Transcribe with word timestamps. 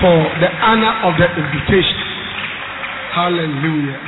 for 0.00 0.16
the 0.40 0.48
honor 0.64 0.94
of 1.04 1.14
the 1.20 1.28
invitation. 1.28 2.00
Hallelujah. 3.12 4.00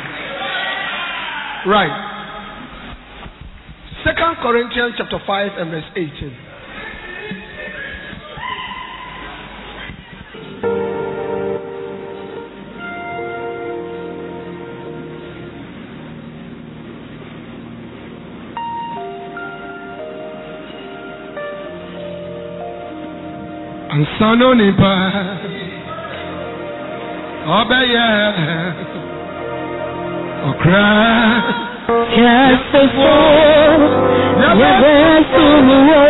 Right. 1.68 2.08
Second 4.04 4.36
Corinthians 4.42 4.94
chapter 4.96 5.18
5 5.26 5.50
and 5.58 5.70
verse 5.70 5.84
18. 5.94 6.36
And 23.92 24.06
Ansano 24.06 24.56
nipa 24.56 25.61
ọbẹ̀yẹ 27.58 28.08
ọ̀kra. 30.50 30.86
Yasefo 32.22 33.12
yẹbẹ 34.60 34.94
sumuwo 35.32 36.00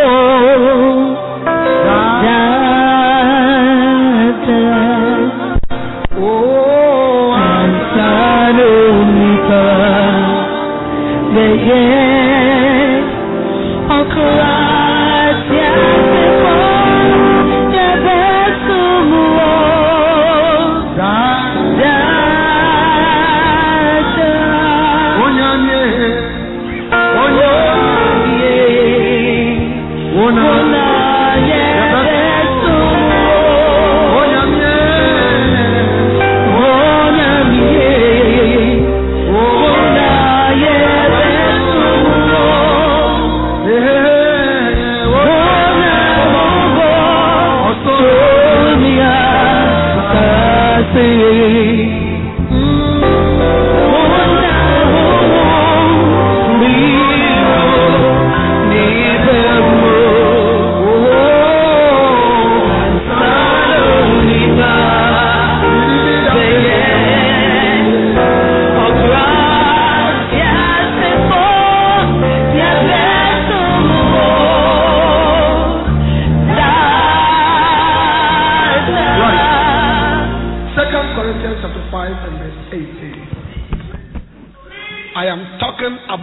say 50.93 52.02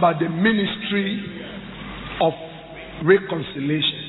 about 0.01 0.17
the 0.17 0.25
ministry 0.33 1.21
of 2.25 2.33
reconciliation. 3.05 4.01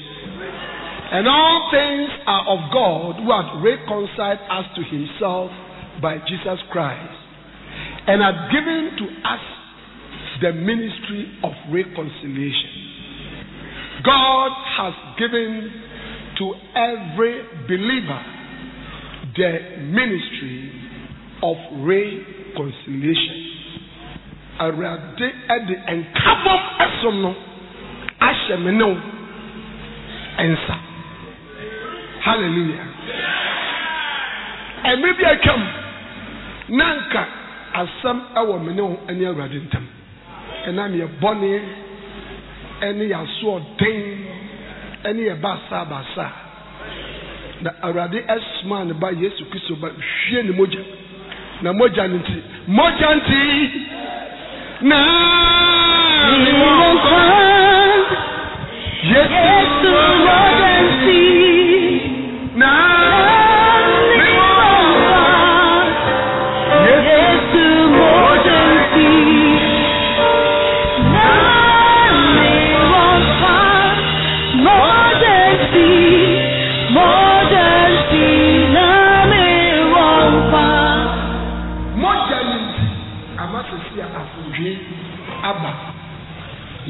And 1.13 1.29
all 1.29 1.69
things 1.69 2.09
are 2.25 2.45
of 2.49 2.61
God 2.73 3.21
who 3.21 3.29
has 3.29 3.49
reconciled 3.61 4.41
us 4.49 4.65
to 4.73 4.83
himself 4.89 5.53
by 6.01 6.17
Jesus 6.25 6.65
Christ 6.73 7.13
and 8.09 8.25
has 8.25 8.49
given 8.49 8.97
to 9.05 9.07
us 9.21 9.45
the 10.41 10.53
ministry 10.57 11.29
of 11.45 11.53
reconciliation. 11.69 12.73
God 14.01 14.51
has 14.81 14.95
given 15.21 15.69
to 16.41 16.55
every 16.73 17.45
believer 17.69 18.23
the 19.37 19.53
ministry 19.93 20.73
of 21.45 21.57
reconciliation. 21.85 23.62
Awurade 24.63 25.27
de 25.67 25.75
nkabom 25.97 26.61
ɛsom 26.85 27.17
no 27.23 27.35
ahyɛ 28.21 28.57
me 28.65 28.71
ne 28.73 28.85
wo. 28.85 28.97
Nsa 30.39 30.75
hallelujah. 32.21 32.87
Ɛmɛ 34.85 35.17
bi 35.19 35.25
atwam 35.25 35.63
na 36.69 36.85
nka 36.95 37.23
asɛm 37.75 38.19
ɛwɔ 38.37 38.65
me 38.65 38.73
ne 38.75 38.83
wo 38.83 38.99
ne 39.11 39.25
awurade 39.27 39.59
ntam. 39.67 39.85
Ɛnam 40.67 40.93
yɛ 41.01 41.07
bɔne 41.21 41.61
ɛne 42.83 43.03
yɛ 43.11 43.17
asoɔden 43.23 44.01
ɛne 45.05 45.21
yɛ 45.29 45.35
baasa 45.41 45.85
baasa 45.91 46.27
na 47.63 47.71
awurade 47.83 48.19
ɛsoma 48.27 48.87
ne 48.87 48.93
ba 48.95 49.11
yesu 49.13 49.45
kristo 49.51 49.75
ba 49.81 49.89
hwie 49.89 50.43
ne 50.45 50.53
mogya. 50.53 50.81
Na 51.63 51.73
mogya 51.73 52.09
no 52.09 52.19
nti 52.19 52.43
mogya 52.69 53.09
nti 53.17 53.39
na 54.83 55.03
Yesu 59.03 59.95
wadansi 60.27 61.23
na 62.55 62.73
Yesu 63.11 63.42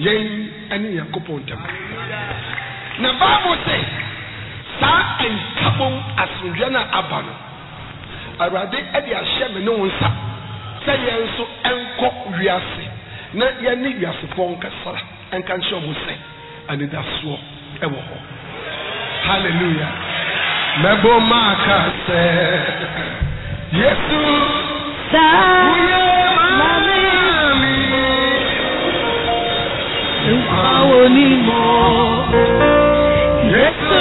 yɛn 0.04 0.81
ne 0.82 0.88
nyankopɔn 0.94 1.38
ntam. 1.43 1.60
Na 2.99 3.08
bible 3.20 3.56
sɛ 3.66 3.76
saa 4.81 5.02
nkabom 5.34 5.94
asomdwa 6.22 6.69
no 6.70 6.78
a 6.78 6.99
aba 6.99 7.19
no 7.26 7.32
awurade 8.44 8.78
de 9.06 9.12
ahyɛ 9.14 9.54
me 9.54 9.60
ne 9.60 9.70
wo 9.70 9.87
nsa 9.87 10.08
sɛ 10.84 10.93
yɛn 11.06 11.19
nso 11.25 11.44
nkɔ 11.78 12.08
wiase 12.38 12.84
na 13.34 13.46
yɛne 13.62 13.88
wiasefoɔ 13.99 14.49
nkasara. 14.56 15.00
Nka 15.38 15.52
nkyerɛ 15.56 15.81
mo 15.87 15.93
sɛ 16.04 16.14
anidasoɔ 16.69 17.38
wɔ 17.82 18.00
hɔ. 18.08 18.16
Hallelujah. 19.26 19.93
Mɛbɔ 20.82 21.12
maaka 21.31 21.78
sɛ 22.06 22.20
Yesu. 23.72 24.20
Saa 25.12 25.72
Uye 25.72 26.02
wo 30.89 31.09
ni 31.09 31.29
mo. 31.47 31.63
Yesu 33.55 34.01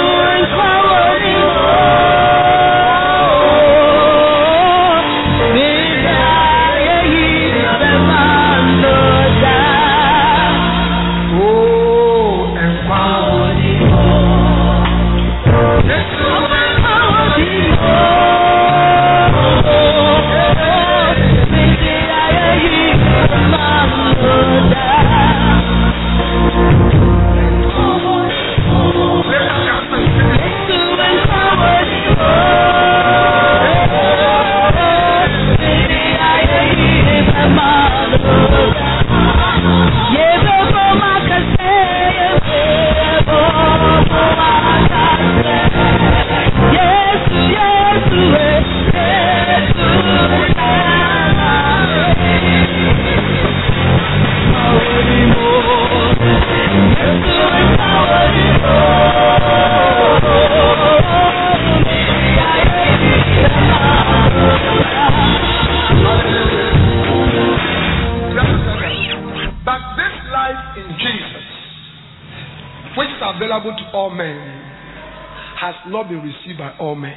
not 76.02 76.10
been 76.10 76.22
received 76.22 76.58
by 76.58 76.74
all 76.80 76.94
men. 76.94 77.14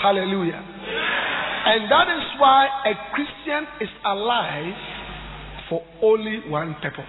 Hallelujah. 0.00 0.64
And 1.66 1.90
that 1.90 2.08
is 2.08 2.24
why 2.40 2.68
a 2.86 2.94
Christian 3.12 3.66
is 3.80 3.88
alive 4.04 4.74
for 5.68 5.82
only 6.02 6.40
one 6.48 6.76
purpose 6.80 7.04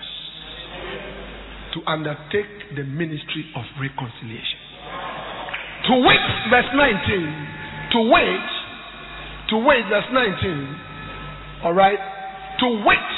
to 1.73 1.79
undertake 1.87 2.75
the 2.75 2.83
ministry 2.83 3.45
of 3.55 3.63
reconciliation. 3.79 4.59
To 5.87 5.93
wait, 6.03 6.25
verse 6.49 6.71
19, 6.75 7.47
to 7.93 7.99
wait, 8.11 8.47
to 9.51 9.55
wait, 9.63 9.83
verse 9.87 10.09
19, 10.11 11.63
all 11.63 11.73
right, 11.73 11.99
to 12.59 12.67
wait 12.83 13.11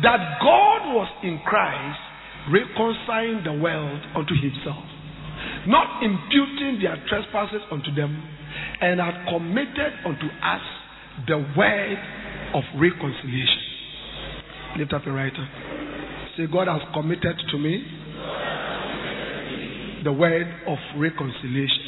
that 0.00 0.38
God 0.40 0.94
was 0.94 1.08
in 1.24 1.40
Christ 1.44 2.00
reconciling 2.48 3.42
the 3.44 3.60
world 3.60 4.00
unto 4.16 4.32
himself, 4.40 4.84
not 5.66 6.02
imputing 6.02 6.80
their 6.82 6.96
trespasses 7.08 7.62
unto 7.70 7.94
them, 7.94 8.22
and 8.80 9.00
had 9.00 9.26
committed 9.28 9.92
unto 10.04 10.26
us 10.26 10.62
the 11.26 11.38
word 11.56 11.98
of 12.54 12.62
reconciliation. 12.76 13.62
Lift 14.78 14.92
up 14.92 15.04
your 15.04 15.14
right 15.14 15.32
hand. 15.32 15.48
Say, 16.36 16.46
God 16.46 16.68
has 16.68 16.82
committed 16.94 17.36
to 17.50 17.58
me 17.58 17.82
the 20.04 20.12
word 20.12 20.46
of 20.66 20.78
reconciliation. 20.96 21.84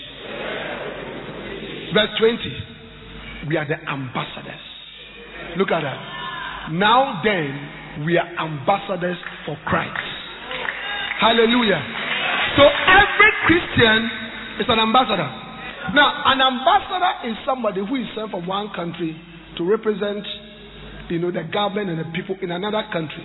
Verse 1.94 2.11
20. 2.19 3.49
We 3.49 3.56
are 3.56 3.66
the 3.66 3.78
ambassadors. 3.88 4.61
Look 5.56 5.70
at 5.70 5.81
that. 5.81 6.70
Now 6.73 7.23
then, 7.25 8.05
we 8.05 8.19
are 8.19 8.26
ambassadors 8.38 9.16
for 9.46 9.56
Christ. 9.66 9.99
Hallelujah. 11.20 11.82
So 12.56 12.64
every 12.67 13.32
Christian 13.47 14.00
is 14.61 14.67
an 14.69 14.79
ambassador. 14.79 15.31
Now, 15.94 16.23
an 16.26 16.41
ambassador 16.41 17.31
is 17.31 17.37
somebody 17.47 17.81
who 17.81 17.97
is 17.97 18.06
sent 18.14 18.31
from 18.31 18.47
one 18.47 18.70
country 18.75 19.17
to 19.58 19.64
represent, 19.64 20.25
you 21.08 21.19
know, 21.19 21.31
the 21.31 21.47
government 21.52 21.91
and 21.91 21.99
the 21.99 22.08
people 22.14 22.37
in 22.43 22.50
another 22.50 22.85
country. 22.93 23.25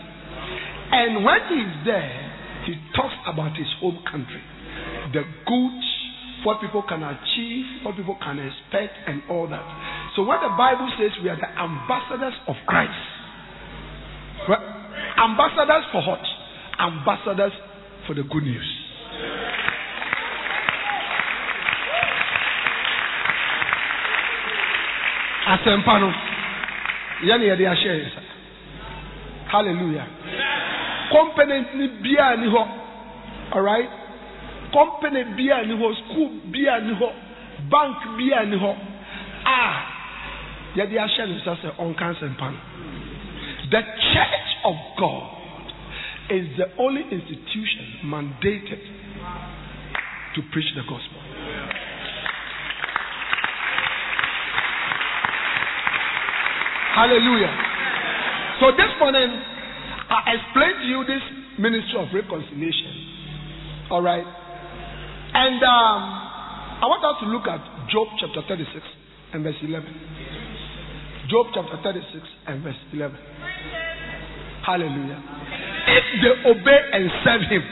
And 0.91 1.25
when 1.25 1.39
he 1.49 1.59
is 1.61 1.75
there, 1.85 2.15
he 2.65 2.73
talks 2.95 3.13
about 3.27 3.57
his 3.57 3.67
home 3.81 3.99
country, 4.09 4.41
the 5.13 5.21
goods, 5.45 5.87
what 6.45 6.61
people 6.61 6.83
can 6.87 7.01
achieve, 7.01 7.83
what 7.83 7.97
people 7.97 8.17
can 8.21 8.37
expect, 8.39 8.93
and 9.07 9.21
all 9.29 9.47
that. 9.49 9.65
So 10.15 10.23
when 10.23 10.39
the 10.41 10.53
Bible 10.57 10.89
says 10.97 11.11
we 11.21 11.29
are 11.29 11.37
the 11.37 11.49
ambassadors 11.49 12.37
of 12.47 12.55
Christ, 12.65 12.93
well, 14.49 14.61
ambassadors 15.17 15.85
for 15.91 16.01
what? 16.05 16.21
Ambassadors 16.79 17.53
for 18.07 18.13
the 18.13 18.23
good 18.23 18.43
news. 18.43 18.84
Asɛmpa 25.45 25.99
no. 25.99 26.13
Yɛne 27.23 27.45
yɛde 27.45 27.65
ahyɛ 27.67 27.91
yɛn 27.93 28.05
nsa 28.05 28.21
hallelujah. 29.47 30.07
Company 31.11 31.65
ni 31.75 31.87
biara 32.03 32.37
ni 32.37 32.47
hɔ. 32.47 32.67
Alright? 33.53 33.89
Company 34.73 35.23
biara 35.37 35.65
ni 35.65 35.73
hɔ. 35.73 35.95
School 35.95 36.29
biara 36.51 36.81
ni 36.81 36.93
hɔ. 36.93 37.09
Bank 37.69 37.97
biara 38.17 38.45
ni 38.45 38.57
hɔ. 38.57 38.75
A 39.45 39.57
yɛde 40.75 40.95
ahyɛ 40.97 41.27
ne 41.27 41.35
nsa 41.39 41.55
sɛ 41.61 41.69
ɔnka 41.79 42.05
asɛmpa 42.11 42.51
no. 42.51 42.59
The 43.71 43.81
church 43.81 44.49
of 44.65 44.75
god 44.97 45.23
is 46.29 46.45
the 46.57 46.69
only 46.77 47.05
institution 47.11 47.85
mandated 48.03 48.79
to 50.35 50.41
preach 50.51 50.69
the 50.75 50.83
gospel 50.83 51.25
Hallelujah. 56.95 57.51
So 58.63 58.71
this 58.71 58.87
morning, 59.03 59.27
I 59.27 60.39
explained 60.39 60.79
to 60.79 60.87
you 60.87 61.03
this 61.03 61.19
ministry 61.59 61.99
of 61.99 62.07
reconciliation. 62.15 63.91
All 63.91 63.99
right. 63.99 64.23
And 64.23 65.59
um, 65.59 65.99
I 66.79 66.87
want 66.87 67.03
us 67.03 67.19
to 67.19 67.27
look 67.27 67.51
at 67.51 67.59
Job 67.91 68.07
chapter 68.15 68.39
36 68.47 68.79
and 69.35 69.43
verse 69.43 69.59
11. 69.59 69.83
Job 71.27 71.51
chapter 71.51 71.75
36 71.83 72.23
and 72.47 72.63
verse 72.63 72.79
11. 72.95 73.11
Hallelujah. 74.63 75.19
If 75.19 76.05
they 76.23 76.33
obey 76.47 76.79
and 76.95 77.11
serve 77.27 77.43
him, 77.51 77.63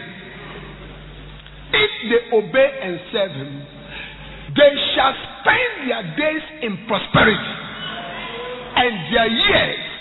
they 2.09 2.35
obey 2.35 2.69
and 2.81 2.99
serve 3.11 3.31
him, 3.31 3.51
they 4.55 4.73
shall 4.95 5.13
spend 5.13 5.89
their 5.89 6.03
days 6.15 6.45
in 6.61 6.77
prosperity 6.87 7.53
and 8.75 8.93
their 9.13 9.27
years 9.27 9.93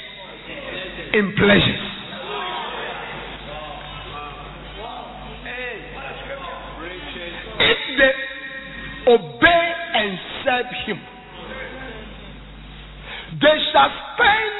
in 1.14 1.34
pleasures. 1.36 1.92
If 7.62 7.78
they 7.98 9.12
obey 9.12 9.72
and 9.94 10.18
serve 10.44 10.66
Him, 10.86 11.00
they 13.40 13.56
shall 13.72 13.90
spend 14.14 14.52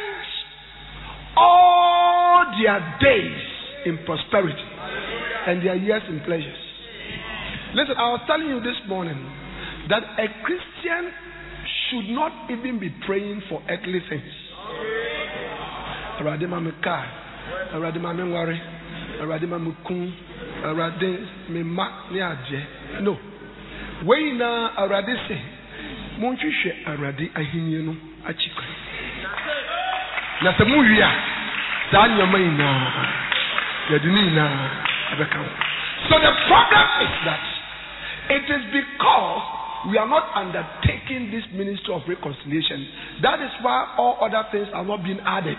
all 1.37 2.45
their 2.63 2.99
days 3.01 3.43
in 3.87 3.99
prosperity 4.05 4.69
and 5.47 5.67
their 5.67 5.77
years 5.77 6.03
in 6.09 6.21
pleasures. 6.21 6.72
Listen, 7.75 7.97
I 7.97 8.13
was 8.13 8.21
telling 8.27 8.49
you 8.49 8.61
this 8.61 8.77
morning 8.87 9.17
that 9.89 10.03
a 10.21 10.27
Christian 10.45 11.09
should 11.89 12.09
not 12.13 12.51
even 12.51 12.79
be 12.79 12.93
praying 13.07 13.43
for 13.49 13.63
earthly 13.69 14.01
things. 14.09 14.33
No. 23.01 23.17
No. 32.59 33.97
So 36.09 36.19
the 36.19 36.33
problem 36.49 36.87
is 37.05 37.15
that 37.25 37.41
it 38.31 38.45
is 38.47 38.63
because 38.71 39.43
we 39.91 39.99
are 39.99 40.07
not 40.07 40.31
undertaking 40.35 41.31
this 41.35 41.43
ministry 41.55 41.95
of 41.95 42.03
reconciliation. 42.07 42.87
That 43.23 43.43
is 43.43 43.51
why 43.63 43.95
all 43.99 44.19
other 44.23 44.47
things 44.53 44.69
are 44.73 44.85
not 44.85 45.03
being 45.03 45.19
added. 45.27 45.59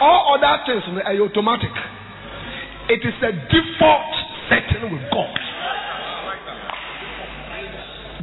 All 0.00 0.38
other 0.40 0.64
things 0.64 0.82
are 1.04 1.20
automatic. 1.20 1.74
It 2.88 3.04
is 3.04 3.14
a 3.20 3.32
default 3.52 4.12
setting 4.48 4.88
with 4.90 5.04
God. 5.12 5.36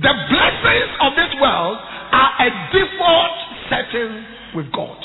The 0.02 0.14
blessings 0.30 0.92
of 1.02 1.14
this 1.14 1.34
world 1.42 1.78
are 2.12 2.32
a 2.42 2.50
default 2.74 3.38
setting 3.70 4.26
with 4.56 4.72
God. 4.74 4.98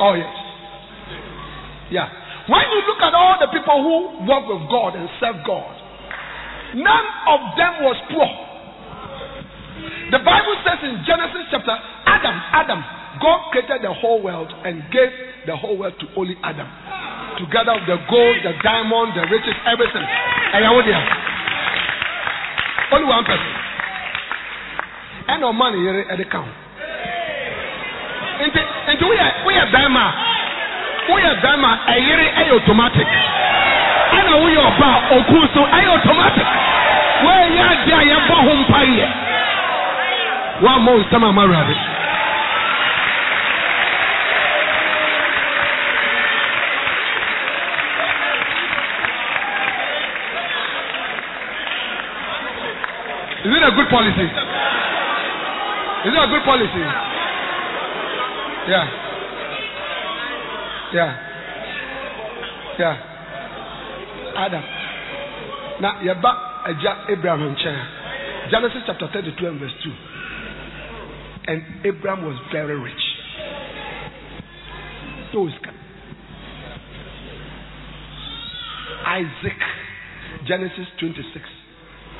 Oh, 0.00 0.14
yes. 0.14 0.34
Yeah. 1.90 2.08
When 2.50 2.64
you 2.74 2.80
look 2.90 2.98
at 2.98 3.14
all 3.14 3.38
the 3.38 3.46
people 3.54 3.78
who 3.86 4.26
walk 4.26 4.50
with 4.50 4.66
God 4.66 4.98
and 4.98 5.06
serve 5.22 5.38
God, 5.46 5.74
none 6.74 7.06
of 7.30 7.40
them 7.54 7.86
was 7.86 7.94
poor. 8.10 8.26
The 10.10 10.18
Bible 10.18 10.56
says 10.66 10.82
in 10.82 11.06
Genesis 11.06 11.46
chapter, 11.54 11.70
Adam, 11.70 12.34
Adam, 12.34 12.80
God 13.22 13.54
created 13.54 13.86
the 13.86 13.94
whole 13.94 14.18
world 14.18 14.50
and 14.66 14.82
gave 14.90 15.10
the 15.46 15.54
whole 15.54 15.78
world 15.78 15.94
to 16.02 16.06
only 16.18 16.34
Adam. 16.42 16.66
Together 17.38 17.78
with 17.78 17.86
the 17.86 17.98
gold, 18.10 18.36
the 18.42 18.58
diamond, 18.66 19.14
the 19.14 19.22
riches, 19.30 19.54
everything. 19.62 20.02
And. 20.02 20.66
Only 22.92 23.06
one 23.06 23.24
person. 23.24 23.52
And 25.30 25.40
no 25.40 25.52
money 25.54 25.78
at 26.10 26.18
the 26.18 26.26
count. 26.26 26.50
And 28.42 28.98
we 28.98 29.14
are 29.16 29.46
we 29.46 29.54
are 29.54 29.70
diamond 29.70 30.31
woyɛ 31.08 31.30
bɛrima 31.42 31.70
ɛyere 31.92 32.26
ɛyɛ 32.40 32.52
automatic 32.58 33.08
ɛna 34.16 34.32
woyɛ 34.42 34.60
ɔba 34.68 34.88
oku 35.16 35.38
so 35.54 35.60
ɛyɛ 35.76 35.88
automatic 35.96 36.48
woyɛ 37.24 37.62
adeɛ 37.72 37.94
a 38.00 38.02
yɛbɔ 38.10 38.34
ho 38.46 38.52
mpa 38.62 38.80
yɛ 38.98 39.06
woammɔ 40.62 40.92
nsɛm 41.02 41.24
ama 41.28 41.42
awurade 41.42 41.76
Is 53.44 53.50
it 53.50 53.62
a 53.66 53.70
good 53.74 53.88
policy? 53.90 54.22
Is 56.06 56.14
it 56.14 56.22
a 56.22 56.28
good 56.30 56.44
policy? 56.44 56.84
Yeah. 58.70 59.11
Yeah. 60.92 61.16
Yeah. 62.78 62.96
Adam. 64.36 64.64
Now, 65.80 66.00
yɛba 66.04 66.32
agya 66.68 67.10
Abraham 67.10 67.54
nkyɛn. 67.54 68.50
Genesis 68.50 68.82
chapter 68.86 69.08
32 69.12 69.46
and 69.46 69.60
verse 69.60 69.72
2. 69.84 69.90
And 71.48 71.62
Abraham 71.84 72.24
was 72.26 72.36
very 72.52 72.78
rich. 72.78 72.92
Those 75.32 75.52
Isaac, 79.06 79.60
Genesis 80.46 80.86
26, 81.00 81.44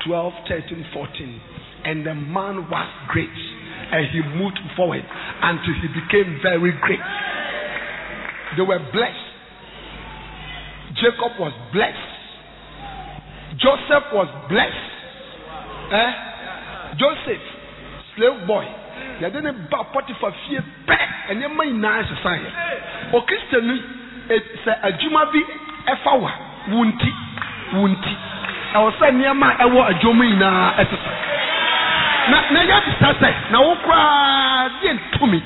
12, 0.05 0.33
13, 0.49 0.85
14. 0.93 1.41
And 1.85 2.05
the 2.05 2.15
man 2.15 2.69
was 2.69 2.89
great, 3.09 3.29
and 3.91 4.07
he 4.11 4.21
moved 4.37 4.59
forward 4.75 5.03
until 5.41 5.73
he 5.81 5.87
became 5.89 6.39
very 6.41 6.71
great. 6.81 6.99
They 8.55 8.63
were 8.63 8.79
blessed. 8.91 9.27
Jacob 11.01 11.39
was 11.39 11.53
blessed. 11.73 12.11
Joseph 13.57 14.05
was 14.13 14.29
blessed. 14.49 14.91
Eh? 15.93 16.11
Joseph, 16.97 17.43
slave 18.15 18.47
boy. 18.47 18.65
yɛde 19.21 19.41
ne 19.41 19.51
ba 19.71 19.79
pɔtifa 19.93 20.31
fie 20.45 20.59
pɛ 20.87 20.97
nneɛma 21.33 21.63
nyinaa 21.65 22.01
hyesan 22.07 22.39
yɛ 22.43 22.49
okristoni 23.17 23.75
sɛ 24.65 24.71
adwuma 24.87 25.25
bi 25.31 25.39
eh, 25.39 25.93
ɛfa 25.93 26.11
wa 26.21 26.31
wo 26.71 26.83
nti 26.85 27.11
wo 27.73 27.87
nti 27.87 28.13
ɛwɔ 28.73 28.89
sɛ 28.99 29.07
nneɛma 29.11 29.47
a 29.59 29.63
ɛwɔ 29.65 29.79
adwuma 29.91 30.23
nyinaa 30.25 30.73
ɛsesa 30.81 31.11
na 32.31 32.37
na 32.51 32.59
yɛ 32.69 32.77
bisa 32.85 33.13
sɛ 33.21 33.29
na 33.51 33.59
wo 33.61 33.75
koraa 33.83 34.69
deɛ 34.81 34.91
ntumi 34.99 35.41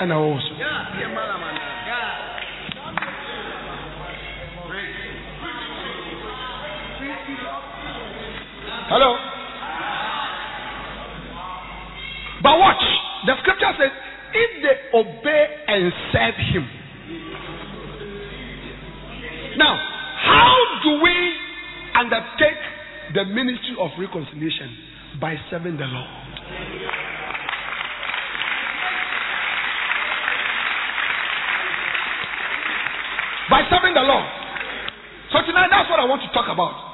ɛna 0.00 0.14
eh, 0.14 0.20
wɔwɔ 0.22 0.40
so. 0.40 1.39
Hello? 8.90 9.14
But 12.42 12.58
watch. 12.58 12.82
The 13.22 13.38
scripture 13.38 13.70
says, 13.78 13.92
if 14.34 14.50
they 14.66 14.98
obey 14.98 15.46
and 15.68 15.92
serve 16.10 16.34
him. 16.50 16.66
Now, 19.58 19.78
how 20.26 20.56
do 20.82 20.90
we 21.06 21.14
undertake 21.94 22.58
the 23.14 23.24
ministry 23.26 23.76
of 23.78 23.90
reconciliation? 23.96 24.74
By 25.20 25.36
serving 25.50 25.76
the 25.76 25.86
Lord. 25.86 26.10
By 33.50 33.62
serving 33.70 33.94
the 33.94 34.02
Lord. 34.02 34.26
So 35.30 35.46
tonight, 35.46 35.68
that's 35.70 35.88
what 35.88 36.00
I 36.00 36.06
want 36.06 36.22
to 36.22 36.28
talk 36.34 36.50
about. 36.50 36.89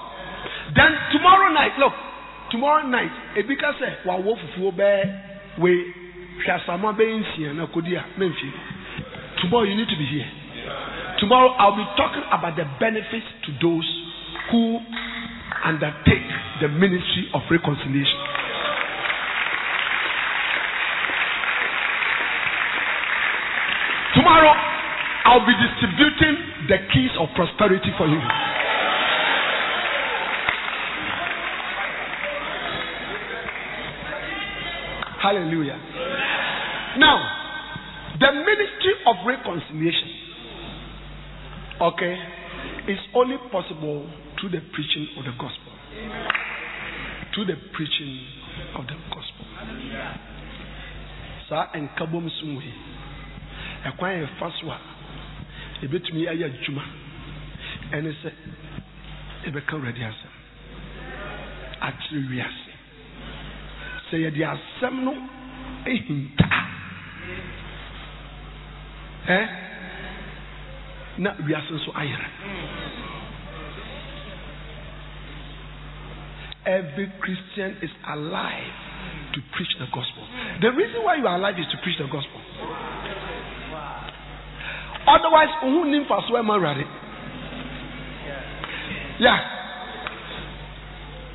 Then 0.75 0.91
tomorrow 1.13 1.53
night, 1.53 1.79
look, 1.79 1.93
tomorrow 2.51 2.87
night, 2.87 3.13
ebi 3.37 3.57
ka 3.57 3.73
sɛ 3.79 4.05
wawɔ 4.05 4.35
fufuo 4.41 4.73
bɛɛ 4.73 5.59
wei 5.59 5.95
hwasama 6.45 6.93
bɛyɛ 6.97 7.15
nsia 7.21 7.53
na 7.55 7.67
kodi 7.67 7.95
a 7.95 8.05
memfie. 8.19 8.53
Tomorrow 9.41 9.65
you 9.65 9.75
need 9.77 9.89
to 9.89 9.97
be 9.97 10.07
here. 10.07 10.27
Tomorrow 11.19 11.55
I'll 11.59 11.77
be 11.77 11.87
talking 11.97 12.25
about 12.33 12.57
the 12.57 12.65
benefits 12.81 13.27
to 13.47 13.53
those 13.63 13.89
who 14.51 14.81
undertake 15.65 16.29
the 16.61 16.69
ministry 16.69 17.29
of 17.33 17.43
reconciliation. 17.51 18.21
Tomorrow 24.15 24.55
I'll 25.25 25.47
be 25.47 25.55
distributing 25.57 26.37
the 26.69 26.79
keys 26.93 27.11
of 27.19 27.29
prosperity 27.35 27.93
for 27.97 28.07
you. 28.09 28.21
Hallelujah. 35.27 35.75
Now, 37.03 37.19
the 38.21 38.31
ministry 38.31 38.95
of 39.11 39.17
reconciliation, 39.27 40.11
okay, 41.83 42.15
is 42.87 42.99
only 43.13 43.35
possible 43.51 44.09
through 44.39 44.51
the 44.51 44.61
preaching 44.73 45.09
of 45.19 45.25
the 45.25 45.33
gospel. 45.33 45.73
Through 47.35 47.47
the 47.47 47.59
preaching 47.75 48.21
of 48.79 48.87
the 48.87 48.95
gospel. 49.11 49.47
saa 51.49 51.71
nkabom 51.79 52.27
so 52.41 52.47
mu 52.47 52.59
yi 52.61 52.73
ɛkwan 53.87 54.19
yɛ 54.19 54.27
fa 54.39 54.51
so 54.59 54.67
a 54.71 54.79
ebetumi 55.83 56.27
ayɛ 56.27 56.51
adwuma 56.51 56.83
ɛne 57.95 58.11
sɛ 58.23 58.31
ebɛka 59.47 59.77
awurade 59.79 60.03
asɛm 60.11 60.35
akyerɛ 61.87 62.23
wiase 62.31 62.66
sɛ 64.11 64.17
yɛde 64.25 64.43
asɛm 64.45 65.05
no 65.05 65.13
ehinta 65.87 66.47
ɛ? 69.29 69.39
Na 71.19 71.31
wiase 71.47 71.71
nso 71.73 71.91
ayɛrɛ 71.93 72.27
every 76.67 77.07
christian 77.21 77.77
is 77.81 77.91
alive 78.11 78.75
to 79.33 79.41
preach 79.55 79.71
the 79.79 79.87
gospel. 79.87 80.27
The 80.61 80.73
reason 80.73 81.03
why 81.05 81.15
you 81.17 81.27
are 81.27 81.37
alive 81.37 81.55
is 81.59 81.67
to 81.71 81.79
preach 81.83 81.97
the 81.99 82.11
gospel. 82.11 82.41
Otherwise 85.07 85.49
ohun 85.63 85.91
ni 85.91 85.99
nfa 86.03 86.27
so 86.27 86.35
ɛma 86.35 86.59
awurade. 86.59 86.87
Yeah 89.19 89.56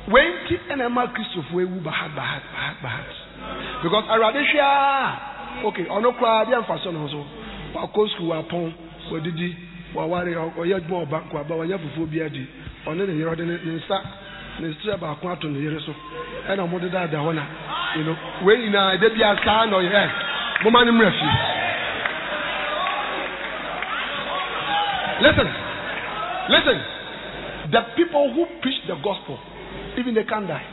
wei 0.08 0.28
nti 0.28 0.58
ɛna 0.70 0.84
ɛma 0.88 1.12
kristofo 1.14 1.60
ewu 1.60 1.80
bahat 1.80 2.10
bahat 2.16 2.42
bahat 2.54 2.76
bahat 2.82 3.10
because 3.82 4.04
awurade 4.10 4.42
hwea 4.50 5.12
okay 5.64 5.84
ɔno 5.84 6.12
koraa 6.18 6.44
deɛ 6.44 6.58
nfa 6.62 6.78
so. 6.82 6.90
No 6.90 7.08
so 7.08 7.24
wakɔ 7.74 8.08
sukuu 8.10 8.28
wapɔn 8.32 8.72
wadidi 9.12 9.56
waware 9.94 10.34
ɔyɛ 10.58 10.74
adwuma 10.76 11.06
ɔba 11.06 11.18
nkwaba 11.24 11.54
wanya 11.56 11.78
fufuo 11.78 12.06
bi 12.10 12.22
adi 12.22 12.46
ɔne 12.86 13.06
ne 13.06 13.12
yere 13.14 13.30
ɔde 13.30 13.44
ne 13.46 13.54
nsa 13.76 13.98
ne 14.60 14.68
srɛ 14.82 14.98
baako 14.98 15.28
ato 15.30 15.48
ne 15.48 15.58
yere 15.60 15.80
so. 15.80 15.94
Ɛna 16.48 16.66
ɔmo 16.66 16.80
deda 16.80 17.06
hɔ 17.06 17.34
na 17.34 17.42
you 17.96 18.04
know. 18.04 18.16
Wei 18.42 18.56
nyinaa 18.56 18.96
ɛda 18.96 19.08
bi 19.14 19.22
asaa 19.22 19.66
na 19.70 19.76
ɔyɛ 19.76 20.10
moma 20.64 20.84
ne 20.84 20.90
mmerɛ 20.90 21.10
fie 21.12 21.30
listen 25.22 25.48
listen. 26.48 26.80
The 27.70 27.80
people 27.96 28.32
who 28.34 28.44
preach 28.60 28.82
the 28.86 28.96
gospel, 28.96 29.38
even 30.02 30.14
they 30.14 30.24
can't 30.24 30.48
die. 30.48 30.66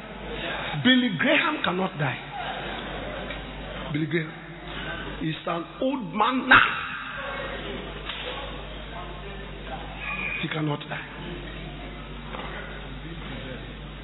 Billy 0.83 1.09
Graham 1.19 1.61
cannot 1.63 1.97
die. 1.99 2.17
Billy 3.93 4.05
Graham 4.07 4.31
is 5.21 5.35
an 5.45 5.65
old 5.81 6.03
man 6.15 6.49
now. 6.49 6.67
He 10.41 10.47
cannot 10.47 10.79
die. 10.89 11.05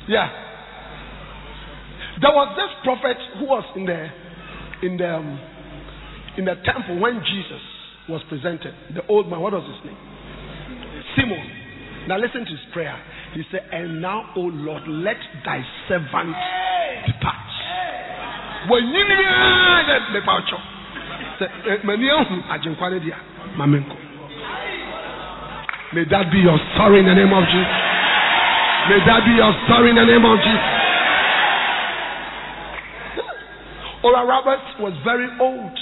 Yeah. 0.07 0.29
There 2.21 2.31
was 2.31 2.55
this 2.55 2.71
prophet 2.83 3.17
who 3.39 3.45
was 3.45 3.63
in 3.75 3.85
the 3.85 4.07
in 4.83 4.97
the 4.97 5.09
um, 5.09 5.39
in 6.37 6.45
the 6.45 6.55
temple 6.65 6.99
when 6.99 7.21
Jesus 7.25 7.63
was 8.09 8.21
presented. 8.29 8.73
The 8.93 9.05
old 9.07 9.29
man, 9.29 9.39
what 9.39 9.53
was 9.53 9.63
his 9.63 9.85
name? 9.85 9.97
Simon. 11.15 12.07
Now 12.07 12.17
listen 12.19 12.45
to 12.45 12.51
his 12.51 12.65
prayer. 12.71 12.95
He 13.35 13.43
said, 13.51 13.67
And 13.67 14.01
now, 14.01 14.31
O 14.37 14.47
Lord, 14.47 14.87
let 14.87 15.19
thy 15.43 15.59
servant 15.91 16.31
depart. 17.03 17.35
May 25.91 26.07
that 26.07 26.31
be 26.31 26.39
your 26.39 26.57
story 26.73 26.99
in 26.99 27.05
the 27.05 27.13
name 27.13 27.33
of 27.35 27.43
Jesus. 27.51 27.75
May 28.87 28.99
that 29.03 29.21
be 29.27 29.35
your 29.35 29.51
story 29.67 29.89
in 29.91 29.99
the 29.99 30.07
name 30.07 30.23
of 30.23 30.39
Jesus. 30.39 30.75
Oral 33.99 34.27
Roberts 34.27 34.79
was 34.79 34.93
very 35.03 35.27
old. 35.43 35.75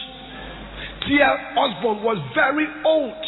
T.L. 1.05 1.38
Osborn 1.57 2.01
was 2.01 2.17
very 2.33 2.65
old. 2.83 3.22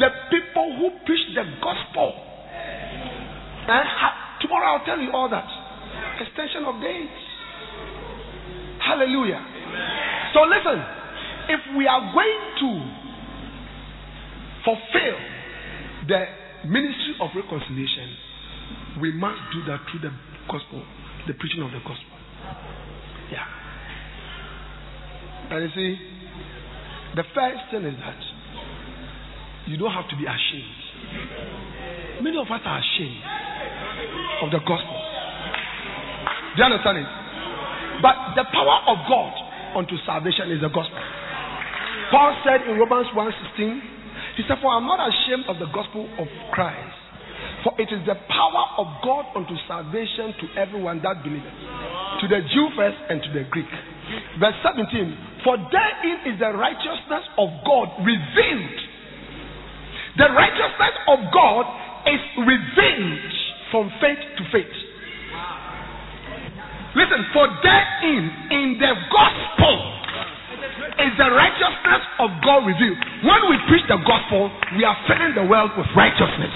The 0.00 0.08
people 0.32 0.80
who 0.80 0.96
preach 1.04 1.34
the 1.36 1.44
gospel. 1.60 2.33
Eh? 3.68 3.84
Tomorrow 4.40 4.78
I'll 4.78 4.84
tell 4.84 5.00
you 5.00 5.10
all 5.12 5.28
that. 5.30 5.48
Extension 6.20 6.64
of 6.64 6.80
days. 6.80 7.08
Hallelujah. 8.84 9.40
So 10.34 10.40
listen, 10.44 10.78
if 11.48 11.60
we 11.76 11.86
are 11.86 12.12
going 12.12 12.42
to 12.60 12.70
fulfill 14.64 15.18
the 16.08 16.24
ministry 16.68 17.14
of 17.20 17.30
reconciliation, 17.34 18.16
we 19.00 19.12
must 19.12 19.40
do 19.52 19.64
that 19.70 19.80
through 19.90 20.00
the 20.00 20.12
gospel, 20.50 20.84
the 21.26 21.34
preaching 21.34 21.62
of 21.62 21.70
the 21.72 21.80
gospel. 21.80 22.16
Yeah. 23.32 23.46
And 25.50 25.62
you 25.64 25.70
see, 25.74 25.98
the 27.16 27.24
first 27.34 27.60
thing 27.70 27.84
is 27.84 27.94
that 28.00 28.20
you 29.66 29.76
don't 29.76 29.92
have 29.92 30.08
to 30.10 30.16
be 30.16 30.24
ashamed. 30.24 31.83
Many 32.22 32.38
of 32.38 32.46
us 32.46 32.62
are 32.62 32.78
ashamed 32.78 33.22
of 34.42 34.50
the 34.50 34.62
gospel. 34.62 34.98
Do 36.54 36.62
you 36.62 36.66
understand 36.70 36.98
it? 36.98 37.10
But 38.02 38.38
the 38.38 38.46
power 38.50 38.78
of 38.90 38.98
God 39.10 39.32
unto 39.78 39.98
salvation 40.06 40.50
is 40.54 40.60
the 40.62 40.70
gospel. 40.70 41.02
Paul 42.10 42.36
said 42.46 42.62
in 42.70 42.78
Romans 42.78 43.10
1:16, 43.10 43.94
he 44.36 44.42
said, 44.46 44.58
For 44.62 44.70
I'm 44.70 44.86
not 44.86 44.98
ashamed 44.98 45.46
of 45.46 45.58
the 45.58 45.70
gospel 45.70 46.06
of 46.18 46.26
Christ, 46.50 46.98
for 47.62 47.74
it 47.78 47.90
is 47.90 48.02
the 48.06 48.18
power 48.30 48.64
of 48.78 48.86
God 49.02 49.24
unto 49.34 49.54
salvation 49.66 50.34
to 50.42 50.46
everyone 50.58 51.02
that 51.02 51.22
believeth, 51.22 51.58
to 52.22 52.26
the 52.26 52.42
Jew 52.50 52.66
first 52.74 52.98
and 53.10 53.22
to 53.22 53.30
the 53.30 53.46
Greek. 53.50 53.70
Verse 54.38 54.58
17, 54.62 55.42
For 55.46 55.54
therein 55.70 56.34
is 56.34 56.38
the 56.38 56.50
righteousness 56.50 57.24
of 57.38 57.48
God 57.62 57.94
revealed. 58.02 58.78
The 60.18 60.30
righteousness 60.30 60.94
of 61.10 61.18
God 61.34 61.66
is 62.06 62.22
revealed 62.38 63.32
from 63.70 63.90
faith 64.00 64.22
to 64.38 64.42
faith. 64.52 64.74
Listen, 66.94 67.26
for 67.34 67.50
therein, 67.62 68.30
in 68.54 68.78
the 68.78 68.94
gospel, 69.10 69.74
is 70.94 71.12
the 71.18 71.30
righteousness 71.34 72.02
of 72.22 72.30
God 72.46 72.62
revealed. 72.66 72.98
When 73.26 73.40
we 73.50 73.58
preach 73.66 73.82
the 73.90 73.98
gospel, 74.06 74.50
we 74.78 74.84
are 74.84 74.96
filling 75.10 75.34
the 75.34 75.44
world 75.44 75.72
with 75.76 75.90
righteousness. 75.96 76.54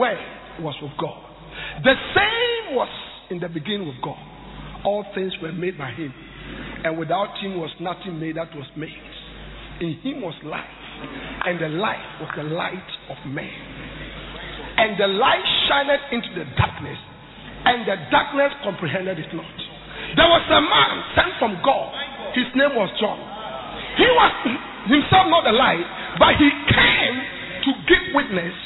Word 0.00 0.16
was 0.64 0.72
with 0.80 0.96
God. 0.96 1.20
The 1.84 1.92
same 2.16 2.72
was 2.72 2.88
in 3.28 3.36
the 3.36 3.52
beginning 3.52 3.84
with 3.84 4.00
God. 4.00 4.16
All 4.80 5.04
things 5.14 5.36
were 5.44 5.52
made 5.52 5.76
by 5.76 5.92
Him, 5.92 6.08
and 6.88 6.96
without 6.96 7.36
Him 7.44 7.60
was 7.60 7.68
nothing 7.84 8.16
made 8.16 8.40
that 8.40 8.48
was 8.56 8.64
made. 8.80 8.96
In 9.84 10.00
Him 10.00 10.24
was 10.24 10.32
life, 10.40 10.64
and 11.44 11.60
the 11.60 11.68
life 11.68 12.00
was 12.16 12.32
the 12.32 12.48
light 12.48 12.90
of 13.12 13.20
man. 13.28 13.52
And 14.80 14.96
the 14.96 15.04
light 15.04 15.44
shined 15.68 15.92
into 16.16 16.32
the 16.32 16.48
darkness, 16.56 16.96
and 17.68 17.84
the 17.84 18.00
darkness 18.08 18.56
comprehended 18.64 19.20
it 19.20 19.28
not. 19.36 19.56
There 20.16 20.32
was 20.32 20.48
a 20.48 20.64
man 20.64 20.92
sent 21.12 21.32
from 21.36 21.60
God. 21.60 21.92
His 22.32 22.48
name 22.56 22.72
was 22.72 22.88
John. 22.96 23.20
He 24.00 24.08
was 24.08 24.32
himself 24.88 25.28
not 25.28 25.44
the 25.44 25.52
light, 25.52 25.84
but 26.16 26.40
he 26.40 26.48
came 26.72 27.16
to 27.68 27.70
give 27.84 28.16
witness 28.16 28.56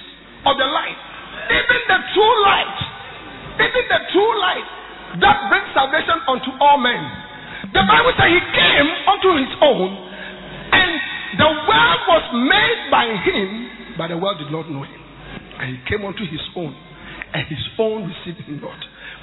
of 0.47 0.55
the 0.63 0.71
light. 0.71 1.14
Even 1.55 1.81
the 1.87 1.99
true 2.11 2.35
light, 2.43 2.79
even 3.63 3.85
the 3.87 4.01
true 4.11 4.35
light 4.43 4.69
that 5.23 5.47
brings 5.47 5.71
salvation 5.71 6.19
unto 6.27 6.51
all 6.59 6.79
men. 6.83 6.99
The 7.71 7.83
Bible 7.87 8.13
says 8.19 8.29
he 8.29 8.43
came 8.43 8.89
unto 9.07 9.29
his 9.39 9.55
own, 9.63 9.89
and 10.75 10.91
the 11.39 11.51
world 11.71 12.01
was 12.11 12.25
made 12.43 12.81
by 12.91 13.07
him, 13.23 13.49
but 13.95 14.11
the 14.11 14.19
world 14.19 14.43
did 14.43 14.51
not 14.51 14.67
know 14.67 14.83
him. 14.83 15.03
And 15.63 15.71
he 15.71 15.79
came 15.87 16.03
unto 16.03 16.27
his 16.27 16.43
own, 16.59 16.75
and 17.33 17.43
his 17.47 17.63
own 17.79 18.11
received 18.11 18.43
him 18.43 18.59
not. 18.59 18.81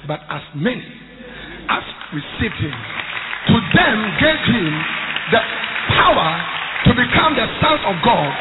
But 0.08 0.24
as 0.32 0.42
many 0.56 0.88
as 1.68 1.84
received 2.16 2.56
him, 2.56 2.74
to 3.52 3.56
them 3.76 3.96
gave 4.16 4.40
him 4.48 4.72
the 5.30 5.42
power 6.00 6.30
to 6.88 6.90
become 6.96 7.36
the 7.36 7.46
sons 7.60 7.84
of 7.84 7.94
God 8.02 8.32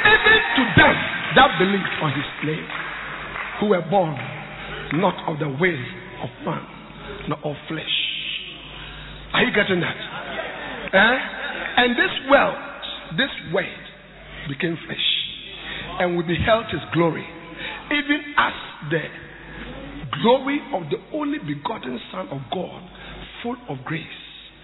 even 0.00 0.38
to 0.56 0.62
them 0.80 0.96
that 1.36 1.50
believed 1.60 1.94
on 2.00 2.10
his 2.16 2.28
name, 2.44 2.66
who 3.60 3.68
were 3.68 3.84
born 3.90 4.16
not 4.94 5.14
of 5.28 5.38
the 5.38 5.48
will 5.48 5.84
of 6.24 6.30
man, 6.44 6.64
nor 7.28 7.38
of 7.44 7.56
flesh. 7.68 7.96
Are 9.32 9.44
you 9.44 9.52
getting 9.54 9.80
that? 9.80 9.96
Eh? 10.92 11.18
And 11.76 11.92
this 11.94 12.10
world, 12.28 12.56
this 13.16 13.30
word 13.54 13.84
became 14.48 14.76
flesh, 14.86 15.06
and 16.00 16.16
we 16.16 16.24
beheld 16.24 16.66
his 16.72 16.80
glory, 16.92 17.24
even 17.92 18.34
as 18.36 18.52
the 18.90 19.04
glory 20.22 20.58
of 20.74 20.82
the 20.90 20.98
only 21.16 21.38
begotten 21.38 22.00
Son 22.10 22.28
of 22.28 22.40
God, 22.52 22.82
full 23.42 23.56
of 23.68 23.84
grace 23.84 24.02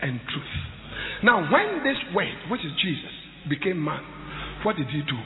and 0.03 0.19
truth. 0.33 0.57
Now, 1.23 1.51
when 1.53 1.85
this 1.85 1.97
word, 2.15 2.35
which 2.51 2.61
is 2.65 2.73
Jesus, 2.83 3.13
became 3.49 3.83
man, 3.83 4.03
what 4.65 4.77
did 4.77 4.89
he 4.89 5.03
do? 5.03 5.19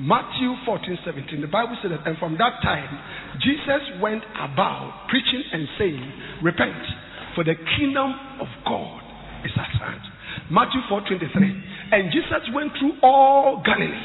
Matthew 0.00 0.54
14, 0.64 0.98
17, 1.04 1.40
the 1.40 1.50
Bible 1.50 1.74
says 1.82 1.90
that, 1.90 2.06
and 2.06 2.16
from 2.18 2.38
that 2.38 2.62
time, 2.62 2.90
Jesus 3.42 3.82
went 3.98 4.22
about 4.38 5.10
preaching 5.10 5.42
and 5.52 5.66
saying, 5.78 6.06
Repent, 6.42 6.82
for 7.34 7.42
the 7.42 7.54
kingdom 7.78 8.14
of 8.38 8.46
God 8.66 9.02
is 9.42 9.54
at 9.58 9.70
hand. 9.78 10.02
Matthew 10.50 10.80
4, 10.88 11.02
23. 11.02 11.28
And 11.92 12.12
Jesus 12.14 12.42
went 12.54 12.72
through 12.78 13.00
all 13.02 13.62
Galilee, 13.64 14.04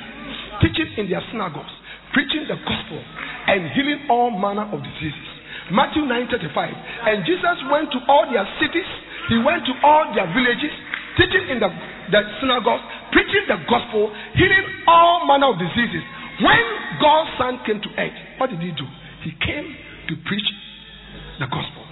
teaching 0.62 0.90
in 0.98 1.06
their 1.10 1.22
synagogues, 1.30 1.72
preaching 2.14 2.50
the 2.50 2.58
gospel, 2.58 3.02
and 3.48 3.70
healing 3.78 4.08
all 4.10 4.32
manner 4.32 4.66
of 4.74 4.82
diseases. 4.82 5.30
Matthew 5.72 6.04
9, 6.04 6.28
35. 6.30 6.74
And 7.08 7.24
Jesus 7.24 7.58
went 7.72 7.92
to 7.96 8.00
all 8.10 8.28
their 8.28 8.46
cities, 8.60 8.90
he 9.30 9.40
went 9.40 9.64
to 9.66 9.74
all 9.86 10.12
their 10.12 10.28
villages, 10.36 10.74
teaching 11.18 11.46
in 11.54 11.58
the, 11.60 11.70
the 12.12 12.22
synagogues, 12.42 12.84
preaching 13.12 13.46
the 13.48 13.58
gospel, 13.70 14.10
healing 14.36 14.66
all 14.88 15.26
manner 15.28 15.54
of 15.54 15.60
diseases. 15.60 16.04
When 16.42 16.64
God's 16.98 17.30
Son 17.38 17.54
came 17.66 17.80
to 17.82 17.90
earth, 17.98 18.18
what 18.42 18.50
did 18.50 18.60
he 18.60 18.74
do? 18.74 18.88
He 19.22 19.32
came 19.38 19.70
to 20.10 20.14
preach 20.26 20.48
the 21.40 21.48
gospel. 21.48 21.86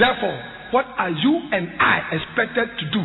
Therefore, 0.00 0.36
what 0.72 0.88
are 0.96 1.12
you 1.12 1.34
and 1.52 1.68
I 1.76 2.16
expected 2.16 2.72
to 2.80 2.84
do? 2.88 3.02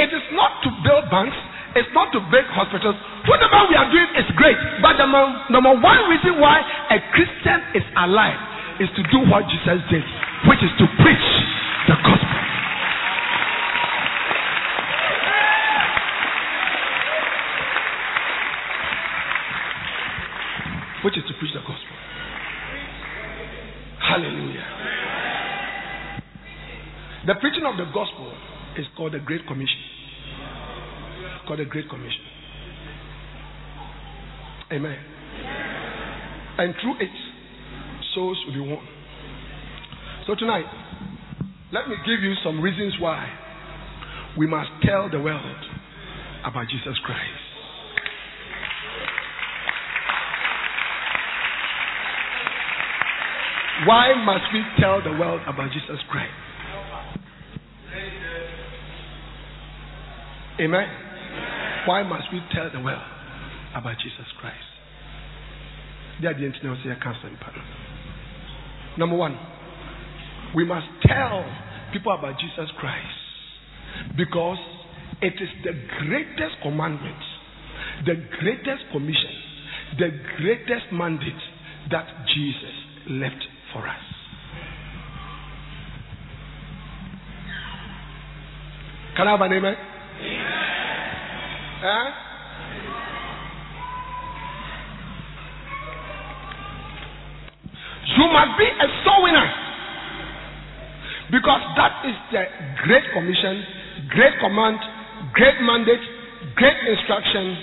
It 0.00 0.08
is 0.08 0.24
not 0.32 0.64
to 0.64 0.68
build 0.80 1.12
banks, 1.12 1.36
it's 1.76 1.92
not 1.92 2.08
to 2.16 2.20
build 2.32 2.48
hospitals. 2.52 2.96
Whatever 3.28 3.68
we 3.68 3.76
are 3.76 3.88
doing 3.92 4.08
is 4.16 4.28
great. 4.36 4.56
But 4.80 4.96
the 4.96 5.04
number 5.04 5.76
one 5.76 6.00
reason 6.08 6.40
why 6.40 6.64
a 6.88 6.98
Christian 7.12 7.60
is 7.76 7.84
alive 7.96 8.40
is 8.80 8.88
to 8.96 9.02
do 9.12 9.28
what 9.28 9.44
Jesus 9.52 9.80
did, 9.92 10.04
which 10.48 10.64
is 10.64 10.72
to 10.80 10.86
preach 11.04 11.28
the 11.88 11.96
gospel. 12.00 12.40
Which 21.04 21.16
is 21.18 21.24
to 21.28 21.34
preach 21.36 21.52
the 21.52 21.60
gospel. 21.60 21.96
Hallelujah. 24.00 24.66
The 27.26 27.34
preaching 27.62 27.80
of 27.80 27.86
the 27.86 27.92
gospel 27.92 28.32
is 28.76 28.86
called 28.96 29.14
the 29.14 29.18
Great 29.18 29.46
Commission. 29.46 29.78
It's 31.36 31.46
called 31.46 31.60
the 31.60 31.64
Great 31.64 31.88
Commission. 31.88 32.20
Amen. 34.72 34.98
And 36.58 36.74
through 36.80 36.96
it, 37.00 37.10
souls 38.14 38.38
will 38.46 38.54
be 38.54 38.60
won. 38.60 38.86
So 40.26 40.34
tonight, 40.34 40.64
let 41.72 41.88
me 41.88 41.96
give 42.06 42.22
you 42.22 42.34
some 42.44 42.60
reasons 42.60 42.94
why 43.00 43.28
we 44.38 44.46
must 44.46 44.70
tell 44.82 45.10
the 45.10 45.20
world 45.20 45.42
about 46.44 46.66
Jesus 46.68 46.98
Christ. 47.04 47.20
Why 53.86 54.14
must 54.24 54.44
we 54.52 54.62
tell 54.80 55.02
the 55.02 55.18
world 55.18 55.40
about 55.46 55.72
Jesus 55.72 55.98
Christ? 56.08 56.51
Amen. 60.60 60.86
Why 61.86 62.02
must 62.02 62.24
we 62.32 62.40
tell 62.54 62.70
the 62.72 62.80
world 62.80 63.02
about 63.74 63.96
Jesus 64.02 64.26
Christ? 64.40 64.56
The 66.20 66.28
internet 66.28 66.78
Number 68.98 69.16
one, 69.16 69.36
we 70.54 70.64
must 70.64 70.86
tell 71.06 71.44
people 71.92 72.12
about 72.12 72.38
Jesus 72.38 72.70
Christ 72.78 74.16
because 74.16 74.58
it 75.22 75.34
is 75.40 75.48
the 75.64 75.72
greatest 76.06 76.60
commandment, 76.62 77.16
the 78.04 78.14
greatest 78.40 78.84
commission, 78.92 79.34
the 79.98 80.10
greatest 80.38 80.92
mandate 80.92 81.42
that 81.90 82.06
Jesus 82.34 82.74
left 83.08 83.42
for 83.72 83.88
us. 83.88 83.96
Can 89.16 89.28
I 89.28 89.32
have 89.32 89.40
an 89.40 89.52
amen? 89.52 89.91
Huh? 91.82 92.10
You 98.16 98.26
must 98.30 98.58
be 98.58 98.66
a 98.66 98.88
soul 99.04 99.22
winner. 99.24 99.48
Because 101.32 101.62
that 101.76 102.04
is 102.04 102.16
the 102.30 102.44
great 102.84 103.04
commission, 103.14 103.64
great 104.10 104.34
command, 104.38 104.78
great 105.32 105.58
mandate, 105.62 106.04
great 106.56 106.76
instruction, 106.86 107.56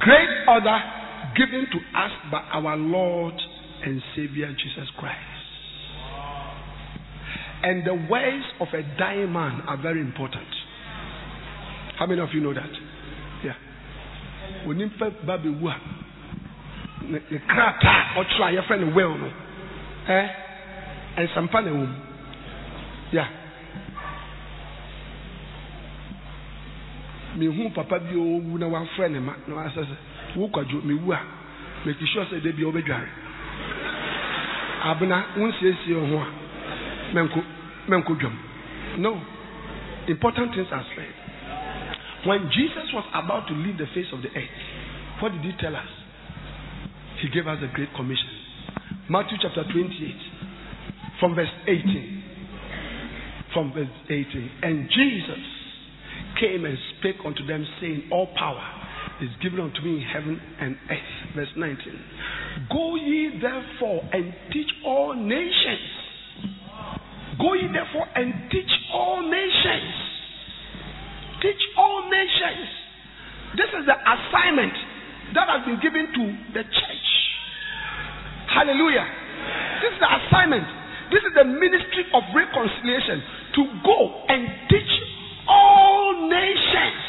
great 0.00 0.28
order 0.48 0.78
given 1.36 1.66
to 1.70 1.78
us 1.98 2.10
by 2.32 2.40
our 2.52 2.76
Lord 2.76 3.34
and 3.84 4.02
Savior 4.16 4.48
Jesus 4.52 4.90
Christ. 4.98 5.20
And 7.62 7.86
the 7.86 7.94
words 8.10 8.44
of 8.60 8.68
a 8.74 8.82
dying 8.98 9.32
man 9.32 9.62
are 9.68 9.80
very 9.80 10.00
important. 10.00 10.55
How 11.96 12.06
many 12.06 12.20
of 12.20 12.28
you 12.32 12.40
know 12.40 12.54
that? 12.54 12.70
onimfa 14.66 15.10
ba 15.26 15.38
bɛwu 15.38 15.68
a 15.68 15.76
ne 17.08 17.18
krataa 17.46 18.14
ɔkyerɛ 18.16 18.44
a 18.46 18.52
yɛfrɛ 18.56 18.80
no 18.80 18.86
well 18.94 19.14
no. 19.14 19.30
Ɛ 20.08 20.28
nsampa 21.24 21.60
na 21.64 21.70
ɛwɔ 21.70 21.86
mu 21.86 21.96
ya 23.12 23.24
mehu 27.36 27.70
papa 27.74 27.98
bi 27.98 28.10
a 28.14 28.18
ɔwu 28.18 28.58
na 28.58 28.66
wafrɛ 28.66 29.10
ne 29.10 29.18
ma. 29.20 29.32
Na 29.46 29.54
wasɛ 29.54 29.82
sɛ 29.84 29.96
wo 30.36 30.48
kwadwo 30.48 30.82
mewu 30.82 31.12
a 31.12 31.20
make 31.84 31.98
sure 32.06 32.24
sɛ 32.24 32.42
da 32.42 32.50
bia 32.52 32.66
wobɛdware 32.66 33.08
abena 34.84 35.24
wonsiesie 35.36 35.94
wo 35.94 36.06
ho 36.06 36.18
a 36.22 36.26
mɛnko 37.14 37.42
mɛnko 37.88 38.18
dwam 38.18 38.36
no. 38.98 39.20
Important 40.08 40.54
things 40.54 40.68
are 40.70 40.84
said 40.94 41.25
when 42.26 42.50
Jesus 42.50 42.90
was 42.92 43.06
about 43.14 43.46
to 43.46 43.54
leave 43.54 43.78
the 43.78 43.86
face 43.94 44.10
of 44.12 44.20
the 44.20 44.28
earth, 44.28 44.58
what 45.22 45.32
did 45.32 45.42
he 45.42 45.52
tell 45.60 45.74
us? 45.74 45.88
He 47.22 47.30
gave 47.30 47.46
us 47.46 47.58
a 47.62 47.70
great 47.74 47.88
commission. 47.94 48.28
Matthew 49.08 49.38
chapter 49.40 49.62
28, 49.62 49.86
from 51.20 51.34
verse 51.34 51.54
18. 51.66 52.24
From 53.54 53.72
verse 53.72 53.94
18. 54.10 54.50
And 54.62 54.90
Jesus 54.90 55.44
came 56.40 56.64
and 56.66 56.76
spake 56.98 57.16
unto 57.24 57.46
them, 57.46 57.64
saying, 57.80 58.10
All 58.12 58.28
power 58.36 58.64
is 59.22 59.30
given 59.42 59.60
unto 59.60 59.80
me 59.80 60.02
in 60.02 60.02
heaven 60.02 60.40
and 60.60 60.76
earth. 60.90 61.36
Verse 61.36 61.54
19. 61.56 61.78
Go 62.70 62.96
ye 62.96 63.38
therefore 63.40 64.02
and 64.12 64.34
teach 64.52 64.68
all 64.84 65.14
nations. 65.14 65.88
Go 67.38 67.54
ye 67.54 67.68
therefore 67.72 68.06
and 68.14 68.50
teach 68.50 68.70
all 68.92 69.22
nations 69.22 70.06
teach 71.46 71.62
all 71.76 72.08
nations. 72.08 72.68
This 73.56 73.70
is 73.72 73.84
the 73.86 73.96
assignment 73.96 74.74
that 75.34 75.46
has 75.48 75.55
been 75.66 75.82
given 75.82 76.06
to 76.14 76.24
the 76.54 76.62
church. 76.62 77.08
Hallelujah. 78.54 79.04
This 79.82 79.92
is 79.92 80.00
the 80.00 80.08
assignment. 80.08 80.64
This 81.10 81.22
is 81.26 81.34
the 81.34 81.44
ministry 81.44 82.06
of 82.14 82.22
reconciliation 82.34 83.22
to 83.58 83.62
go 83.82 83.98
and 84.30 84.46
teach 84.70 84.92
all 85.46 86.30
nations. 86.30 87.02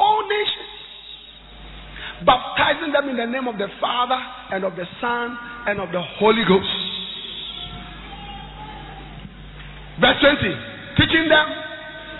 All 0.00 0.24
nations. 0.28 0.72
Baptizing 2.24 2.92
them 2.92 3.08
in 3.12 3.16
the 3.16 3.28
name 3.28 3.46
of 3.46 3.56
the 3.60 3.68
Father 3.80 4.18
and 4.52 4.64
of 4.64 4.74
the 4.76 4.84
Son 5.00 5.36
and 5.68 5.80
of 5.80 5.92
the 5.92 6.02
Holy 6.18 6.44
Ghost. 6.48 6.76
Verse 10.00 10.16
20. 10.20 10.96
Teaching 10.96 11.28
them 11.28 11.65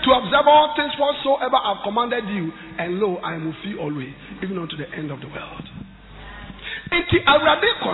to 0.07 0.13
observe 0.15 0.47
all 0.47 0.73
things 0.75 0.93
whatsoever 0.97 1.57
I've 1.59 1.83
commanded 1.83 2.23
you, 2.31 2.51
and 2.79 2.95
lo, 2.99 3.17
I 3.17 3.35
am 3.35 3.45
with 3.47 3.59
you 3.67 3.79
always, 3.79 4.13
even 4.41 4.57
unto 4.57 4.77
the 4.77 4.87
end 4.95 5.11
of 5.11 5.19
the 5.19 5.27
world. 5.27 5.67
Enti 6.91 7.19
awurade 7.27 7.67
kɔ 7.83 7.91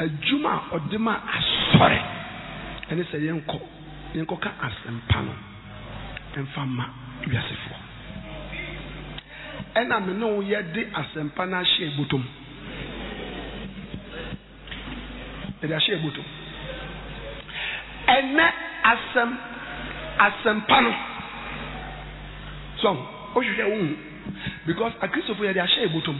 adwuma 0.00 0.52
a 0.72 0.76
ɔde 0.76 0.98
ma 0.98 1.12
asɔre 1.36 2.00
ɛne 2.90 3.04
sɛ 3.12 3.16
yɛnkɔ 3.20 3.60
yɛnkɔka 4.14 4.50
asɛmpa 4.64 5.18
no 5.24 5.32
mfa 6.42 6.64
ma 6.64 6.84
wiasefoɔ. 7.28 7.78
Ɛna 9.76 10.06
me 10.06 10.12
ne 10.14 10.24
wo 10.24 10.40
yɛde 10.40 10.90
asɛmpa 10.92 11.48
no 11.50 11.56
ahyɛ 11.60 11.96
botom 11.98 12.24
yɛde 15.62 15.74
ahyɛ 15.76 16.00
botom 16.02 16.24
ɛnɛ 18.08 18.46
asɛm 18.84 19.36
asɛmpa 20.24 20.80
no. 20.82 20.92
So 22.82 22.88
wohwehwɛ 23.34 23.64
wo 23.70 23.76
hu 23.76 23.96
because 24.66 24.92
akristofo 25.00 25.42
yɛde 25.44 25.60
ahyɛ 25.64 25.86
ɛbotom 25.88 26.18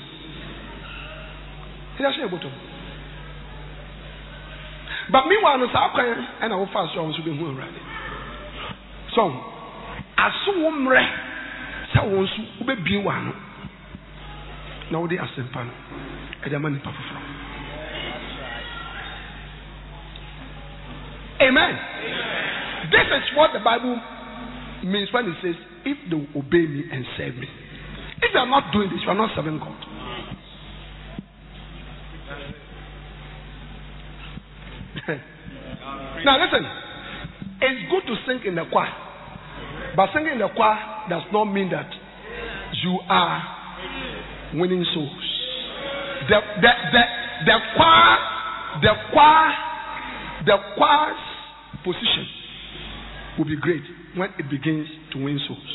yɛde 1.99 2.07
ahyɛ 2.09 2.25
ɛbotom 2.29 2.53
but 5.11 5.27
meanwhile 5.27 5.59
no 5.59 5.67
saa 5.73 5.89
kwan 5.89 6.27
ɛna 6.41 6.55
wofa 6.61 6.89
so 6.95 7.01
a 7.01 7.03
wo 7.03 7.11
nso 7.13 7.23
bɛhu 7.23 7.45
awurade. 7.51 7.81
So 9.15 9.23
aso 10.17 10.53
wo 10.63 10.71
mmerɛ 10.71 11.05
sɛ 11.93 12.01
wo 12.09 12.23
nso 12.25 12.41
wobɛbie 12.61 13.03
wɔ 13.05 13.11
ano 13.13 13.33
na 14.91 14.99
wode 14.99 15.13
asɛmpa 15.19 15.65
no. 15.65 15.73
Ɛde 16.45 16.55
ama 16.57 16.69
nnipa 16.71 16.91
foforɔ. 16.91 17.21
Amen 21.41 21.79
This 22.89 23.05
is 23.13 23.37
what 23.37 23.53
the 23.53 23.61
Bible 23.61 24.01
means 24.85 25.13
when 25.13 25.29
it 25.29 25.37
says, 25.43 25.55
if 25.85 25.99
they 26.09 26.17
will 26.17 26.41
obey 26.41 26.65
me 26.65 26.85
and 26.91 27.05
serve 27.17 27.37
me. 27.37 27.47
If 28.23 28.33
you 28.33 28.41
are 28.41 28.49
not 28.49 28.73
doing 28.73 28.89
this, 28.89 29.01
you 29.05 29.11
are 29.11 29.15
not 29.15 29.31
serving 29.37 29.59
God. 29.59 29.77
now 36.25 36.37
listen, 36.41 36.65
it's 37.61 37.91
good 37.91 38.03
to 38.09 38.17
sing 38.27 38.41
in 38.47 38.55
the 38.55 38.65
choir, 38.71 38.93
but 39.97 40.09
singing 40.15 40.33
in 40.33 40.39
the 40.39 40.49
choir 40.55 40.79
does 41.09 41.23
not 41.33 41.45
mean 41.47 41.71
that 41.71 41.91
you 42.83 42.99
are 43.09 43.43
winning 44.55 44.85
souls. 44.95 45.11
The 46.29 46.41
the 46.61 46.73
the 46.93 47.03
the 47.47 47.59
choir, 47.77 48.17
the 48.83 48.95
choir, 49.13 49.53
the 50.47 50.57
choir's 50.77 51.21
position 51.85 52.40
will 53.39 53.47
be 53.47 53.57
great 53.57 53.83
when 54.17 54.31
it 54.39 54.51
begins 54.51 54.87
to 55.13 55.23
win 55.23 55.39
souls. 55.47 55.71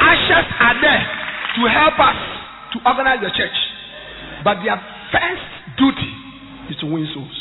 Ushers 0.00 0.48
are 0.60 0.76
there 0.80 1.04
to 1.56 1.62
help 1.68 1.98
us 2.00 2.18
to 2.72 2.78
organize 2.88 3.20
the 3.20 3.30
church, 3.36 3.58
but 4.44 4.62
their 4.64 4.80
first 5.12 5.46
duty 5.76 6.12
is 6.70 6.76
to 6.80 6.86
win 6.86 7.06
souls. 7.14 7.36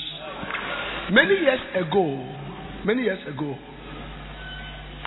Many 1.11 1.35
years 1.41 1.59
ago, 1.75 2.05
many 2.85 3.03
years 3.03 3.19
ago, 3.27 3.55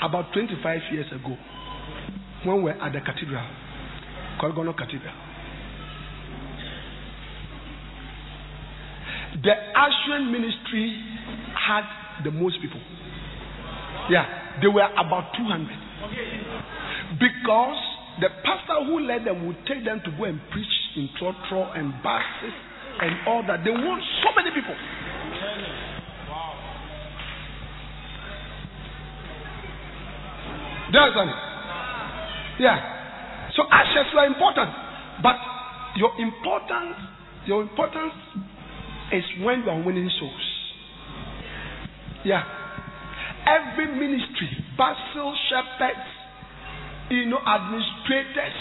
about 0.03 0.33
25 0.33 0.81
years 0.93 1.07
ago, 1.13 1.37
when 2.45 2.57
we 2.57 2.63
were 2.65 2.83
at 2.83 2.93
the 2.93 3.01
cathedral, 3.01 3.47
Colgono 4.41 4.77
Cathedral, 4.77 5.15
the 9.41 9.55
ushering 9.55 10.31
ministry 10.31 10.93
had 11.57 11.85
the 12.25 12.31
most 12.31 12.61
people. 12.61 12.81
Yeah, 14.11 14.61
they 14.61 14.69
were 14.69 14.85
about 14.93 15.33
200. 15.37 17.17
Because 17.17 17.81
the 18.21 18.29
pastor 18.45 18.85
who 18.85 19.01
led 19.01 19.25
them 19.25 19.47
would 19.47 19.57
take 19.67 19.85
them 19.85 20.03
to 20.05 20.11
go 20.19 20.25
and 20.25 20.41
preach 20.53 20.75
in 20.97 21.09
Trotro 21.17 21.73
and 21.79 21.93
buses 22.03 22.53
and 23.01 23.27
all 23.27 23.43
that. 23.47 23.65
They 23.65 23.71
want 23.71 24.03
so 24.21 24.29
many 24.37 24.51
people. 24.53 24.77
Understand? 30.93 31.31
Yeah. 32.61 32.77
So 33.57 33.65
ashes 33.73 34.13
were 34.15 34.27
important. 34.27 34.69
But 35.23 35.37
your 35.97 36.13
importance, 36.21 36.97
your 37.47 37.63
importance 37.63 38.13
is 39.13 39.25
when 39.45 39.63
you 39.63 39.71
are 39.71 39.83
winning 39.83 40.11
souls. 40.19 40.49
Yeah. 42.25 42.43
Every 43.47 43.87
ministry, 43.87 44.49
Basil 44.79 45.35
shepherds, 45.51 46.07
you 47.11 47.27
know, 47.27 47.39
administrators, 47.39 48.57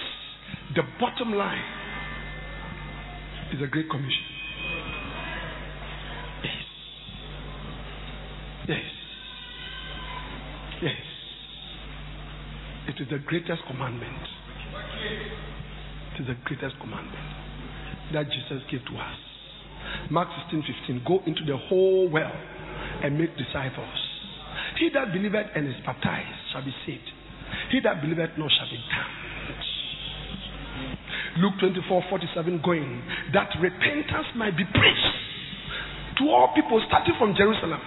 the 0.76 0.82
bottom 1.00 1.34
line 1.34 1.64
is 3.54 3.62
a 3.62 3.68
great 3.68 3.90
commission. 3.90 4.26
Yes. 6.44 6.54
Yes. 8.68 8.80
Yes. 10.82 10.94
It 12.88 13.02
is 13.02 13.08
the 13.10 13.20
greatest 13.20 13.62
commandment. 13.68 14.28
It 16.16 16.22
is 16.22 16.28
the 16.28 16.36
greatest 16.46 16.80
commandment 16.82 17.16
that 18.14 18.26
Jesus 18.26 18.64
gave 18.70 18.82
to 18.86 18.98
us. 18.98 19.31
Mark 20.10 20.30
16 20.50 20.64
15. 20.98 21.04
Go 21.06 21.22
into 21.26 21.44
the 21.46 21.58
whole 21.70 22.10
world 22.10 22.40
and 23.04 23.18
make 23.18 23.36
disciples. 23.38 23.98
He 24.80 24.90
that 24.94 25.14
believeth 25.14 25.48
and 25.56 25.68
is 25.68 25.76
baptized 25.86 26.34
shall 26.52 26.64
be 26.66 26.74
saved. 26.86 27.06
He 27.72 27.80
that 27.84 28.02
believeth 28.02 28.38
not 28.38 28.50
shall 28.50 28.70
be 28.70 28.80
damned. 28.90 29.22
Luke 31.40 31.54
24 31.60 32.04
47 32.10 32.62
going, 32.64 33.02
that 33.34 33.50
repentance 33.62 34.28
might 34.36 34.58
be 34.58 34.66
preached 34.66 35.16
to 36.20 36.28
all 36.28 36.52
people 36.56 36.82
starting 36.88 37.16
from 37.18 37.36
Jerusalem. 37.36 37.80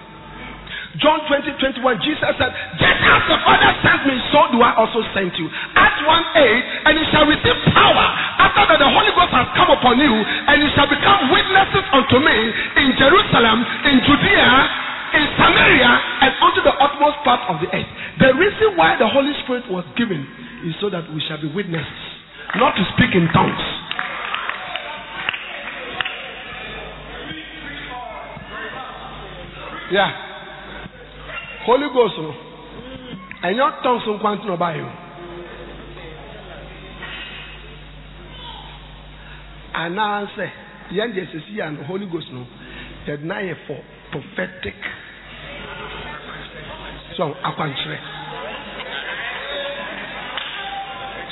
John 1.03 1.27
20 1.27 1.59
21, 1.59 2.07
Jesus 2.07 2.31
said, 2.39 2.53
Just 2.79 3.01
as 3.03 3.23
the 3.27 3.39
Father 3.43 3.73
sent 3.83 4.07
me, 4.07 4.15
so 4.31 4.47
do 4.55 4.63
I 4.63 4.79
also 4.79 5.03
send 5.11 5.35
you. 5.35 5.51
Acts 5.75 5.99
1 6.07 6.07
8, 6.07 6.87
and 6.87 6.93
you 6.95 7.07
shall 7.11 7.27
receive 7.27 7.59
power 7.75 8.07
after 8.39 8.63
that 8.71 8.79
the 8.79 8.87
Holy 8.87 9.11
Ghost 9.19 9.35
has 9.35 9.51
come 9.59 9.75
upon 9.75 9.99
you, 9.99 10.15
and 10.15 10.57
you 10.63 10.71
shall 10.79 10.87
become 10.87 11.35
witnesses 11.35 11.87
unto 11.91 12.23
me 12.23 12.39
in 12.79 12.89
Jerusalem, 12.95 13.59
in 13.91 13.97
Judea, 14.07 14.51
in 15.19 15.25
Samaria, 15.35 15.93
and 16.23 16.33
unto 16.39 16.63
the 16.63 16.75
utmost 16.79 17.19
part 17.27 17.43
of 17.51 17.59
the 17.59 17.69
earth. 17.75 17.91
The 18.23 18.31
reason 18.39 18.79
why 18.79 18.95
the 18.95 19.11
Holy 19.11 19.35
Spirit 19.43 19.67
was 19.67 19.83
given 19.99 20.23
is 20.63 20.79
so 20.79 20.91
that 20.95 21.11
we 21.11 21.19
shall 21.27 21.43
be 21.43 21.51
witnesses, 21.51 22.03
not 22.55 22.79
to 22.79 22.83
speak 22.95 23.19
in 23.19 23.27
tongues. 23.35 23.67
Yeah. 29.91 30.24
Holy 31.67 31.89
Ghost 31.95 32.19
no. 32.19 32.35
Ɛnyɛ 33.43 33.83
tongues 33.83 34.07
nkwanti 34.07 34.47
na 34.47 34.55
ɔbaayɛ 34.57 34.83
o 34.85 34.91
anaasɛ 39.75 40.47
yɛn 40.97 41.13
deɛ 41.15 41.27
sisi 41.33 41.53
yɛ 41.59 41.71
no 41.73 41.85
Holy 41.85 42.07
Ghost 42.07 42.31
no. 42.33 42.47
Yɛde 43.07 43.23
na 43.25 43.37
yɛ 43.41 43.55
for 43.67 43.81
prophetic 44.11 44.77
so 47.17 47.35
akwankyerɛ. 47.45 47.99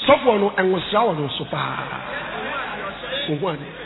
Sɔfoɔ 0.07 0.41
no 0.41 0.51
ɛnwosra 0.61 1.01
wɔ 1.07 1.13
no 1.19 1.29
so 1.39 1.45
paa. 1.45 2.01
Ohun 3.31 3.55
ade. 3.55 3.82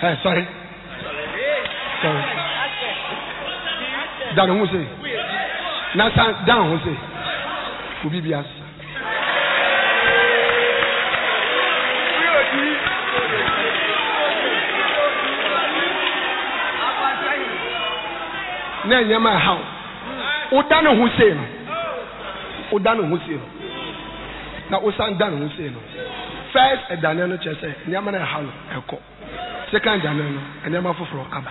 Hey, 0.00 0.14
sorry. 0.22 0.44
Sorry. 2.02 2.22
Dan 4.36 4.48
ho 4.48 4.66
se. 4.72 4.80
Na 5.96 6.08
san 6.16 6.32
dan 6.46 6.62
ho 6.70 6.78
se. 6.84 6.94
Obi 8.06 8.20
bi 8.24 8.32
asa. 8.34 8.60
na 18.88 19.00
nneɛma 19.02 19.30
ɛha 19.36 19.52
wo 20.50 20.56
woda 20.56 20.80
ne 20.82 20.88
ho 20.98 21.08
sei 21.16 21.32
no 21.34 21.44
woda 22.72 22.94
ne 22.94 23.02
ho 23.10 23.16
sei 23.26 23.36
no 23.36 23.46
na 24.70 24.78
wosan 24.80 25.18
da 25.18 25.28
ne 25.30 25.36
ho 25.44 25.48
sei 25.56 25.68
no 25.70 25.78
first 26.52 26.82
ɛdane 26.90 27.28
no 27.28 27.36
kyerɛ 27.36 27.56
sɛ 27.60 27.68
nneɛma 27.86 28.10
no 28.12 28.18
ɛha 28.18 28.38
no 28.42 28.50
ɛkɔ 28.80 28.96
second 29.72 30.02
dane 30.02 30.18
no 30.18 30.40
nneɛma 30.68 30.94
foforɔ 30.98 31.24
aba. 31.30 31.50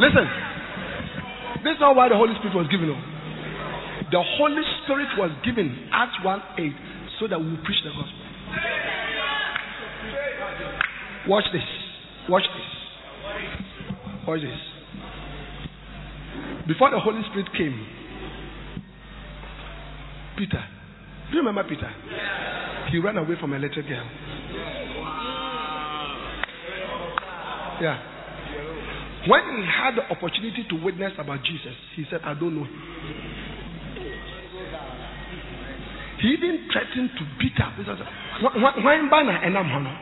Listen. 0.00 0.28
This 1.64 1.74
is 1.74 1.80
not 1.80 1.96
why 1.96 2.08
the 2.08 2.14
holy 2.14 2.34
spirit 2.38 2.54
was 2.54 2.68
given 2.68 2.90
oh. 2.90 3.00
the 4.12 4.22
holy 4.38 4.62
spirit 4.84 5.08
was 5.18 5.30
given 5.44 5.88
acts 5.92 6.14
1 6.22 6.42
8 6.56 6.72
so 7.18 7.26
that 7.26 7.40
we 7.40 7.56
preach 7.64 7.82
the 7.82 7.90
gospel. 7.90 8.14
Watch 11.26 11.44
this. 11.52 11.62
Watch 12.28 12.44
this. 12.54 12.66
Watch 14.26 14.40
this 14.40 14.77
before 16.68 16.90
the 16.90 17.00
Holy 17.00 17.22
Spirit 17.30 17.48
came, 17.56 17.74
Peter, 20.36 20.62
do 21.30 21.38
you 21.38 21.42
remember 21.42 21.64
Peter? 21.64 21.90
He 22.92 22.98
ran 22.98 23.16
away 23.16 23.34
from 23.40 23.52
a 23.52 23.58
little 23.58 23.82
girl. 23.82 24.06
Yeah. 27.80 27.98
When 29.26 29.42
he 29.56 29.64
had 29.66 29.96
the 29.96 30.04
opportunity 30.10 30.64
to 30.70 30.76
witness 30.84 31.12
about 31.18 31.42
Jesus, 31.42 31.74
he 31.96 32.04
said, 32.10 32.20
I 32.24 32.34
don't 32.34 32.54
know. 32.54 32.66
He 36.20 36.28
even 36.34 36.68
threatened 36.72 37.10
to 37.18 37.24
beat 37.38 37.58
up. 37.62 37.72
When 38.84 39.10
banner 39.10 39.38
and 39.42 39.56
I'm 39.56 39.70
honor. 39.70 39.96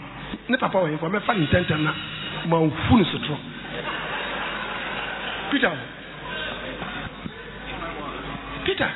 Ne 0.48 0.56
papa 0.58 0.78
wa 0.78 0.88
info 0.88 1.08
me 1.08 1.18
fa 1.26 1.32
ntɛntɛm 1.32 1.82
na 1.82 1.92
ma 2.48 2.58
fu 2.88 2.96
ne 2.96 3.04
sotro. 3.04 3.36
Peter 5.50 5.70
Peter 8.66 8.90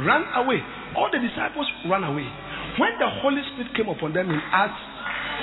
ran 0.00 0.24
away. 0.40 0.58
All 0.96 1.12
the 1.12 1.20
disciples 1.20 1.68
ran 1.86 2.02
away. 2.02 2.26
When 2.80 2.96
the 2.98 3.08
Holy 3.20 3.44
Spirit 3.52 3.76
came 3.76 3.88
upon 3.92 4.16
them 4.16 4.32
in 4.32 4.40
Acts 4.50 4.80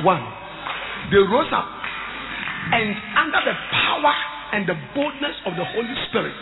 1, 0.04 1.14
they 1.14 1.22
rose 1.22 1.54
up 1.54 1.70
and 2.74 2.92
under 3.16 3.42
the 3.48 3.56
power 3.72 4.14
and 4.52 4.68
the 4.68 4.76
boldness 4.96 5.38
of 5.46 5.54
the 5.56 5.64
Holy 5.64 5.96
Spirit, 6.10 6.34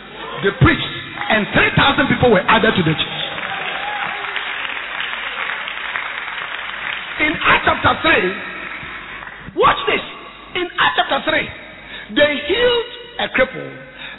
they 0.42 0.50
preached, 0.62 0.92
and 1.30 1.46
3,000 1.52 2.06
people 2.08 2.30
were 2.32 2.42
added 2.42 2.74
to 2.74 2.82
the 2.82 2.94
church. 2.94 3.22
In 7.28 7.32
Acts 7.34 7.66
chapter 7.66 7.94
3, 9.54 9.60
watch 9.60 9.80
this. 9.86 10.02
In 10.58 10.66
Acts 10.80 10.96
chapter 10.96 11.20
3, 11.30 12.16
they 12.16 12.32
healed 12.46 12.90
a 13.20 13.26
cripple 13.34 13.70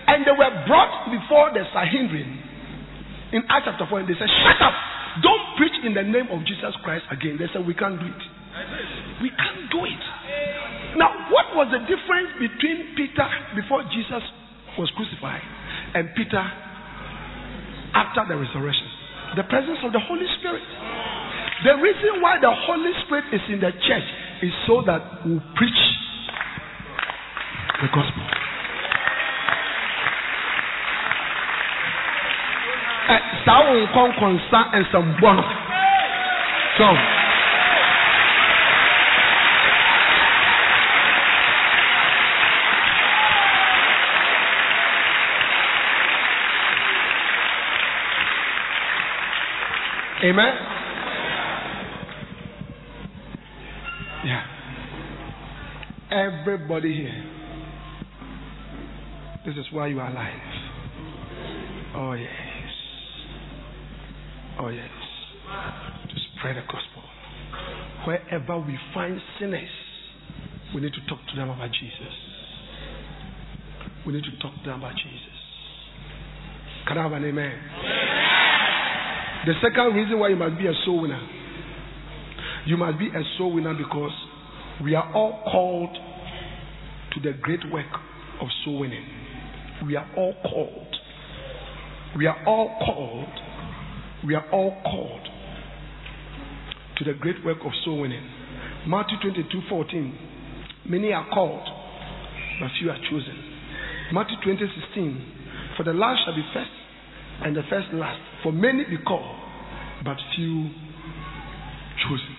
and 0.08 0.24
they 0.26 0.32
were 0.32 0.54
brought 0.68 1.12
before 1.12 1.52
the 1.52 1.64
Sanhedrin 1.76 2.37
in 3.34 3.44
Acts 3.52 3.68
chapter 3.68 3.86
4, 3.90 4.00
and 4.04 4.08
they 4.08 4.16
said, 4.16 4.30
Shut 4.30 4.60
up! 4.64 4.76
Don't 5.22 5.58
preach 5.58 5.74
in 5.84 5.94
the 5.98 6.06
name 6.06 6.30
of 6.30 6.46
Jesus 6.46 6.74
Christ 6.86 7.06
again. 7.10 7.38
They 7.42 7.50
said, 7.50 7.66
We 7.66 7.74
can't 7.74 7.98
do 7.98 8.06
it. 8.06 8.24
We 9.22 9.30
can't 9.34 9.66
do 9.74 9.82
it. 9.86 10.04
Now, 10.98 11.10
what 11.30 11.54
was 11.58 11.70
the 11.74 11.82
difference 11.86 12.38
between 12.38 12.94
Peter 12.98 13.28
before 13.58 13.86
Jesus 13.90 14.22
was 14.78 14.90
crucified 14.94 15.42
and 15.94 16.10
Peter 16.14 16.42
after 17.94 18.26
the 18.30 18.38
resurrection? 18.38 18.90
The 19.36 19.46
presence 19.50 19.82
of 19.84 19.92
the 19.94 20.02
Holy 20.02 20.26
Spirit. 20.40 20.64
The 21.66 21.76
reason 21.82 22.22
why 22.22 22.38
the 22.38 22.54
Holy 22.54 22.94
Spirit 23.06 23.26
is 23.34 23.42
in 23.50 23.60
the 23.60 23.74
church 23.74 24.08
is 24.46 24.54
so 24.70 24.86
that 24.86 25.26
we 25.26 25.42
preach 25.58 25.82
the 27.82 27.90
gospel. 27.90 28.27
Saa 33.46 33.60
wo 33.66 33.74
nkɔnkɔnsa 33.84 34.60
nsɛmbɔ 34.82 35.30
no 35.36 35.44
so 36.78 36.88
Amen. 50.24 50.54
Yeah. 54.26 54.44
Everybody 56.12 56.96
here. 56.96 57.24
This 59.46 59.56
is 59.56 59.72
why 59.72 59.88
you 59.88 60.00
are 60.00 60.10
alive. 60.10 60.34
Oh, 61.96 62.14
yes. 62.14 62.47
Oh, 64.60 64.70
yes. 64.70 64.90
To 66.10 66.16
spread 66.38 66.56
the 66.56 66.62
gospel. 66.62 67.04
Wherever 68.06 68.60
we 68.60 68.78
find 68.94 69.20
sinners, 69.40 69.70
we 70.74 70.82
need 70.82 70.94
to 70.94 71.02
talk 71.08 71.20
to 71.30 71.36
them 71.36 71.50
about 71.50 71.70
Jesus. 71.72 72.14
We 74.06 74.14
need 74.14 74.24
to 74.24 74.38
talk 74.42 74.54
to 74.64 74.70
them 74.70 74.80
about 74.80 74.94
Jesus. 74.96 75.38
Can 76.88 76.98
I 76.98 77.04
have 77.04 77.12
an 77.12 77.26
amen? 77.26 77.54
The 79.46 79.54
second 79.62 79.96
reason 79.96 80.20
why 80.20 80.30
you 80.30 80.36
must 80.36 80.58
be 80.58 80.68
a 80.68 80.74
soul 80.86 81.02
winner, 81.02 81.22
you 82.66 82.78
must 82.78 82.98
be 83.00 83.08
a 83.08 83.24
soul 83.38 83.54
winner 83.54 83.74
because 83.74 84.12
we 84.84 84.96
are 84.96 85.14
all 85.14 85.44
called 85.52 85.96
to 87.14 87.20
the 87.22 87.38
great 87.42 87.62
work 87.72 87.86
of 88.42 88.48
soul 88.64 88.80
winning. 88.80 89.06
We 89.86 89.96
are 89.96 90.10
all 90.18 90.34
called. 90.44 90.96
We 92.18 92.26
are 92.26 92.44
all 92.46 92.78
called. 92.86 93.47
We 94.28 94.36
are 94.36 94.44
all 94.52 94.76
called 94.84 95.26
to 96.98 97.04
the 97.06 97.14
great 97.14 97.46
work 97.46 97.60
of 97.64 97.72
soul 97.86 98.02
winning. 98.02 98.28
Matthew 98.86 99.16
22 99.22 99.62
14. 99.70 100.20
Many 100.90 101.14
are 101.14 101.26
called, 101.34 101.66
but 102.60 102.68
few 102.78 102.90
are 102.90 103.00
chosen. 103.10 103.38
Matthew 104.12 104.36
20 104.44 104.60
16. 104.92 105.34
For 105.78 105.84
the 105.84 105.94
last 105.94 106.26
shall 106.26 106.36
be 106.36 106.44
first, 106.54 106.72
and 107.46 107.56
the 107.56 107.62
first 107.70 107.88
last. 107.94 108.20
For 108.44 108.52
many 108.52 108.84
be 108.84 108.98
called, 108.98 109.40
but 110.04 110.18
few 110.36 110.72
chosen. 112.04 112.36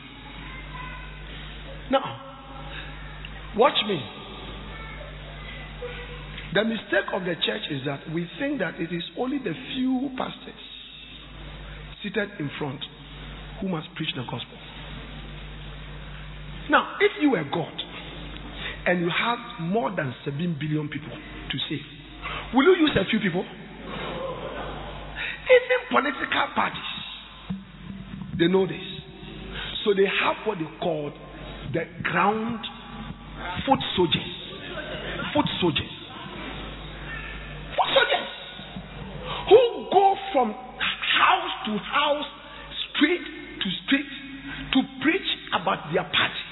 Now, 1.90 2.04
watch 3.56 3.80
me. 3.88 3.98
The 6.52 6.64
mistake 6.64 7.08
of 7.14 7.22
the 7.22 7.34
church 7.46 7.62
is 7.70 7.80
that 7.86 8.12
we 8.12 8.28
think 8.38 8.58
that 8.58 8.74
it 8.78 8.92
is 8.92 9.04
only 9.16 9.38
the 9.38 9.54
few 9.72 10.10
pastors 10.18 10.77
seated 12.02 12.28
in 12.38 12.50
front 12.58 12.80
who 13.60 13.68
must 13.68 13.88
preach 13.96 14.10
the 14.14 14.22
gospel. 14.22 14.58
Now, 16.70 16.96
if 17.00 17.12
you 17.20 17.30
were 17.30 17.44
God 17.44 17.72
and 18.86 19.00
you 19.00 19.10
have 19.10 19.38
more 19.60 19.90
than 19.94 20.14
7 20.24 20.56
billion 20.60 20.88
people 20.88 21.10
to 21.10 21.58
save, 21.68 21.84
will 22.54 22.64
you 22.64 22.86
use 22.86 22.96
a 22.96 23.08
few 23.10 23.18
people? 23.20 23.44
Even 25.48 25.78
political 25.90 26.46
parties, 26.54 26.92
they 28.38 28.46
know 28.46 28.66
this. 28.66 28.84
So 29.84 29.94
they 29.94 30.04
have 30.04 30.36
what 30.46 30.58
they 30.58 30.68
call 30.80 31.12
the 31.72 31.84
ground 32.02 32.60
foot 33.66 33.78
soldiers. 33.96 34.28
Foot 35.34 35.46
soldiers. 35.60 35.92
Foot 37.76 37.88
soldiers. 37.96 38.28
Who 39.48 39.88
go 39.90 40.14
from 40.32 40.67
to 41.68 41.76
house, 41.84 42.24
street 42.88 43.20
to 43.20 43.68
street, 43.84 44.08
to 44.72 44.80
preach 45.04 45.28
about 45.52 45.92
their 45.92 46.04
party. 46.04 46.44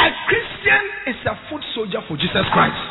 A 0.00 0.10
Christian 0.26 0.82
is 1.06 1.18
a 1.26 1.34
foot 1.48 1.62
soldier 1.74 2.02
for 2.08 2.16
Jesus 2.16 2.46
Christ. 2.50 2.82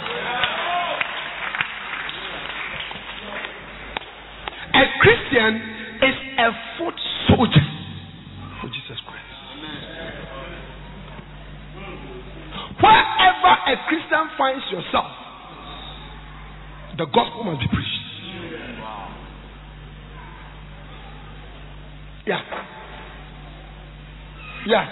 A 4.72 4.86
Christian 5.04 5.52
is 6.00 6.18
a 6.40 6.50
foot 6.80 6.96
soldier 7.28 7.68
for 8.62 8.68
Jesus 8.72 9.00
Christ. 9.04 9.36
Wherever 12.80 13.54
a 13.68 13.76
Christian 13.90 14.24
finds 14.38 14.64
yourself, 14.72 15.12
the 16.98 17.06
gospel 17.06 17.44
must 17.44 17.60
be 17.60 17.68
preached. 17.68 17.99
Yeah. 22.26 22.42
Yeah. 24.68 24.86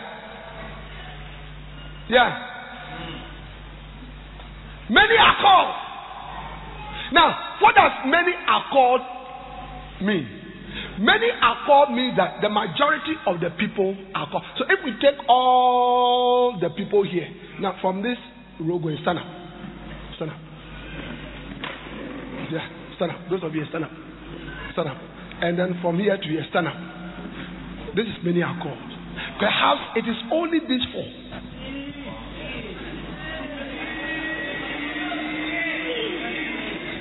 Yeah. 2.10 2.48
Many 4.90 5.18
are 5.20 5.36
called. 5.42 5.76
Now, 7.12 7.58
what 7.62 7.76
does 7.76 7.92
many 8.06 8.34
are 8.48 8.64
called 8.72 9.02
mean? 10.02 10.28
Many 11.00 11.28
are 11.42 11.58
called 11.66 11.92
means 11.92 12.18
that 12.18 12.42
the 12.42 12.50
majority 12.50 13.14
of 13.26 13.40
the 13.40 13.50
people 13.60 13.96
are 14.16 14.30
called. 14.32 14.44
So 14.58 14.66
if 14.70 14.80
we 14.86 14.92
take 15.02 15.20
all 15.28 16.58
the 16.60 16.70
people 16.70 17.04
here, 17.04 17.28
now 17.60 17.78
from 17.82 18.02
this 18.02 18.18
row 18.60 18.80
going, 18.80 18.98
stand 19.02 19.20
up. 19.20 19.26
Stand 20.16 20.32
up. 20.32 20.38
Yeah, 22.52 22.68
stand 22.96 23.12
up. 23.12 23.30
Those 23.30 23.44
of 23.44 23.54
you 23.54 23.66
stand 23.70 23.84
up. 23.84 23.92
Stand 24.74 24.90
up. 24.90 24.98
And 25.42 25.60
then 25.60 25.80
from 25.82 26.00
here 26.00 26.18
to 26.18 26.24
here, 26.24 26.46
stand 26.50 26.68
up. 26.68 26.76
This 27.98 28.06
is 28.06 28.22
many 28.22 28.46
are 28.46 28.54
called. 28.62 28.78
Perhaps 29.42 29.98
it 29.98 30.06
is 30.06 30.18
only 30.30 30.62
these 30.70 30.86
four. 30.94 31.10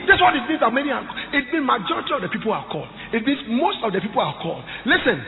That's 0.08 0.22
what 0.24 0.32
it 0.40 0.48
means 0.48 0.64
that 0.64 0.72
many 0.72 0.88
are 0.88 1.04
It 1.36 1.52
means 1.52 1.68
majority 1.68 2.16
of 2.16 2.24
the 2.24 2.32
people 2.32 2.48
are 2.48 2.64
called. 2.72 2.88
It 3.12 3.28
means 3.28 3.44
most 3.44 3.84
of 3.84 3.92
the 3.92 4.00
people 4.00 4.24
are 4.24 4.40
called. 4.40 4.64
Listen, 4.88 5.20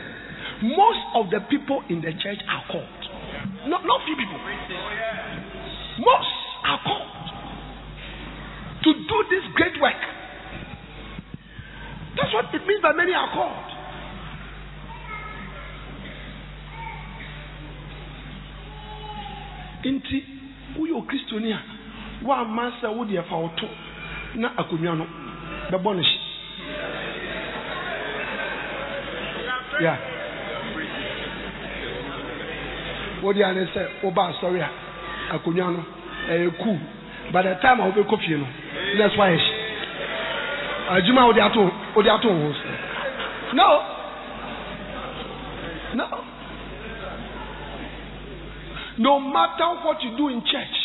most 0.73 1.05
of 1.13 1.29
the 1.29 1.45
people 1.53 1.85
in 1.93 2.01
the 2.01 2.17
church 2.17 2.41
are 2.49 2.65
called. 2.65 2.99
Not, 3.69 3.85
not 3.85 4.01
few 4.09 4.17
people. 4.17 4.41
Most 6.01 6.33
are 6.65 6.81
called 6.81 7.13
to 8.89 8.89
do 8.89 9.17
this 9.29 9.45
great 9.53 9.77
work. 9.77 10.01
That's 12.17 12.33
what 12.33 12.49
it 12.57 12.65
means 12.65 12.81
that 12.81 12.97
many 12.97 13.13
are 13.13 13.29
called. 13.37 13.78
Nti 19.83 20.23
woyɛ 20.77 20.93
okristoni 20.97 21.51
a 21.53 21.59
woamma 22.23 22.71
sɛ 22.81 22.87
wode 22.95 23.11
ɛfa 23.15 23.35
wo 23.35 23.49
to 23.55 23.67
na 24.35 24.49
akonnwa 24.57 24.95
no 24.97 25.05
bɛbɔ 25.71 25.95
no 25.95 26.01
hye. 26.01 26.19
Ya 29.81 29.97
wode 33.23 33.41
ane 33.43 33.65
sɛ 33.73 33.81
woba 34.03 34.27
asɔre 34.29 34.61
a 34.61 34.69
akonnwa 35.35 35.71
no 35.71 35.83
ɛyɛ 36.29 36.51
cool. 36.63 36.79
By 37.31 37.41
the 37.43 37.55
time 37.61 37.79
a 37.79 37.83
wobɛkɔ 37.91 38.17
fie 38.19 38.35
no 38.37 38.47
na 38.97 39.07
ɛso 39.07 39.17
ayɛ 39.17 39.37
hye. 39.37 39.53
Adwuma 40.89 41.21
a 41.21 41.25
wode 41.27 41.39
ato 41.39 42.29
wo 42.29 42.47
ho 42.47 42.53
so 42.53 43.53
no! 43.53 43.98
No 48.99 49.19
matter 49.19 49.81
what 49.83 50.03
you 50.03 50.15
do 50.15 50.27
in 50.29 50.41
church 50.45 50.77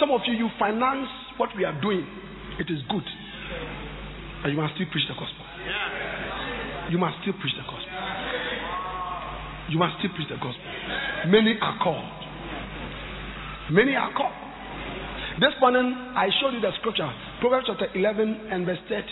some 0.00 0.10
of 0.10 0.20
you 0.26 0.34
you 0.34 0.48
finance 0.58 1.08
what 1.36 1.50
we 1.56 1.64
are 1.64 1.78
doing. 1.80 2.04
It 2.58 2.68
is 2.70 2.80
good. 2.88 3.04
But 4.42 4.48
you 4.52 4.56
must 4.56 4.74
still 4.74 4.86
preach 4.92 5.08
the 5.08 5.16
gospel. 5.16 5.44
You 6.90 6.98
must 6.98 7.16
still 7.22 7.34
preach 7.40 7.56
the 7.56 7.64
gospel. 7.64 7.96
You 9.72 9.78
must 9.78 9.98
still 9.98 10.12
preach 10.14 10.28
the 10.28 10.36
gospel. 10.36 10.68
Many 11.28 11.56
are 11.60 11.78
called. 11.82 12.08
Many 13.72 13.96
are 13.96 14.12
called. 14.12 14.36
This 15.40 15.52
morning 15.60 15.92
I 16.16 16.28
showed 16.40 16.54
you 16.54 16.60
the 16.60 16.72
scripture, 16.80 17.10
Proverbs 17.40 17.66
chapter 17.68 17.88
11 17.92 18.48
and 18.52 18.64
verse 18.64 18.80
30. 18.88 19.04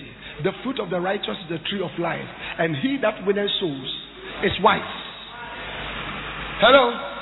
The 0.45 0.53
fruit 0.63 0.81
of 0.81 0.89
the 0.89 1.01
righteous 1.01 1.37
is 1.45 1.49
the 1.51 1.59
tree 1.69 1.83
of 1.85 1.91
life, 1.99 2.25
and 2.59 2.77
he 2.77 2.97
that 3.03 3.27
winneth 3.27 3.51
souls 3.61 3.93
is 4.45 4.53
wise. 4.63 4.81
Hello? 6.61 7.14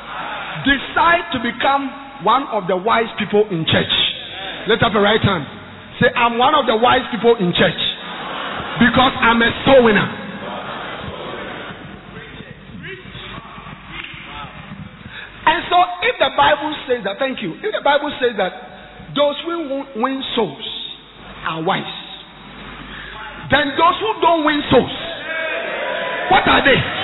Decide 0.62 1.32
to 1.32 1.38
become 1.40 1.88
one 2.22 2.46
of 2.52 2.68
the 2.68 2.76
wise 2.76 3.10
people 3.18 3.48
in 3.50 3.64
church. 3.66 3.94
Lift 4.68 4.82
up 4.82 4.92
your 4.92 5.02
right 5.02 5.20
hand. 5.20 5.44
Say, 5.98 6.08
I'm 6.14 6.38
one 6.38 6.54
of 6.54 6.66
the 6.66 6.76
wise 6.76 7.04
people 7.10 7.34
in 7.40 7.50
church 7.52 7.82
because 8.78 9.12
I'm 9.18 9.42
a 9.42 9.50
soul 9.66 9.84
winner. 9.84 10.08
And 15.42 15.60
so, 15.66 15.76
if 16.06 16.14
the 16.22 16.30
Bible 16.38 16.72
says 16.86 17.02
that, 17.04 17.18
thank 17.18 17.42
you. 17.42 17.58
If 17.58 17.74
the 17.74 17.82
Bible 17.82 18.14
says 18.22 18.38
that 18.38 18.52
those 19.16 19.34
who 19.44 19.82
win 20.00 20.22
souls 20.36 20.64
are 21.48 21.62
wise, 21.66 21.96
then 23.50 23.74
those 23.74 23.98
who 23.98 24.10
don't 24.22 24.46
win 24.46 24.62
souls, 24.70 24.96
what 26.30 26.46
are 26.46 26.62
they? 26.64 27.01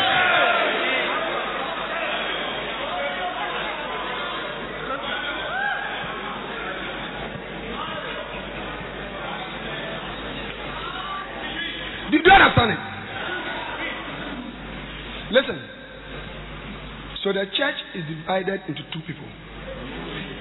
So 17.29 17.35
the 17.37 17.45
church 17.45 17.77
is 17.93 18.09
divided 18.09 18.65
into 18.73 18.81
two 18.89 19.05
people. 19.05 19.29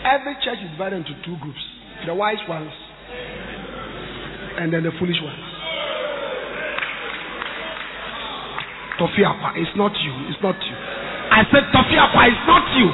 Every 0.08 0.40
church 0.40 0.56
is 0.64 0.72
divided 0.72 1.04
into 1.04 1.20
two 1.20 1.36
groups 1.44 1.60
the 2.08 2.16
wise 2.16 2.40
ones 2.48 2.72
and 4.56 4.72
then 4.72 4.88
the 4.88 4.96
foolish 4.96 5.20
ones. 5.20 5.44
Tofiapa, 9.04 9.60
it's 9.60 9.76
not 9.76 9.92
you. 10.00 10.16
It's 10.32 10.40
not 10.40 10.56
you. 10.64 10.76
I 11.28 11.44
said 11.52 11.68
Tofiapa, 11.76 12.24
it's 12.24 12.48
not 12.48 12.64
you. 12.80 12.88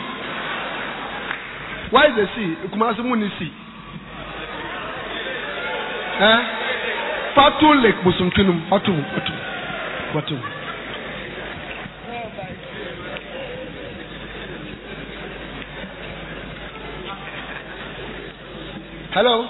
Why 1.94 2.10
is 2.10 2.18
the 2.18 2.26
sea? 2.34 2.50
Kumasi 2.74 3.06
Muni 3.06 3.30
sea. 3.38 3.54
Eh? 6.18 6.41
Fatu 7.38 7.78
Lake 7.78 8.02
Busumkinum. 8.02 8.58
Fatu. 8.74 8.89
Fatu. 9.14 9.34
Fatu. 10.18 10.62
Hello? 19.14 19.45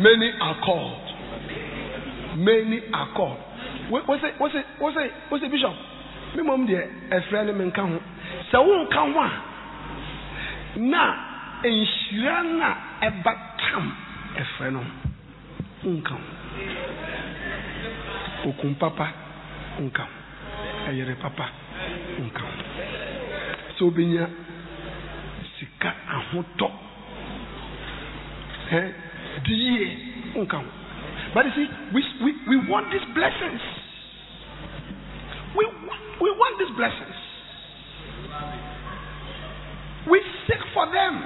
Many 0.00 0.32
are 0.40 0.56
called. 0.64 1.04
Many 2.38 2.80
are 2.90 3.12
called. 3.14 3.36
What's 3.90 4.24
it? 4.24 4.32
What's 4.40 4.54
it? 4.54 4.64
What's 4.80 4.96
it? 4.96 5.10
What's 5.28 5.44
it, 5.44 5.50
Bishop? 5.52 5.76
Me 6.36 6.42
mom 6.42 6.66
deɛ 6.66 6.80
ɛfrɛ 7.12 7.44
ne 7.46 7.52
me 7.52 7.64
nka 7.66 7.82
ho 7.82 7.98
sɛ 8.50 8.58
wonka 8.58 9.00
ho 9.12 9.20
a 9.20 9.30
na 10.80 11.02
nhyira 11.64 12.42
na 12.58 12.68
ɛba 13.00 13.32
tam 13.58 13.92
ɛfrɛ 14.36 14.72
no 14.72 14.82
nka 15.84 16.10
ho 16.10 16.20
okun 18.50 18.74
papa 18.74 19.06
nka 19.80 20.02
ho 20.02 20.90
ɛyere 20.90 21.14
papa 21.20 21.48
nka 22.20 22.40
ho 22.40 22.48
sɛ 23.78 23.84
obenya 23.86 24.28
sika 25.58 25.94
ahotɔ 26.08 26.85
Eh? 28.72 28.90
Won't 30.34 30.50
come. 30.50 30.68
But 31.34 31.46
you 31.46 31.52
see, 31.54 31.66
we, 31.94 32.02
we, 32.24 32.32
we 32.48 32.68
want 32.68 32.90
these 32.90 33.04
blessings. 33.14 33.60
We, 35.56 35.66
we 36.20 36.30
want 36.30 36.58
these 36.58 36.74
blessings. 36.76 37.16
We 40.10 40.20
seek 40.46 40.62
for 40.74 40.86
them. 40.86 41.22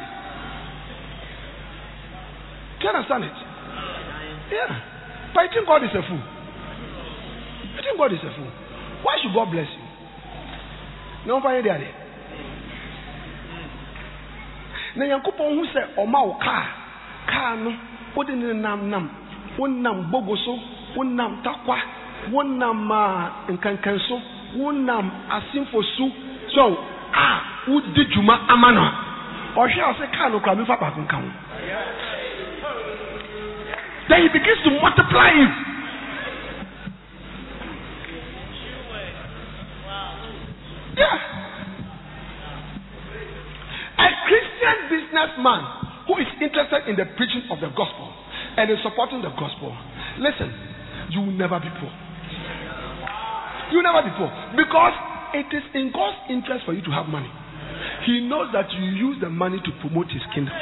Do 2.81 2.87
you 2.87 2.91
understand 2.91 3.25
it? 3.25 3.39
Yeah. 4.53 5.33
But 5.35 5.43
you 5.45 5.51
think 5.55 5.67
God 5.67 5.85
is 5.85 5.91
a 5.95 6.03
fool? 6.09 6.23
You 7.77 7.81
think 7.85 7.97
God 7.99 8.13
is 8.13 8.21
a 8.25 8.33
fool? 8.37 8.51
Why 9.03 9.17
should 9.23 9.35
God 9.35 9.51
bless 9.53 9.69
you? 9.69 9.91
No 11.27 11.39
one 11.39 11.63
there. 11.63 11.95
Na 14.97 15.05
yankopɔn 15.05 15.55
hu 15.55 15.65
sɛ 15.71 15.95
ɔma 15.97 16.27
wo 16.27 16.35
kaa 16.43 16.80
kaa 17.31 17.55
no 17.65 17.71
wode 18.15 18.35
ne 18.35 18.53
nam 18.55 18.91
nam 18.91 19.09
wonam 19.59 20.11
bogo 20.11 20.37
so 20.37 20.59
wonam 20.97 21.43
takwa 21.45 21.79
wonam 22.33 22.91
uh, 22.91 23.51
nǹkan 23.51 23.77
kan 23.85 23.99
so 24.09 24.17
wonam 24.57 25.11
asimfo 25.31 25.83
so 25.97 26.05
so 26.55 26.65
a 27.15 27.27
wodi 27.71 28.05
dwuma 28.13 28.35
ama 28.49 28.73
no. 28.73 28.87
Ɔhwɛ 29.57 29.83
a 29.83 29.95
sɛ 29.99 30.07
kaa 30.13 30.29
no 30.29 30.39
kora 30.41 30.55
mefa 30.57 30.77
baako 30.79 31.03
ho. 31.11 31.23
Then 34.09 34.23
he 34.23 34.29
begins 34.29 34.63
to 34.65 34.71
multiply 34.71 35.31
you 35.31 35.49
yeah. 40.97 41.19
A 43.99 44.09
christian 44.27 44.77
businessman 44.91 45.80
who 46.07 46.17
is 46.19 46.31
interested 46.41 46.89
in 46.89 46.97
the 46.97 47.05
preaching 47.17 47.45
of 47.51 47.61
the 47.61 47.69
gospel 47.73 48.09
and 48.57 48.71
in 48.71 48.79
supporting 48.83 49.23
the 49.23 49.33
gospel, 49.37 49.75
listen, 50.19 50.51
you 51.11 51.21
will 51.21 51.37
never 51.37 51.59
be 51.61 51.69
poor. 51.81 51.93
You 53.71 53.79
will 53.79 53.89
never 53.89 54.03
be 54.03 54.13
poor 54.17 54.31
because 54.57 54.95
it 55.35 55.49
is 55.55 55.65
in 55.75 55.93
God's 55.93 56.19
interest 56.31 56.65
for 56.65 56.73
you 56.73 56.83
to 56.83 56.91
have 56.91 57.07
money. 57.07 57.31
He 58.07 58.27
knows 58.27 58.51
that 58.53 58.67
you 58.73 58.85
use 58.91 59.19
the 59.21 59.31
money 59.31 59.59
to 59.59 59.71
promote 59.81 60.11
His 60.11 60.23
kingdom. 60.35 60.55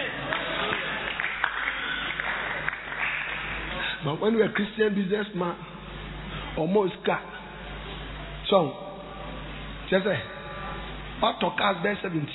But 4.05 4.21
when 4.21 4.35
you're 4.35 4.47
a 4.47 4.53
Christian 4.53 4.95
businessman 4.95 5.57
or 6.57 6.69
most 6.69 6.95
car, 7.05 7.21
so 8.51 8.73
just 9.91 10.05
say, 10.05 10.19
what 11.21 11.41
talk 11.41 11.59
us 11.61 11.83
17? 12.03 12.27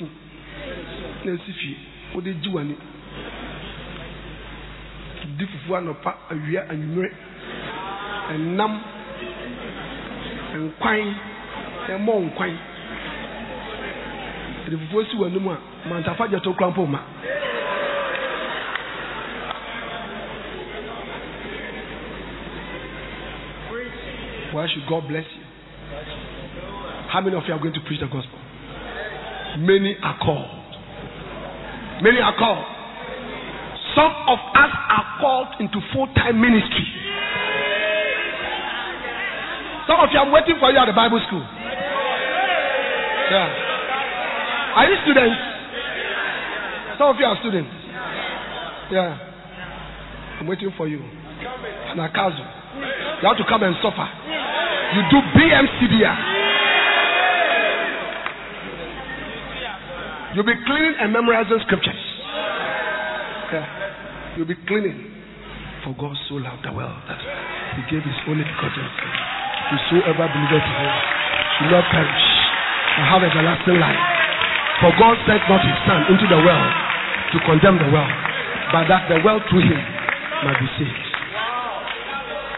Let's 1.26 1.42
see 1.46 1.93
if 2.16 2.46
you, 2.46 2.52
what 2.52 2.66
di 5.38 5.46
fufu 5.46 5.76
anɔpa 5.76 6.12
awia 6.32 6.62
anwummerɛ 6.70 7.10
ɛnam 8.34 8.74
nkwan 10.64 11.16
ɛmɔ 11.94 12.14
nkwan 12.28 12.54
ɛde 14.66 14.76
fufuo 14.82 15.04
si 15.10 15.16
w'anim 15.18 15.48
a 15.48 15.58
mantafa 15.90 16.28
gya 16.30 16.40
to 16.40 16.54
kura 16.54 16.70
mpo 16.72 16.86
ma 16.88 17.00
Why 24.54 24.68
should 24.68 24.86
God 24.88 25.08
bless 25.08 25.26
you? 25.36 25.42
How 27.10 27.22
many 27.22 27.36
of 27.36 27.42
you 27.48 27.54
are 27.56 27.60
going 27.60 27.74
to 27.74 27.80
preach 27.88 28.00
the 28.00 28.06
gospel? 28.06 28.38
Many 29.58 29.98
are 30.04 30.16
called. 30.20 30.63
Many 32.04 32.20
are 32.20 32.36
called. 32.36 32.68
Some 33.96 34.12
of 34.28 34.36
us 34.60 34.74
are 34.92 35.08
called 35.24 35.48
into 35.64 35.80
full 35.96 36.08
time 36.20 36.36
ministry. 36.36 36.84
Some 39.88 40.04
of 40.04 40.12
you, 40.12 40.20
I'm 40.20 40.32
waiting 40.32 40.60
for 40.60 40.68
you 40.72 40.80
at 40.80 40.86
the 40.86 40.92
Bible 40.92 41.24
school. 41.28 41.40
Yeah. 43.32 44.76
Are 44.76 44.90
you 44.90 44.98
students? 45.08 45.40
Some 47.00 47.08
of 47.08 47.16
you 47.16 47.26
are 47.26 47.38
students. 47.40 47.72
Yeah. 48.92 49.16
I'm 50.40 50.48
waiting 50.48 50.72
for 50.76 50.88
you. 50.88 51.00
Anagkazo. 51.00 52.44
You 53.24 53.28
have 53.32 53.38
to 53.38 53.48
come 53.48 53.64
and 53.64 53.76
suffer. 53.80 54.08
You 54.92 55.02
do 55.08 55.24
BMCDR. 55.40 56.33
You'll 60.34 60.50
be 60.50 60.58
cleaning 60.66 60.96
and 60.98 61.14
memorizing 61.14 61.62
scriptures. 61.70 62.02
Yeah. 63.54 64.34
You'll 64.34 64.50
be 64.50 64.58
cleaning. 64.66 65.14
For 65.86 65.94
God 65.94 66.18
so 66.26 66.42
loved 66.42 66.66
the 66.66 66.74
world 66.74 66.96
that 67.06 67.22
He 67.78 67.86
gave 67.92 68.02
His 68.02 68.18
only 68.26 68.42
begotten 68.42 68.88
Son. 68.98 69.14
Whosoever 69.70 70.26
believeth 70.26 70.66
in 70.66 70.74
Him 70.74 70.96
should 71.60 71.70
not 71.70 71.86
perish, 71.94 72.26
but 72.98 73.06
have 73.14 73.22
everlasting 73.22 73.78
life. 73.78 74.04
For 74.82 74.90
God 74.98 75.22
sent 75.30 75.44
not 75.46 75.62
His 75.62 75.78
Son 75.86 76.02
into 76.10 76.26
the 76.26 76.42
world 76.42 76.74
to 77.30 77.38
condemn 77.46 77.78
the 77.78 77.94
world, 77.94 78.18
but 78.74 78.90
that 78.90 79.06
the 79.14 79.22
world 79.22 79.46
through 79.54 79.70
Him 79.70 79.84
might 80.50 80.58
be 80.58 80.66
saved. 80.82 81.06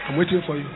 I'm 0.08 0.16
waiting 0.16 0.40
for 0.48 0.56
you. 0.56 0.70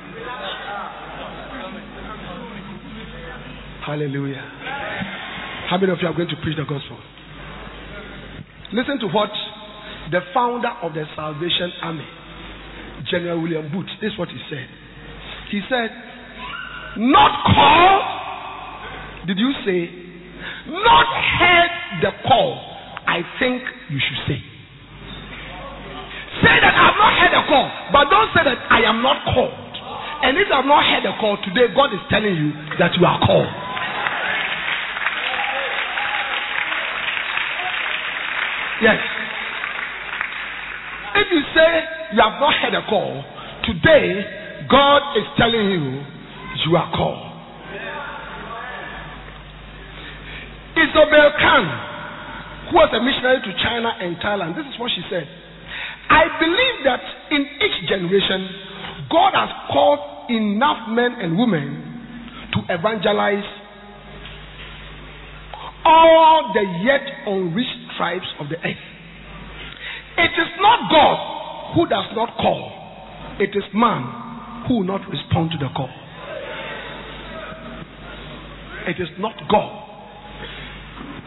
Hallelujah. 3.88 4.59
How 5.70 5.78
many 5.78 5.92
of 5.92 5.98
you 6.02 6.08
are 6.08 6.14
going 6.14 6.28
to 6.28 6.36
preach 6.42 6.58
the 6.58 6.66
gospel? 6.66 6.98
Listen 8.74 8.98
to 9.00 9.08
what 9.08 9.30
the 10.10 10.20
founder 10.34 10.70
of 10.82 10.92
the 10.94 11.04
Salvation 11.14 11.70
Army, 11.82 12.06
General 13.10 13.40
William 13.40 13.70
Booth, 13.70 13.86
this 14.02 14.12
is 14.12 14.18
what 14.18 14.28
he 14.28 14.38
said. 14.50 14.66
He 15.50 15.60
said, 15.70 15.90
Not 16.98 17.32
called, 17.46 19.26
did 19.26 19.38
you 19.38 19.52
say? 19.64 20.10
not 20.68 21.06
heard 21.38 21.72
the 22.02 22.12
call, 22.26 22.60
I 23.06 23.22
think 23.38 23.62
you 23.90 23.98
should 23.98 24.20
say. 24.28 24.40
Say 26.40 26.56
that 26.62 26.72
I've 26.72 26.96
not 26.96 27.12
heard 27.20 27.34
a 27.36 27.44
call, 27.48 27.68
but 27.92 28.04
don't 28.08 28.30
say 28.32 28.42
that 28.46 28.58
I 28.70 28.86
am 28.88 29.02
not 29.02 29.24
called. 29.34 29.52
And 30.22 30.36
if 30.36 30.48
I've 30.52 30.68
not 30.68 30.84
heard 30.84 31.04
a 31.08 31.16
call 31.18 31.36
today, 31.44 31.72
God 31.74 31.92
is 31.92 32.00
telling 32.08 32.36
you 32.36 32.52
that 32.78 32.92
you 32.96 33.04
are 33.04 33.20
called. 33.24 33.48
Yes. 38.80 38.96
If 41.20 41.26
you 41.30 41.42
say 41.52 41.70
you 42.16 42.20
have 42.24 42.40
not 42.40 42.54
heard 42.64 42.74
a 42.74 42.84
call, 42.88 43.24
today 43.68 44.24
God 44.70 45.16
is 45.20 45.26
telling 45.36 45.68
you 45.68 46.00
you 46.64 46.76
are 46.76 46.90
called. 46.96 47.26
Isobel 50.80 51.30
Kuhn, 51.36 51.66
who 52.70 52.76
was 52.80 52.88
a 52.96 53.02
missionary 53.04 53.40
to 53.44 53.52
China 53.60 53.92
and 54.00 54.16
Thailand, 54.16 54.56
this 54.56 54.64
is 54.64 54.80
what 54.80 54.90
she 54.96 55.02
said. 55.10 55.28
I 56.08 56.24
believe 56.40 56.76
that 56.84 57.02
in 57.30 57.42
each 57.60 57.88
generation, 57.88 58.48
God 59.10 59.34
has 59.34 59.50
called 59.68 60.30
enough 60.30 60.88
men 60.88 61.20
and 61.20 61.36
women 61.36 62.48
to 62.54 62.58
evangelize 62.72 63.44
all 65.84 66.52
the 66.54 66.64
yet 66.84 67.02
unreached 67.26 67.79
tribes 68.00 68.24
of 68.40 68.48
the 68.48 68.56
earth. 68.56 68.84
It 70.16 70.32
is 70.40 70.50
not 70.58 70.88
God 70.88 71.74
who 71.76 71.86
does 71.86 72.08
not 72.16 72.34
call, 72.40 72.72
it 73.38 73.50
is 73.52 73.64
man 73.74 74.64
who 74.66 74.78
will 74.80 74.88
not 74.88 75.02
respond 75.10 75.50
to 75.52 75.58
the 75.58 75.68
call. 75.76 75.92
It 78.88 78.96
is 78.96 79.08
not 79.18 79.36
God. 79.50 79.88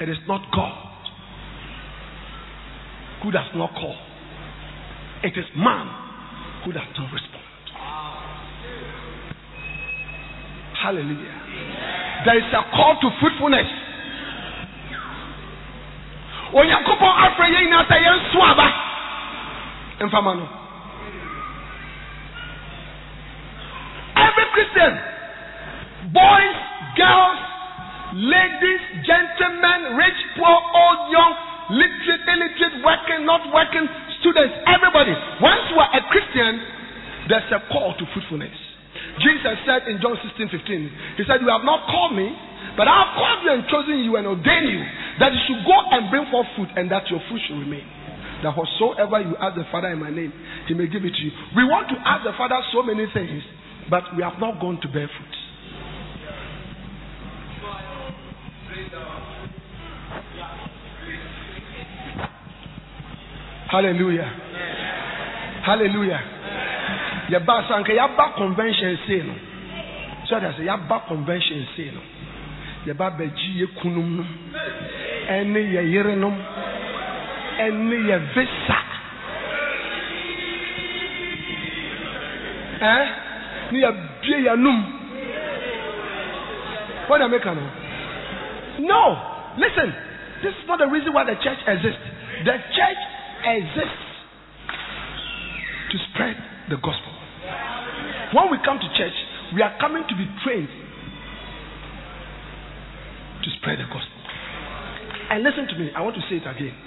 It 0.01 0.09
is 0.09 0.17
not 0.28 0.41
God 0.51 0.74
who 3.21 3.30
does 3.30 3.53
not 3.55 3.69
call. 3.76 3.95
It 5.24 5.38
is 5.38 5.45
man 5.55 5.86
who 6.65 6.74
does 6.74 6.89
not 6.97 7.13
respond. 7.13 7.43
Hallelujah. 10.82 11.38
There 12.26 12.38
is 12.38 12.49
a 12.51 12.63
call 12.76 12.97
to 12.99 13.09
fruitfulness. 13.21 13.82
Onyankopɔn 16.54 17.14
afrɛ 17.26 17.45
yɛn 17.49 17.64
nyinaa 17.66 17.86
sɛ 17.89 17.97
yɛnso 18.06 18.39
aba. 18.51 18.68
Mfama 20.04 20.34
no. 20.36 20.45
Every 24.16 24.45
christian 24.54 24.93
boys 26.12 26.58
girls 26.95 27.39
ladies 28.14 28.82
gentlemen 29.08 29.95
rich 29.97 30.20
poor 30.38 30.58
old 30.76 31.01
young 31.10 31.34
literate 31.72 32.24
illiterate 32.28 32.84
working 32.84 33.26
not 33.26 33.41
working 33.54 33.88
students 34.20 34.54
everybody. 34.68 35.16
Once 35.41 35.64
you 35.72 35.80
are 35.80 35.89
a 35.93 36.01
christian 36.12 36.62
there's 37.30 37.49
a 37.56 37.62
call 37.72 37.95
to 37.97 38.06
fruitfulness. 38.14 38.58
Jesus 39.20 39.58
said 39.66 39.88
in 39.88 40.01
john 40.01 40.18
16 40.22 40.49
15 40.49 40.91
he 41.18 41.24
said 41.26 41.41
you 41.41 41.49
have 41.49 41.64
not 41.64 41.88
called 41.88 42.14
me 42.14 42.30
but 42.76 42.88
i 42.88 42.93
have 42.93 43.12
called 43.16 43.39
you 43.45 43.51
and 43.54 43.64
chosen 43.70 43.97
you 44.04 44.18
and 44.18 44.28
ordained 44.28 44.70
you 44.70 44.84
that 45.20 45.30
you 45.34 45.41
should 45.45 45.61
go 45.66 45.78
and 45.91 46.09
bring 46.09 46.26
forth 46.32 46.47
fruit 46.55 46.70
and 46.76 46.89
that 46.91 47.09
your 47.09 47.20
fruit 47.30 47.41
should 47.47 47.59
remain. 47.59 47.86
That 48.41 48.57
whatsoever 48.57 49.22
you 49.22 49.36
ask 49.39 49.55
the 49.55 49.64
Father 49.72 49.89
in 49.89 49.99
my 49.99 50.09
name, 50.09 50.34
He 50.68 50.74
may 50.74 50.88
give 50.88 51.05
it 51.05 51.14
to 51.14 51.22
you. 51.22 51.32
We 51.55 51.64
want 51.64 51.88
to 51.89 51.97
ask 52.03 52.24
the 52.26 52.34
Father 52.38 52.59
so 52.74 52.84
many 52.84 53.05
things, 53.14 53.43
but 53.89 54.03
we 54.16 54.24
have 54.24 54.39
not 54.39 54.59
gone 54.59 54.80
to 54.82 54.88
bear 54.88 55.07
fruit. 55.07 55.36
Hallelujah. 63.72 64.30
Hallelujah. 65.66 66.22
Yɛba 67.30 67.68
so 67.68 67.74
anka 67.74 67.93
yɛaba 67.95 68.36
convention 68.38 68.97
sei 69.07 69.24
no. 69.24 69.34
So 70.30 70.39
that 70.39 70.57
say 70.57 70.64
yɛaba 70.64 71.07
convention 71.07 71.66
sei 71.76 71.89
no. 71.89 72.01
Yɛba 72.86 73.18
bɛgye 73.18 73.64
yɛ 73.64 73.68
kunum 73.82 74.18
no 74.18 74.24
ɛne 75.28 75.59
yɛ 75.74 75.82
yerenom 75.93 76.36
ɛne 77.59 77.95
yɛ 78.09 78.17
visa. 78.34 78.80
Ɛn 82.82 83.07
ne 83.71 83.80
yɛ 83.80 83.91
bie 84.21 84.38
yɛ 84.45 84.55
num. 84.57 84.80
What 87.07 87.21
am 87.21 87.34
I 87.34 87.38
making 87.38 87.55
no 87.55 87.69
no 88.80 89.01
listen. 89.57 89.93
This 90.41 90.53
is 90.55 90.67
not 90.67 90.80
the 90.80 90.88
reason 90.88 91.13
why 91.13 91.24
the 91.24 91.36
church 91.36 91.59
exists. 91.67 92.03
The 92.43 92.57
church 92.76 93.01
exists 93.45 94.05
to 95.91 95.97
spread 96.09 96.36
the 96.69 96.76
gospel. 96.78 97.13
When 98.34 98.51
we 98.51 98.57
come 98.65 98.80
to 98.80 98.89
church 98.97 99.13
we 99.53 99.61
are 99.61 99.74
coming 99.80 100.03
to 100.09 100.15
be 100.15 100.26
trained 100.43 100.69
to 103.43 103.49
spread 103.59 103.78
the 103.80 103.86
gospel 103.86 104.12
and 105.34 105.41
listen 105.41 105.65
to 105.65 105.75
me, 105.81 105.89
I 105.97 106.05
want 106.05 106.13
to 106.13 106.21
say 106.29 106.38
it 106.38 106.45
again. 106.45 106.77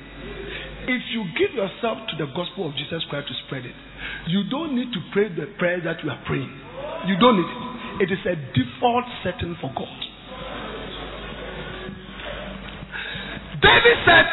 If 0.87 1.03
you 1.11 1.27
give 1.35 1.51
yourself 1.51 1.99
to 2.07 2.15
the 2.15 2.31
gospel 2.31 2.71
of 2.71 2.79
Jesus 2.79 3.03
Christ 3.11 3.27
to 3.27 3.35
spread 3.47 3.67
it, 3.67 3.75
you 4.31 4.47
don't 4.47 4.79
need 4.79 4.95
to 4.95 5.01
pray 5.11 5.27
the 5.27 5.51
prayer 5.59 5.83
that 5.83 5.99
you 6.07 6.15
are 6.15 6.23
praying. 6.31 6.47
You 7.11 7.19
don't 7.19 7.43
need 7.43 7.51
it. 7.51 8.07
It 8.07 8.11
is 8.15 8.23
a 8.23 8.39
default 8.55 9.03
setting 9.27 9.59
for 9.59 9.75
God. 9.75 9.99
David 13.59 13.99
said, 14.07 14.27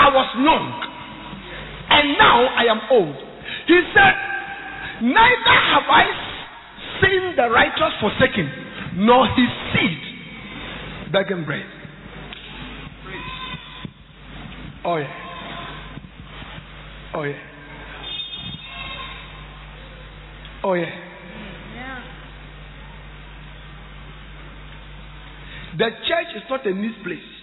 I 0.00 0.08
was 0.16 0.28
young, 0.40 0.66
and 1.92 2.16
now 2.16 2.48
I 2.48 2.64
am 2.72 2.80
old. 2.88 3.16
He 3.68 3.76
said, 3.92 4.16
Neither 5.12 5.56
have 5.76 5.86
I 5.92 6.04
seen 7.04 7.36
the 7.36 7.52
righteous 7.52 7.92
forsaken, 8.00 8.48
nor 9.04 9.28
his 9.36 9.52
seed 9.76 11.12
begging 11.12 11.44
bread. 11.44 11.77
Oh, 14.84 14.96
yeah. 14.96 15.12
Oh, 17.14 17.22
yeah. 17.24 17.42
Oh, 20.64 20.74
yeah. 20.74 20.90
The 25.78 25.90
church 26.08 26.34
is 26.36 26.42
not 26.50 26.66
a 26.66 26.74
neat 26.74 27.02
place. 27.04 27.38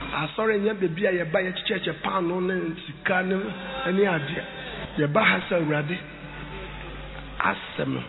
asɔre 0.00 0.58
nyɛ 0.58 0.74
beebi 0.80 1.06
a 1.06 1.12
yɛba 1.12 1.38
yɛkyekyɛkyɛ 1.44 1.92
paano 2.02 2.40
ne 2.40 2.54
sika 2.86 3.22
ne 3.22 3.36
ne 3.92 4.02
adeɛ 4.06 4.42
yɛba 4.98 5.20
ha 5.22 5.38
sɛ 5.48 5.54
awurade 5.60 5.96
asɛm 7.38 7.94
no 7.94 8.02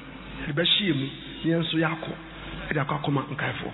yɛbɛhyia 0.47 0.93
mu 0.95 1.07
yɛn 1.45 1.59
nso 1.59 1.77
yɛakɔ 1.77 2.11
yɛde 2.69 2.79
akɔ 2.82 2.93
akɔma 2.95 3.21
nkaefoɔ 3.32 3.71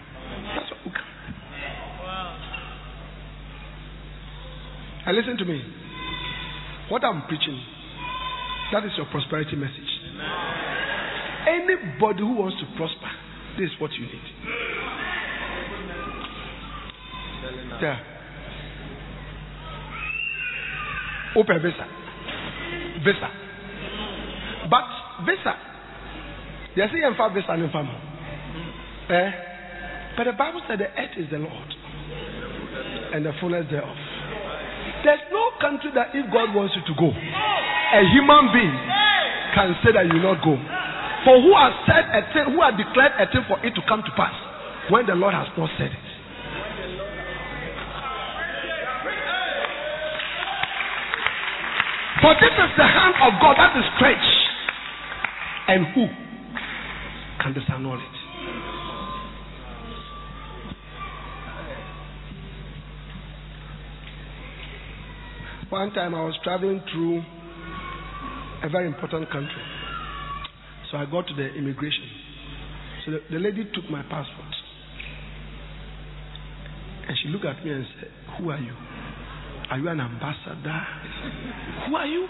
And 5.08 5.16
listen 5.16 5.38
to 5.38 5.46
me. 5.46 5.64
What 6.90 7.04
I'm 7.04 7.26
preaching, 7.28 7.58
that 8.74 8.84
is 8.84 8.92
your 8.98 9.06
prosperity 9.08 9.56
message. 9.56 9.92
Anybody 11.48 12.20
who 12.20 12.36
wants 12.36 12.58
to 12.60 12.66
prosper, 12.76 13.12
this 13.58 13.72
is 13.72 13.80
what 13.80 13.92
you 13.94 14.02
need. 14.02 14.22
Yeah. 17.82 18.00
Open 21.38 21.62
visa. 21.62 21.88
Visa. 23.06 23.30
But 24.70 24.84
visa. 25.26 25.56
They 26.76 26.82
say 26.88 27.18
fact 27.18 27.34
visa 27.34 27.54
in 27.54 27.72
farm. 27.72 27.88
Eh? 29.10 29.32
But 30.18 30.26
the 30.26 30.34
Bible 30.34 30.62
said 30.68 30.80
the 30.80 30.90
earth 31.00 31.18
is 31.18 31.30
the 31.32 31.38
Lord 31.38 31.74
and 33.14 33.26
the 33.26 33.32
fullness 33.40 33.66
thereof. 33.72 33.96
Country 35.58 35.90
that 35.98 36.14
if 36.14 36.30
God 36.32 36.54
wants 36.54 36.78
you 36.78 36.86
to 36.86 36.94
go, 36.94 37.10
a 37.10 38.02
human 38.14 38.54
being 38.54 38.78
can 39.58 39.74
say 39.82 39.90
that 39.90 40.06
you 40.06 40.22
will 40.22 40.38
not 40.38 40.44
go. 40.46 40.54
For 41.26 41.42
who 41.42 41.50
has 41.58 41.74
said 41.90 42.06
a 42.14 42.22
thing, 42.30 42.54
who 42.54 42.62
has 42.62 42.78
declared 42.78 43.18
a 43.18 43.26
thing 43.34 43.42
for 43.50 43.58
it 43.66 43.74
to 43.74 43.82
come 43.90 44.06
to 44.06 44.12
pass 44.14 44.34
when 44.94 45.10
the 45.10 45.16
Lord 45.18 45.34
has 45.34 45.50
not 45.58 45.70
said 45.82 45.90
it? 45.90 46.08
For 52.22 52.34
this 52.38 52.54
is 52.54 52.72
the 52.78 52.86
hand 52.86 53.16
of 53.18 53.34
God 53.42 53.58
that 53.58 53.74
is 53.78 53.86
stretched. 53.98 54.38
And 55.70 55.86
who 55.94 56.06
can 57.42 57.54
disannul 57.54 57.98
it? 57.98 58.17
One 65.78 65.94
time 65.94 66.16
I 66.16 66.26
was 66.26 66.34
traveling 66.44 66.82
through 66.92 67.22
a 68.66 68.68
very 68.68 68.88
important 68.88 69.30
country. 69.30 69.62
So 70.90 70.98
I 70.98 71.06
got 71.06 71.28
to 71.28 71.36
the 71.36 71.54
immigration. 71.54 72.02
So 73.06 73.12
the, 73.12 73.20
the 73.30 73.38
lady 73.38 73.64
took 73.76 73.86
my 73.86 74.02
passport. 74.10 74.58
And 77.08 77.16
she 77.22 77.30
looked 77.30 77.46
at 77.46 77.64
me 77.64 77.70
and 77.74 77.86
said, 77.94 78.10
Who 78.40 78.50
are 78.50 78.58
you? 78.58 78.74
Are 79.70 79.78
you 79.78 79.88
an 79.88 80.02
ambassador? 80.02 80.82
Who 81.86 81.96
are 81.96 82.08
you? 82.08 82.26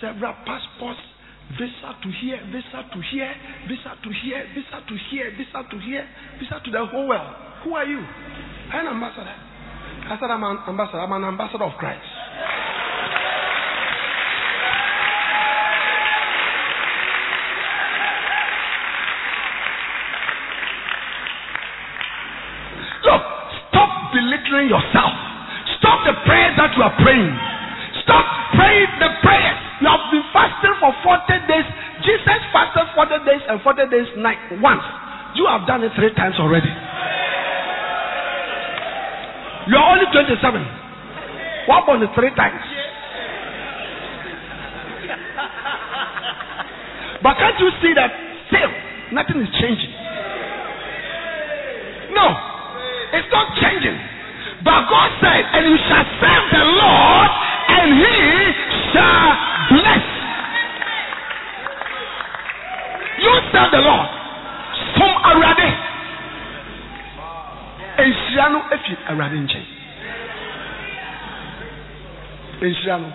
Several 0.00 0.34
passports, 0.46 1.02
visa 1.58 1.90
to 2.06 2.08
here, 2.22 2.38
visa 2.54 2.86
to 2.86 3.00
here, 3.10 3.34
visa 3.66 3.98
to 3.98 4.10
here, 4.22 4.46
visa 4.54 4.78
to 4.86 4.94
here, 5.10 5.30
visa 5.36 5.60
to 5.68 5.78
here, 5.80 6.06
visa 6.38 6.60
to 6.64 6.70
the 6.70 6.86
whole 6.86 7.08
world. 7.08 7.34
Who 7.64 7.74
are 7.74 7.84
you? 7.84 7.98
I'm 8.70 8.86
an 8.86 8.94
ambassador. 8.94 9.45
I 10.08 10.14
said, 10.20 10.30
I'm 10.30 10.44
an 10.44 10.58
ambassador. 10.68 11.00
I'm 11.02 11.10
an 11.12 11.24
ambassador 11.24 11.64
of 11.64 11.74
Christ. 11.82 11.98
Look, 23.02 23.22
stop 23.70 23.90
belittling 24.14 24.70
yourself. 24.70 25.14
Stop 25.82 25.98
the 26.06 26.14
prayers 26.22 26.54
that 26.54 26.70
you 26.78 26.82
are 26.86 26.96
praying. 27.02 27.34
Stop 28.06 28.26
praying 28.54 28.90
the 29.02 29.10
prayers. 29.26 29.58
You 29.82 29.90
have 29.90 30.06
been 30.14 30.26
fasting 30.30 30.74
for 30.78 30.94
40 31.02 31.50
days. 31.50 31.66
Jesus 32.06 32.40
fasted 32.54 32.86
40 32.94 33.26
days 33.26 33.42
and 33.50 33.58
40 33.58 33.90
days 33.90 34.08
night 34.22 34.38
once. 34.62 34.86
You 35.34 35.50
have 35.50 35.66
done 35.66 35.82
it 35.82 35.90
three 35.98 36.14
times 36.14 36.38
already. 36.38 36.70
You 39.66 39.76
are 39.76 39.98
only 39.98 40.06
27. 40.12 40.62
What 41.66 41.82
about 41.82 41.98
the 41.98 42.06
three 42.14 42.30
times? 42.38 42.62
But 47.22 47.34
can't 47.38 47.58
you 47.58 47.70
see 47.82 47.90
that 47.98 48.10
still 48.46 48.70
nothing 49.10 49.42
is 49.42 49.50
changing? 49.58 49.90
No, 52.14 52.26
it's 53.10 53.26
not 53.34 53.50
changing. 53.58 53.98
But 54.62 54.86
God 54.86 55.10
said, 55.18 55.42
and 55.50 55.62
you 55.66 55.76
shall 55.90 56.06
serve 56.22 56.44
the 56.54 56.64
Lord, 56.78 57.30
and 57.66 57.88
he 57.98 58.16
shall 58.94 59.30
bless. 59.74 60.06
You 63.18 63.32
serve 63.50 63.70
the 63.74 63.82
Lord. 63.82 64.08
Som 64.94 65.10
Awurade. 65.26 65.85
Nhyira 67.98 68.48
no 68.50 68.62
efi 68.70 68.96
Awurade 69.08 69.36
nkyɛn. 69.40 69.66
Nhyira 72.60 72.98
no 73.00 73.08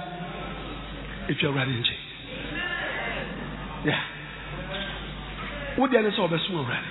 efi 1.29 1.45
Awurade 1.45 1.71
nkyɛn. 1.71 1.99
Yeah. 3.86 4.03
Wo 5.77 5.88
deɛ 5.88 6.01
ne 6.03 6.09
sɛ 6.09 6.21
ɔbɛsom 6.27 6.55
Awurade. 6.57 6.89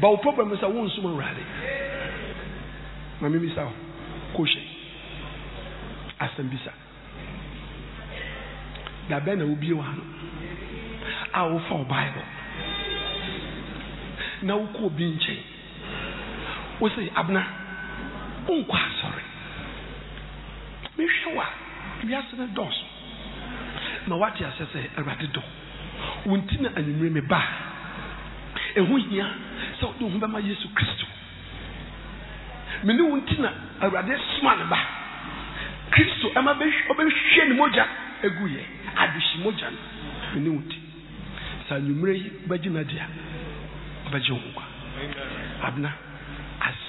But 0.00 0.10
wo 0.10 0.16
problem 0.18 0.50
sɛ 0.56 0.66
wo 0.72 0.84
nsom 0.84 1.06
Awurade. 1.06 1.42
Ma 3.20 3.28
mi 3.28 3.38
bisa 3.38 3.64
wo. 3.64 3.72
Kɔ 4.34 4.46
hyɛ. 4.46 4.62
Asɛm 6.20 6.50
bisa. 6.50 6.72
Da 9.08 9.20
bɛn 9.20 9.38
na 9.38 9.44
wobie 9.44 9.72
wɔ 9.72 9.82
ano 9.82 10.02
a 11.34 11.40
wofa 11.48 11.74
wo 11.74 11.84
Bible 11.84 12.26
na 14.42 14.54
wokɔ 14.54 14.84
obi 14.84 15.04
nkyɛn 15.04 15.57
wo 16.80 16.88
sɛ 16.88 17.10
abena 17.14 17.42
wonkɔ 18.46 18.74
asɔre 18.76 19.22
mehwɛ 20.98 21.34
wo 21.34 21.40
a 21.40 21.46
wiase 22.06 22.32
no 22.38 22.46
dɔɔso 22.54 22.84
na 24.06 24.14
woate 24.16 24.40
asɛ 24.44 24.64
sɛ 24.72 24.78
awurade 24.98 25.26
dɔ 25.32 25.42
wo 26.26 26.36
nti 26.36 26.60
na 26.60 26.68
anwummerɛ 26.76 27.10
me 27.12 27.20
ba 27.20 27.40
ɛho 28.76 28.96
hia 29.10 29.26
sɛ 29.80 29.84
wode 29.86 30.00
wo 30.02 30.08
ho 30.10 30.18
bɛma 30.18 30.40
yesu 30.46 30.68
kristo 30.74 31.06
mene 32.84 33.00
wo 33.02 33.16
nti 33.16 33.38
na 33.40 33.50
awurade 33.82 34.14
soma 34.38 34.56
ne 34.56 34.64
ba 34.70 34.78
kristo 35.90 36.30
ɛma 36.34 36.54
ɔbɛhwɛ 36.54 37.48
ne 37.48 37.54
mogya 37.54 37.86
agu 38.22 38.46
yɛ 38.48 38.62
adehyi 38.96 39.42
mogya 39.42 39.70
no 39.70 39.78
mene 40.34 40.48
wo 40.54 40.60
nti 40.62 40.78
sɛ 41.68 41.74
anwummerɛ 41.76 42.14
yi 42.14 42.30
wobɛgye 42.46 42.70
no 42.70 42.80
adi 42.80 42.98
a 42.98 43.06
ɔbɛgye 44.08 44.30
wo 44.30 44.38
nkwa 44.38 44.64
abena 45.66 45.90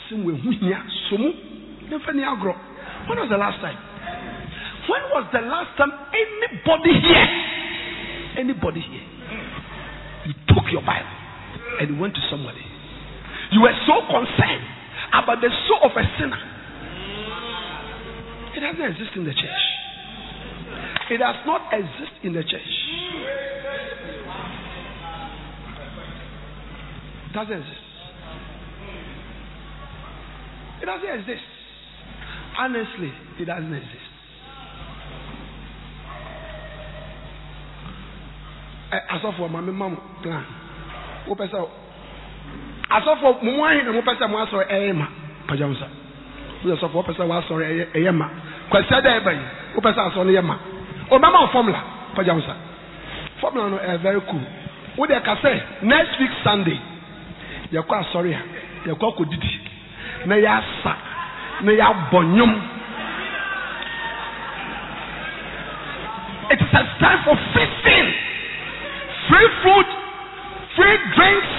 asɛm 0.10 0.26
wɔ 0.26 0.32
ɛho 0.34 0.52
hia 0.60 0.82
so 1.10 1.18
mu 1.18 1.30
ne 1.90 1.98
mfa 1.98 2.14
ni 2.14 2.24
agorɔ 2.24 2.56
when 3.08 3.18
was 3.18 3.30
the 3.30 3.38
last 3.38 3.60
time? 3.62 3.78
When 4.88 5.02
was 5.14 5.26
the 5.32 5.42
last 5.42 5.78
time 5.78 5.92
anybody 6.14 6.94
here 7.00 7.30
anybody 8.38 8.82
here 8.82 9.02
you 10.26 10.34
took 10.48 10.72
your 10.72 10.82
bible 10.82 11.10
and 11.80 11.90
you 11.90 11.96
went 12.02 12.14
to 12.16 12.22
somebody? 12.30 12.66
You 13.52 13.62
were 13.62 13.74
so 13.88 14.02
concerned 14.10 14.66
about 15.14 15.42
the 15.42 15.50
soul 15.68 15.90
of 15.90 15.92
a 15.98 16.04
sinner. 16.20 16.38
It 18.56 18.60
doesn't 18.60 18.86
exist 18.92 19.16
in 19.16 19.24
the 19.26 19.34
church. 19.34 19.64
It 21.10 21.18
does 21.18 21.36
not 21.48 21.74
exist 21.74 22.14
in 22.24 22.34
the 22.34 22.44
church. 22.44 22.72
It 27.26 27.34
doesn't 27.34 27.54
exist 27.58 27.89
it 30.82 30.86
doesn't 30.86 31.20
exist. 31.20 31.44
Honestly 32.58 33.12
it 33.40 33.46
doesn't 33.46 33.74
exist. 33.74 34.10
Asɔfo 38.92 39.50
ma 39.50 39.62
me 39.62 39.72
ma 39.72 39.90
mo 39.90 39.98
plan 40.24 40.44
wopɛ 41.28 41.46
sɛ 41.48 41.60
asɔfo 42.90 43.44
mo 43.44 43.52
mu 43.52 43.64
ahe 43.66 43.84
na 43.84 43.92
mopɛ 43.92 44.18
sɛ 44.18 44.30
mo 44.30 44.38
asɔre 44.46 44.66
ɛyɛ 44.70 44.94
ma. 44.96 45.06
Pagya 45.48 45.68
wo 45.68 45.74
sa 45.76 45.88
woyɛ 46.64 46.76
sɔfo 46.80 46.94
wopɛ 47.04 47.14
sɛ 47.14 47.24
woasɔre 47.28 47.94
ɛyɛ 47.94 48.12
ma. 48.14 48.28
Kwasɛ 48.70 49.02
dɛ 49.02 49.10
ɛba 49.22 49.32
yi 49.34 49.44
wopɛ 49.76 49.94
sɛ 49.94 50.02
asɔre 50.10 50.26
no 50.26 50.32
yɛ 50.32 50.44
ma. 50.44 50.56
Ɔbɛma 51.12 51.42
wo 51.42 51.48
formula 51.48 51.84
pagya 52.16 52.34
wo 52.34 52.42
sa 52.42 52.56
formula 53.40 53.70
no 53.70 53.78
ɛyɛ 53.78 53.98
very 54.00 54.22
cool. 54.22 54.42
Wode 54.98 55.24
ka 55.24 55.36
sɛ 55.36 55.84
next 55.84 56.20
week 56.20 56.32
sunday. 56.44 56.80
Yɛkɔ 57.72 57.94
asɔre 58.04 58.34
a 58.34 58.90
yɛkɔ 58.90 59.06
akɔdidi 59.14 59.69
na 60.26 60.36
yɛasa 60.36 60.94
na 61.62 61.72
yɛabɔ 61.72 62.20
nnwom 62.24 62.54
it 66.52 66.60
is 66.62 66.74
a 66.74 66.84
time 67.00 67.20
for 67.24 67.38
feasting 67.54 68.30
free 69.30 69.50
food, 69.64 69.88
free 70.76 70.98
drinks, 71.16 71.54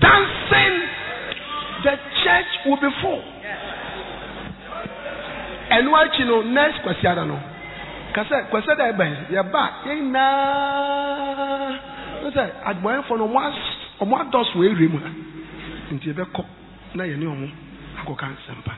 dancing. 0.00 0.74
The 1.84 1.94
church 2.24 2.50
will 2.66 2.80
be 2.80 2.88
full. 3.04 3.22
What 5.96 6.10
you 6.18 6.24
know, 6.26 6.42
next 6.42 6.82
question, 6.82 7.28
no. 7.28 7.38
Kasa 8.14 8.48
kwasa 8.50 8.74
da 8.76 8.88
ebe 8.88 9.04
ya 9.30 9.42
ba 9.42 9.70
yɛn 9.84 9.96
nyinaa 10.00 11.70
no 12.22 12.30
sɛ 12.30 12.44
no 13.18 13.26
ɔmo 14.00 14.14
adɔso 14.22 14.54
wɔ 14.56 14.64
ewia 14.72 14.88
mu 14.88 14.98
ha 14.98 15.10
nti 15.96 16.08
yɛbɛkɔ 16.10 16.44
na 16.94 17.04
yɛne 17.04 17.26
ɔmo 17.26 17.48
akɔka 18.00 18.26
nsɛmpa 18.26 18.72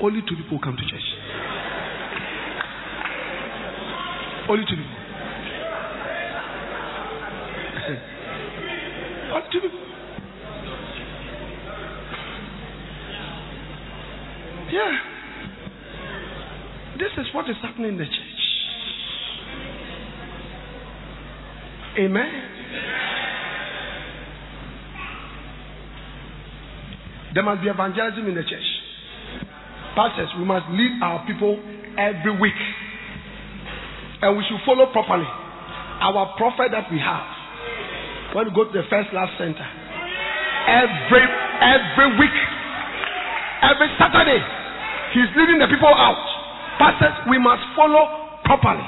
only 0.00 0.22
two 0.22 0.36
people 0.36 0.58
come 0.58 0.76
to 0.76 0.84
church 0.86 1.00
only 4.48 4.66
two 4.66 4.76
people. 4.76 4.98
Yeah. 14.72 14.98
This 16.98 17.10
is 17.18 17.26
what 17.34 17.50
is 17.50 17.56
happening 17.62 17.88
in 17.88 17.98
the 17.98 18.04
church. 18.04 18.14
Amen. 21.98 22.49
There 27.40 27.48
must 27.48 27.64
be 27.64 27.72
evangelism 27.72 28.28
in 28.28 28.36
the 28.36 28.44
church. 28.44 28.68
Pastors, 29.96 30.28
we 30.36 30.44
must 30.44 30.68
lead 30.76 31.00
our 31.00 31.24
people 31.24 31.56
every 31.96 32.36
week. 32.36 32.60
And 34.20 34.36
we 34.36 34.44
should 34.44 34.60
follow 34.68 34.92
properly. 34.92 35.24
Our 35.24 36.36
prophet 36.36 36.68
that 36.76 36.92
we 36.92 37.00
have 37.00 38.36
when 38.36 38.44
you 38.44 38.52
go 38.52 38.68
to 38.68 38.74
the 38.76 38.84
First 38.92 39.08
Love 39.16 39.32
Center 39.40 39.64
every 40.68 41.24
every 41.64 42.08
week 42.20 42.36
every 43.64 43.88
saturday 43.98 44.38
he's 45.16 45.32
leading 45.34 45.58
the 45.58 45.66
people 45.66 45.90
out 45.90 46.20
pastors 46.78 47.16
we 47.28 47.40
must 47.40 47.60
follow 47.74 48.38
properly 48.44 48.86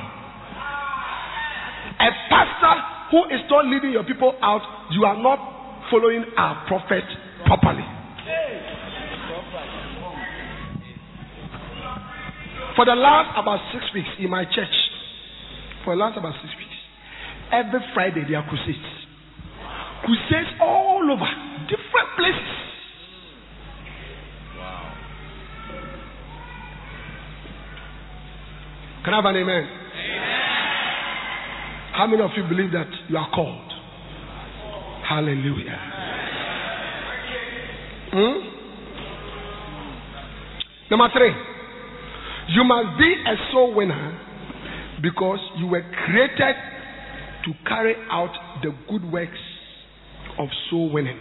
a 1.99 2.11
pastor 2.31 2.77
who 3.11 3.25
is 3.35 3.43
not 3.51 3.67
leading 3.67 3.91
your 3.91 4.05
people 4.05 4.37
out 4.43 4.63
you 4.93 5.05
are 5.05 5.21
not 5.21 5.41
following 5.91 6.25
our 6.39 6.65
prophet 6.69 7.05
properly 7.45 7.83
for 12.77 12.85
the 12.85 12.95
last 12.95 13.39
about 13.39 13.61
six 13.73 13.85
weeks 13.95 14.09
in 14.19 14.31
my 14.31 14.45
church 14.45 14.77
for 15.85 15.95
the 15.95 16.01
last 16.01 16.17
about 16.17 16.35
six 16.43 16.55
weeks 16.57 16.77
every 17.53 17.81
friday 17.95 18.25
there 18.29 18.39
are 18.39 18.49
crusades 18.49 19.03
crusades 20.05 20.51
all 20.61 21.03
over, 21.11 21.31
different 21.69 22.09
places. 22.17 22.59
Wow. 24.59 24.95
Can 29.05 29.15
I 29.15 29.17
have 29.17 29.25
an 29.25 29.37
amen? 29.37 29.69
How 31.93 32.07
many 32.07 32.23
of 32.23 32.31
you 32.37 32.43
believe 32.49 32.73
that 32.73 32.89
you 33.09 33.17
are 33.17 33.31
called? 33.31 33.73
Hallelujah. 35.09 35.79
Hmm? 38.13 38.52
Number 40.93 41.09
three, 41.17 41.33
you 42.55 42.65
must 42.65 42.99
be 42.99 43.15
a 43.27 43.51
soul 43.51 43.75
winner 43.75 44.21
because 45.01 45.39
you 45.57 45.67
were 45.69 45.81
created 46.05 46.55
to 47.47 47.53
carry 47.67 47.95
out 48.11 48.29
the 48.63 48.73
good 48.91 49.11
works 49.11 49.39
of 50.39 50.49
soul 50.69 50.93
winning. 50.93 51.17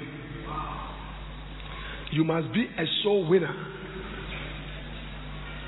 You 2.11 2.25
must 2.25 2.53
be 2.53 2.65
a 2.65 2.83
soul 3.01 3.29
winner 3.29 3.55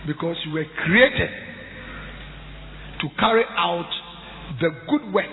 because 0.06 0.36
you 0.48 0.52
were 0.52 0.66
created 0.84 1.30
to 3.00 3.08
carry 3.18 3.46
out 3.58 3.90
the 4.60 4.70
good 4.90 5.14
works 5.14 5.30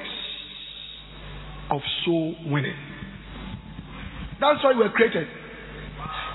of 1.72 1.80
soul 2.04 2.36
winning. 2.46 2.78
That's 4.40 4.62
why 4.62 4.70
you 4.74 4.78
were 4.78 4.90
created. 4.90 5.26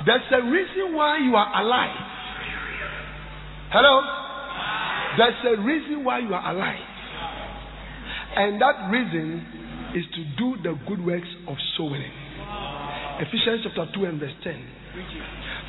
There's 0.05 0.21
a 0.33 0.43
reason 0.51 0.93
why 0.97 1.19
you 1.23 1.33
are 1.33 1.61
alive. 1.63 2.04
Hello? 3.71 4.01
There's 5.17 5.57
a 5.57 5.61
reason 5.61 6.03
why 6.03 6.19
you 6.19 6.33
are 6.33 6.51
alive. 6.53 6.91
And 8.35 8.61
that 8.61 8.89
reason 8.91 9.41
is 9.95 10.03
to 10.13 10.21
do 10.37 10.61
the 10.61 10.77
good 10.87 11.03
works 11.05 11.27
of 11.47 11.55
soul. 11.77 11.95
Ephesians 13.19 13.61
chapter 13.63 13.87
2 13.95 14.05
and 14.05 14.19
verse 14.19 14.35
10. 14.43 14.67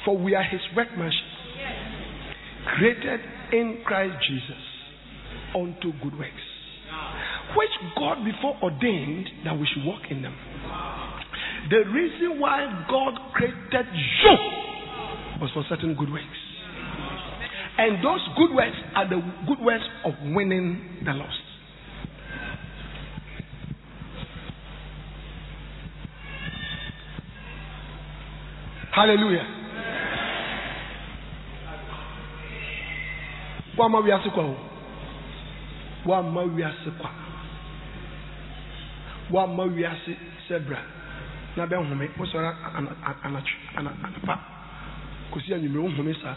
For 0.05 0.19
we 0.19 0.35
are 0.35 0.43
his 0.43 0.61
workmanship, 0.77 1.19
created 2.77 3.21
in 3.53 3.83
Christ 3.85 4.15
Jesus 4.29 4.63
unto 5.55 5.93
good 6.03 6.19
works, 6.19 6.47
which 7.57 7.71
God 7.97 8.25
before 8.25 8.59
ordained 8.63 9.29
that 9.45 9.59
we 9.59 9.67
should 9.73 9.85
walk 9.85 10.03
in 10.11 10.23
them. 10.23 10.35
The 11.71 11.79
reason 11.91 12.41
why 12.41 12.67
God 12.91 13.15
created 13.33 13.87
you 13.95 14.37
was 15.41 15.51
for 15.55 15.65
certain 15.69 15.95
good 15.95 16.11
works. 16.11 16.46
And 17.79 18.03
those 18.03 18.21
good 18.39 18.55
works 18.55 18.77
are 18.95 19.09
the 19.09 19.21
good 19.47 19.61
works 19.61 19.85
of 20.05 20.15
winning 20.35 21.03
the 21.05 21.13
lost. 21.13 21.43
Hallelujah. 28.93 29.47
Wama 33.77 33.99
wiase 33.99 34.31
kwa 34.31 34.45
o. 34.45 34.57
Wama 36.07 36.43
wiase 36.43 36.91
kwa. 36.99 37.11
Wama 39.31 39.63
wiase 39.63 40.17
sebra. 40.49 40.79
Na 41.57 41.67
bɛ 41.67 41.77
nhome 41.77 42.09
wosɔre 42.19 42.53
anatwe 43.25 43.57
anapa 43.77 44.39
kɔsi 45.33 45.55
anwummerɛ 45.55 45.83
wo 45.83 45.89
nhome 45.89 46.15
saa 46.23 46.37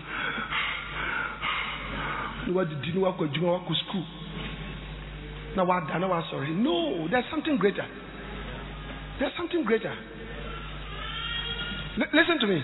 na 2.49 2.55
wadidi 2.55 2.93
na 2.93 2.99
wakɔ 3.07 3.23
adwuma 3.29 3.51
wakɔ 3.59 3.75
school 3.85 4.05
na 5.55 5.63
na 5.63 6.07
no 6.49 7.07
there's 7.09 7.25
something 7.29 7.57
greater 7.57 7.85
there's 9.19 9.33
something 9.37 9.63
greater 9.63 9.93
L- 11.97 12.07
listen 12.13 12.39
to 12.39 12.47
me 12.47 12.61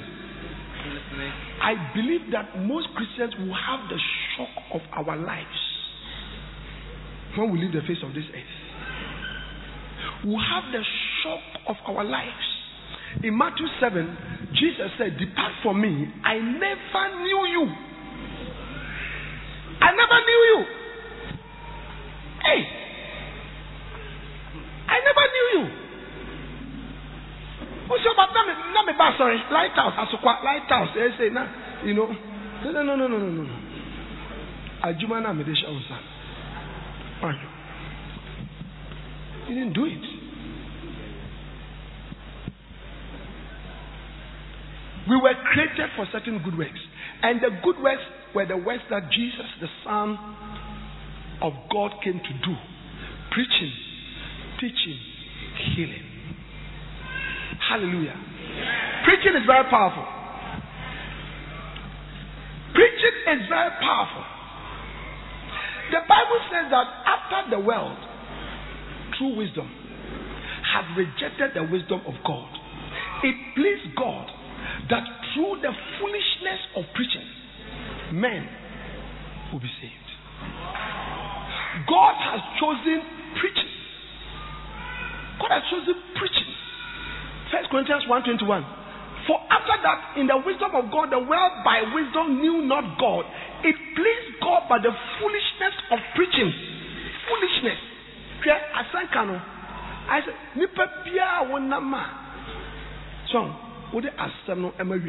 I 1.62 1.74
believe 1.96 2.32
that 2.32 2.60
most 2.62 2.88
Christians 2.96 3.34
will 3.40 3.56
have 3.56 3.90
the 3.90 4.00
shock 4.38 4.50
of 4.74 4.82
our 5.08 5.18
lives 5.18 5.60
when 7.38 7.52
we 7.52 7.60
leave 7.60 7.74
the 7.74 7.82
face 7.82 7.98
of 8.04 8.14
this 8.14 8.24
earth. 8.30 8.56
We 10.26 10.36
have 10.36 10.72
the 10.72 10.84
shock 11.24 11.42
of 11.68 11.76
our 11.96 12.04
lives. 12.04 12.46
In 13.24 13.38
Matthew 13.38 13.66
7, 13.80 14.18
Jesus 14.54 14.92
said, 14.98 15.18
Depart 15.18 15.54
from 15.64 15.82
me, 15.82 16.08
I 16.24 16.36
never 16.40 17.24
knew 17.24 17.42
you. 17.50 17.66
I 19.86 19.92
never 19.94 20.20
knew 20.26 20.42
you. 20.50 20.60
Hey, 22.42 22.62
I 24.90 24.98
never 25.06 25.26
knew 25.34 25.48
you. 25.54 25.64
What's 27.88 28.04
your 28.04 28.14
about 28.14 28.34
na 28.34 28.82
me 28.82 28.94
ba 28.98 29.14
sorry. 29.18 29.38
Lighthouse 29.52 29.94
asokwa 29.94 30.42
lighthouse 30.44 30.90
ẹ 30.98 31.18
say 31.18 31.30
na 31.30 31.46
you 31.86 31.94
know. 31.94 32.10
No 32.64 32.72
no 32.72 32.82
no 32.82 32.96
no 32.96 33.08
no 33.08 33.18
no 33.30 33.44
na 35.22 35.34
mede 35.34 35.54
hyɛ 35.54 35.68
wo 35.70 35.80
nsa 35.80 35.98
Ayo. 37.22 37.48
you 39.48 39.56
didn't 39.56 39.74
do 39.74 39.86
it. 39.86 40.06
We 45.08 45.16
were 45.18 45.36
created 45.54 45.90
for 45.96 46.08
certain 46.12 46.40
good 46.40 46.58
works 46.58 46.82
and 47.22 47.40
the 47.42 47.50
good 47.64 47.78
works 47.82 48.02
were 48.36 48.46
the 48.46 48.58
works 48.58 48.84
that 48.90 49.10
Jesus 49.12 49.48
the 49.62 49.68
Son 49.84 50.18
of 51.42 51.54
God 51.72 51.92
came 52.04 52.20
to 52.20 52.34
do 52.46 52.56
preaching 53.32 53.74
teaching 54.60 55.00
healing 55.76 56.16
Hallelujah. 57.70 58.16
Preaching 59.06 59.34
is 59.42 59.46
very 59.48 59.66
powerful. 59.70 60.06
Preaching 62.74 63.16
is 63.34 63.42
very 63.50 63.74
powerful. 63.82 64.26
The 65.92 66.02
Bible 66.06 66.40
says 66.52 66.68
that 66.70 66.88
after 67.10 67.58
the 67.58 67.62
world, 67.62 67.98
true 69.18 69.38
wisdom, 69.38 69.70
had 70.62 70.86
rejected 70.98 71.56
the 71.56 71.64
wisdom 71.72 72.02
of 72.06 72.14
God, 72.26 72.50
it 73.24 73.36
pleased 73.56 73.96
God 73.96 74.28
that 74.90 75.04
through 75.34 75.62
the 75.62 75.72
foolishness 76.00 76.62
of 76.76 76.84
preaching, 76.94 77.26
men 78.14 78.46
will 79.52 79.60
be 79.60 79.72
saved. 79.82 80.10
God 81.88 82.16
has 82.18 82.42
chosen 82.60 83.02
preaching. 83.40 83.74
God 85.40 85.52
has 85.52 85.64
chosen 85.70 85.96
preaching 86.16 86.56
First 87.52 87.70
Corinthians 87.70 88.04
1.21. 88.10 88.64
For 89.28 89.40
after 89.50 89.78
that, 89.82 90.20
in 90.22 90.28
the 90.28 90.38
wisdom 90.38 90.76
of 90.76 90.92
God, 90.92 91.10
the 91.10 91.20
world 91.20 91.54
by 91.66 91.82
wisdom 91.94 92.42
knew 92.42 92.62
not 92.68 93.00
God. 93.00 93.26
It 93.64 93.76
pleased 93.98 94.38
God 94.42 94.70
by 94.70 94.78
the 94.78 94.94
foolishness 95.18 95.76
of 95.92 96.00
preaching. 96.16 96.52
Foolishness. 97.26 97.80
Ayɛ 100.06 100.22
sɛ 100.22 100.32
nipa 100.56 100.86
biara 101.04 101.50
wo 101.50 101.58
nam 101.58 101.94
a. 101.94 102.06
So, 103.32 103.50
wode 103.92 104.12
asɛm 104.14 104.58
no 104.62 104.72
ɛma. 104.78 105.02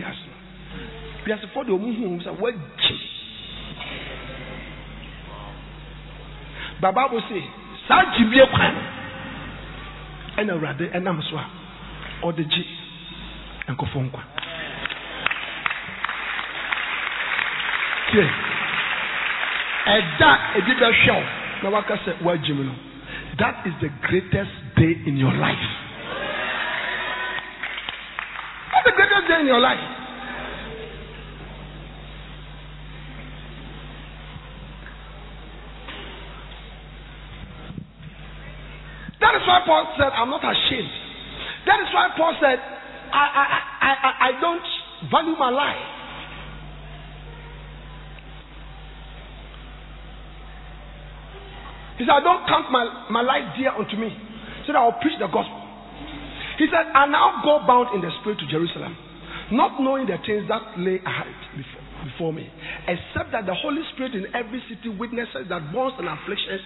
Wiasefoɔ 1.27 1.64
de 1.66 1.72
ɔmo 1.72 1.89
hu 1.91 2.20
sɛ 2.22 2.31
wɔagye. 2.39 2.97
Baba 6.81 7.09
bo 7.09 7.20
se, 7.20 7.43
saa 7.89 8.05
gyibie 8.14 8.47
kwan 8.47 8.74
ɛna 10.39 10.53
Awurade 10.53 10.87
ɛnam 10.95 11.20
so 11.29 11.37
a 11.37 11.45
ɔde 12.22 12.47
gye 12.49 12.64
nkɔfo 13.68 13.99
nkwa. 14.07 14.22
Tie. 18.12 18.29
Ɛda 19.87 20.31
ebi 20.59 20.72
bɛhwɛ 20.79 21.11
wo 21.14 21.24
na 21.62 21.70
waka 21.70 21.97
sɛ 22.07 22.22
woagye 22.22 22.55
mu 22.55 22.64
no. 22.64 22.74
That 23.39 23.66
is 23.66 23.74
the 23.81 23.89
greatest 24.07 24.53
day 24.77 24.95
in 25.07 25.16
your 25.16 25.33
life. 25.33 25.66
That's 28.72 28.85
the 28.87 28.93
greatest 28.93 29.27
day 29.29 29.41
in 29.41 29.47
your 29.47 29.61
life 29.61 30.05
that 39.37 39.45
is 39.45 39.47
why 39.47 39.61
Paul 39.68 39.84
said 40.01 40.16
I'm 40.16 40.32
not 40.32 40.41
ashamed 40.41 41.07
that 41.66 41.82
is 41.82 41.91
why 41.93 42.14
Paul 42.16 42.34
said, 42.41 42.59
I, 43.11 43.24
I, 43.26 43.45
I, 43.82 43.91
I, 43.91 44.11
I 44.30 44.41
don't 44.41 44.66
value 45.11 45.34
my 45.34 45.51
life. 45.51 45.87
He 51.99 52.05
said, 52.07 52.14
I 52.14 52.22
don't 52.22 52.47
count 52.47 52.70
my, 52.70 52.87
my 53.11 53.22
life 53.22 53.59
dear 53.59 53.74
unto 53.74 53.97
me, 53.97 54.14
so 54.66 54.72
that 54.72 54.78
I'll 54.78 55.01
preach 55.03 55.18
the 55.18 55.26
gospel. 55.26 55.59
He 56.59 56.70
said, 56.70 56.87
I 56.95 57.07
now 57.11 57.43
go 57.43 57.66
bound 57.66 57.99
in 57.99 58.01
the 58.01 58.14
spirit 58.20 58.39
to 58.39 58.47
Jerusalem, 58.47 58.97
not 59.51 59.82
knowing 59.82 60.07
the 60.07 60.22
things 60.22 60.47
that 60.49 60.78
lay 60.78 61.03
ahead 61.03 61.34
before, 61.57 61.82
before 62.07 62.32
me, 62.32 62.47
except 62.87 63.32
that 63.32 63.45
the 63.45 63.55
Holy 63.55 63.82
Spirit 63.95 64.14
in 64.14 64.30
every 64.37 64.62
city 64.70 64.89
witnesses 64.89 65.51
that 65.51 65.72
bonds 65.72 65.97
and 65.99 66.07
afflictions 66.07 66.62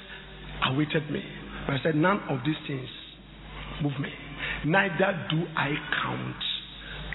awaited 0.68 1.08
me. 1.10 1.24
I 1.72 1.78
said, 1.82 1.94
None 1.96 2.20
of 2.28 2.38
these 2.44 2.56
things 2.66 2.88
move 3.82 3.98
me. 4.00 4.10
neither 4.66 5.26
do 5.30 5.44
I 5.56 5.72
count 6.02 6.36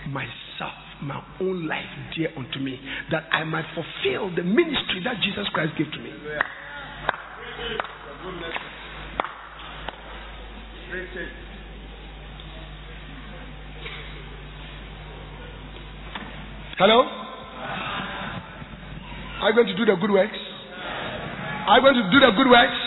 myself, 0.10 0.78
my 1.03 1.22
own 1.41 1.68
life 1.68 1.86
dear 2.16 2.30
unto 2.38 2.60
me, 2.60 2.80
that 3.12 3.24
I 3.32 3.43
might 3.43 3.66
fulfill 3.74 4.34
the 4.36 4.43
ministry 4.43 5.01
that 5.03 5.16
Jesus 5.24 5.47
Christ 5.53 5.74
gave 5.78 5.91
to 5.91 5.99
me. 5.99 6.12
Hello? 16.78 17.08
Are 19.41 19.49
you 19.49 19.56
going 19.56 19.68
to 19.68 19.78
do 19.78 19.86
the 19.86 19.95
good 19.99 20.12
works? 20.12 20.38
Are 21.68 21.78
you 21.78 21.84
going 21.84 21.95
to 21.95 22.10
do 22.12 22.20
the 22.20 22.32
good 22.36 22.49
works? 22.49 22.84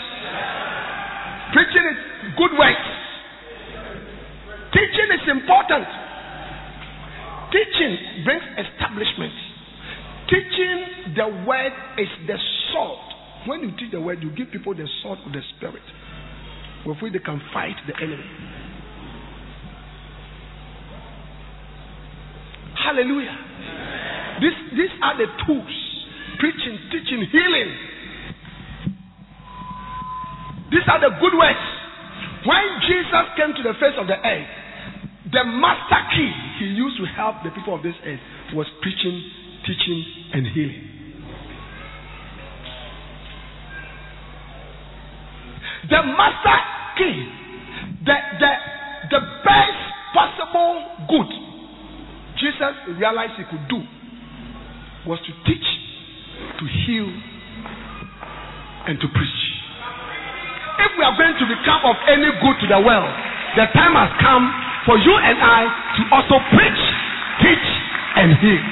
Preaching 1.53 1.85
is 1.89 1.99
good 2.37 2.53
works. 2.57 2.89
Teaching 4.73 5.09
is 5.13 5.25
important. 5.29 5.87
Teaching 7.51 7.93
brings 8.23 8.43
establishment. 8.53 9.33
Teaching 10.29 11.15
the 11.15 11.27
word 11.47 11.73
is 11.97 12.09
the 12.27 12.37
sword. 12.71 12.99
When 13.47 13.61
you 13.61 13.71
teach 13.77 13.91
the 13.91 14.01
word, 14.01 14.21
you 14.21 14.29
give 14.35 14.51
people 14.51 14.75
the 14.75 14.87
sword 15.01 15.19
of 15.25 15.31
the 15.31 15.41
spirit 15.57 15.81
with 16.85 16.97
which 17.01 17.13
they 17.13 17.19
can 17.19 17.41
fight 17.51 17.75
the 17.87 17.95
enemy. 17.97 18.29
Hallelujah. 22.77 23.37
This, 24.39 24.53
these 24.77 24.93
are 25.01 25.17
the 25.17 25.27
tools 25.45 25.89
preaching, 26.39 26.79
teaching, 26.91 27.27
healing. 27.31 27.88
These 30.71 30.85
are 30.87 31.01
the 31.01 31.11
good 31.19 31.33
words. 31.33 31.65
When 32.45 32.65
Jesus 32.87 33.25
came 33.35 33.53
to 33.57 33.63
the 33.63 33.73
face 33.81 33.97
of 33.97 34.07
the 34.07 34.15
earth, 34.15 34.49
the 35.31 35.43
master 35.45 36.01
key 36.15 36.31
he 36.59 36.65
used 36.65 36.97
to 36.97 37.05
help 37.05 37.43
the 37.43 37.51
people 37.51 37.75
of 37.75 37.83
this 37.83 37.95
earth 38.05 38.19
was 38.53 38.65
preaching, 38.81 39.17
teaching, 39.65 39.99
and 40.33 40.47
healing. 40.47 40.85
The 45.89 46.01
master 46.05 46.59
key, 46.97 47.17
the, 48.05 48.17
the, 48.39 48.51
the 49.09 49.21
best 49.43 49.81
possible 50.13 50.85
good 51.09 51.49
Jesus 52.39 52.95
realized 52.97 53.33
he 53.37 53.43
could 53.43 53.67
do 53.67 53.83
was 55.05 55.19
to 55.19 55.31
teach, 55.45 55.67
to 56.59 56.65
heal, 56.85 57.09
and 58.87 58.99
to 58.99 59.07
preach. 59.07 59.48
If 60.89 60.97
we 60.97 61.03
are 61.05 61.15
going 61.15 61.37
to 61.37 61.45
become 61.45 61.85
of 61.85 61.95
any 62.09 62.25
good 62.41 62.57
to 62.61 62.67
the 62.67 62.81
world, 62.81 63.13
the 63.55 63.65
time 63.77 63.93
has 63.93 64.09
come 64.21 64.49
for 64.85 64.97
you 64.97 65.13
and 65.21 65.37
I 65.37 65.69
to 65.69 66.01
also 66.15 66.41
preach, 66.49 66.81
teach, 67.45 67.67
and 68.17 68.33
heal. 68.41 68.65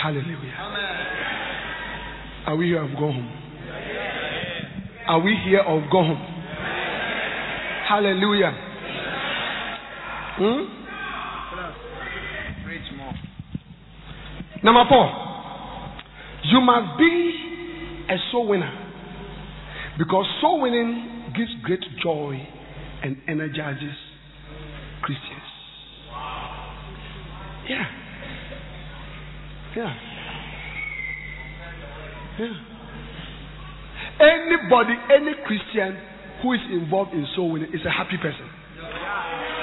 Hallelujah. 0.00 0.54
Are 2.46 2.56
we 2.56 2.66
here 2.68 2.82
or 2.82 2.88
go 2.88 3.12
home? 3.12 3.32
Are 5.06 5.20
we 5.20 5.36
here 5.44 5.60
or 5.60 5.80
go 5.90 6.02
home? 6.02 6.26
Hallelujah. 7.88 8.73
Hmm? 10.36 10.64
Number 14.64 14.84
four, 14.88 15.06
you 16.44 16.60
must 16.60 16.98
be 16.98 17.34
a 18.08 18.16
soul 18.32 18.48
winner 18.48 18.72
because 19.98 20.26
soul 20.40 20.60
winning 20.62 21.32
gives 21.36 21.50
great 21.62 21.84
joy 22.02 22.36
and 23.02 23.16
energizes 23.28 23.94
Christians. 25.02 25.42
Yeah. 27.68 27.84
Yeah. 29.76 29.94
Yeah. 32.40 32.52
Anybody, 34.20 34.94
any 35.14 35.32
Christian 35.46 35.98
who 36.42 36.52
is 36.54 36.60
involved 36.72 37.12
in 37.12 37.26
soul 37.36 37.52
winning 37.52 37.68
is 37.72 37.80
a 37.86 37.90
happy 37.90 38.16
person. 38.16 38.48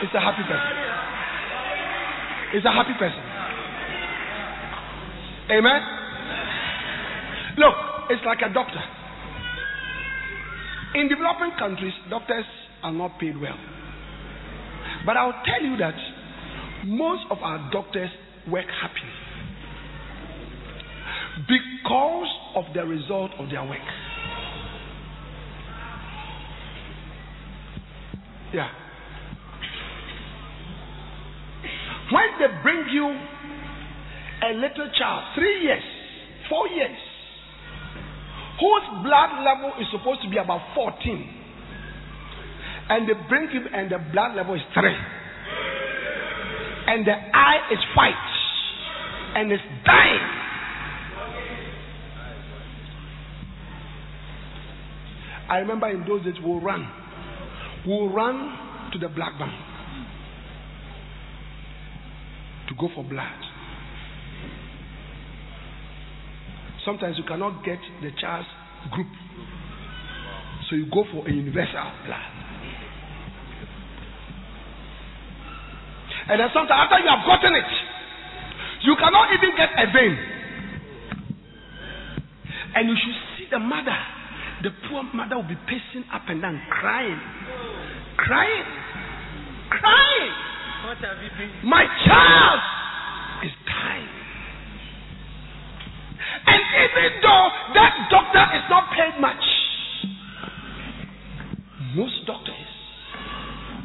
It's 0.02 0.14
a 0.16 0.20
happy 0.20 0.43
person. 0.43 0.74
It's 2.54 2.66
a 2.66 2.72
happy 2.72 2.93
person. 2.97 3.24
Amen? 5.52 5.82
Look, 7.58 7.76
it's 8.10 8.24
like 8.26 8.39
a 8.41 8.54
doctor. 8.54 8.82
In 10.95 11.08
developing 11.08 11.52
countries, 11.58 11.93
doctors 12.10 12.45
are 12.84 12.91
not 12.91 13.20
paid 13.20 13.39
well. 13.39 13.58
But 15.06 15.18
I'll 15.18 15.41
tell 15.45 15.64
you 15.64 15.78
that 15.78 15.95
most 16.86 17.24
of 17.30 17.38
our 17.41 17.70
doctors 17.72 18.10
work 18.49 18.66
happily 18.82 19.12
because 21.47 22.28
of 22.56 22.66
the 22.74 22.86
result 22.86 23.32
of 23.39 23.49
their 23.49 23.64
work. 23.64 23.80
Yeah. 28.54 28.70
When 32.12 32.24
they 32.42 32.50
bring 32.64 32.89
you 32.89 33.06
a 33.06 34.52
little 34.58 34.89
child, 34.98 35.24
three 35.36 35.62
years, 35.62 35.84
four 36.50 36.68
years, 36.70 36.98
whose 38.60 39.06
blood 39.06 39.46
level 39.46 39.74
is 39.80 39.86
supposed 39.94 40.22
to 40.24 40.30
be 40.30 40.38
about 40.38 40.62
14, 40.74 41.30
and 42.89 43.08
they 43.08 43.14
bring 43.30 43.48
him 43.50 43.68
and 43.72 43.92
the 43.92 44.00
blood 44.12 44.36
level 44.36 44.56
is 44.56 44.62
3, 44.74 44.89
and 46.88 47.06
the 47.06 47.14
eye 47.14 47.62
is 47.72 47.80
white, 47.96 48.30
and 49.38 49.52
it's 49.52 49.64
dying. 49.86 50.38
I 55.50 55.58
remember 55.58 55.89
in 55.89 56.08
those 56.08 56.24
days 56.24 56.42
we'll 56.44 56.62
run. 56.62 56.89
We'll 57.86 58.10
run 58.10 58.89
to 58.94 59.00
the 59.00 59.10
black 59.10 59.38
bank 59.38 59.52
to 62.71 62.71
go 62.82 62.90
for 62.96 63.04
blood. 63.06 63.40
Sometimes 66.84 67.16
you 67.18 67.24
cannot 67.30 67.64
get 67.64 67.78
the 68.02 68.10
child's 68.20 68.50
group. 68.90 69.08
So 70.68 70.76
you 70.76 70.90
go 70.90 71.06
for 71.14 71.28
a 71.28 71.32
universal 71.32 71.94
blood. 72.10 72.30
And 76.26 76.40
then 76.42 76.50
sometimes 76.54 76.90
after 76.90 76.98
you 77.06 77.10
have 77.12 77.26
gotten 77.28 77.54
it, 77.54 77.72
you 78.82 78.96
cannot 78.98 79.30
even 79.30 79.52
get 79.54 79.70
a 79.78 79.86
vein. 79.94 80.16
And 82.74 82.90
you 82.90 82.96
should 82.98 83.20
see 83.38 83.46
the 83.52 83.60
mother. 83.60 83.98
The 84.64 84.70
poor 84.90 85.04
mother 85.14 85.36
will 85.36 85.50
be 85.50 85.60
pacing 85.68 86.10
up 86.14 86.24
and 86.30 86.42
down, 86.42 86.62
crying. 86.70 87.20
Crying. 88.18 88.66
Crying. 89.70 90.51
My 91.64 91.86
child 92.06 92.60
is 93.46 93.52
dying. 93.66 94.08
And 96.48 96.62
even 96.84 97.22
though 97.22 97.50
that 97.76 98.08
doctor 98.10 98.46
is 98.58 98.64
not 98.70 98.90
paid 98.92 99.22
much, 99.22 99.44
most 101.96 102.26
doctors, 102.26 102.56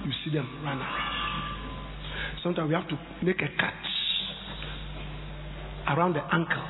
you 0.05 0.13
see 0.25 0.35
them 0.35 0.49
run 0.65 0.79
around. 0.79 1.13
Sometimes 2.43 2.69
we 2.69 2.75
have 2.75 2.89
to 2.89 2.99
make 3.23 3.43
a 3.43 3.49
cut 3.61 3.75
around 5.97 6.15
the 6.15 6.23
ankle 6.33 6.65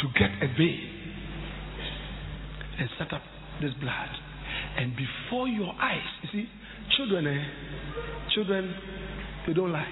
to 0.00 0.06
get 0.18 0.30
a 0.42 0.48
vein 0.56 0.90
and 2.78 2.88
set 2.98 3.12
up 3.12 3.22
this 3.60 3.72
blood. 3.80 4.08
And 4.78 4.94
before 4.96 5.48
your 5.48 5.72
eyes, 5.80 6.02
you 6.22 6.28
see, 6.32 6.48
children, 6.96 7.26
eh, 7.26 7.44
children, 8.34 8.74
they 9.46 9.52
don't 9.52 9.72
lie. 9.72 9.88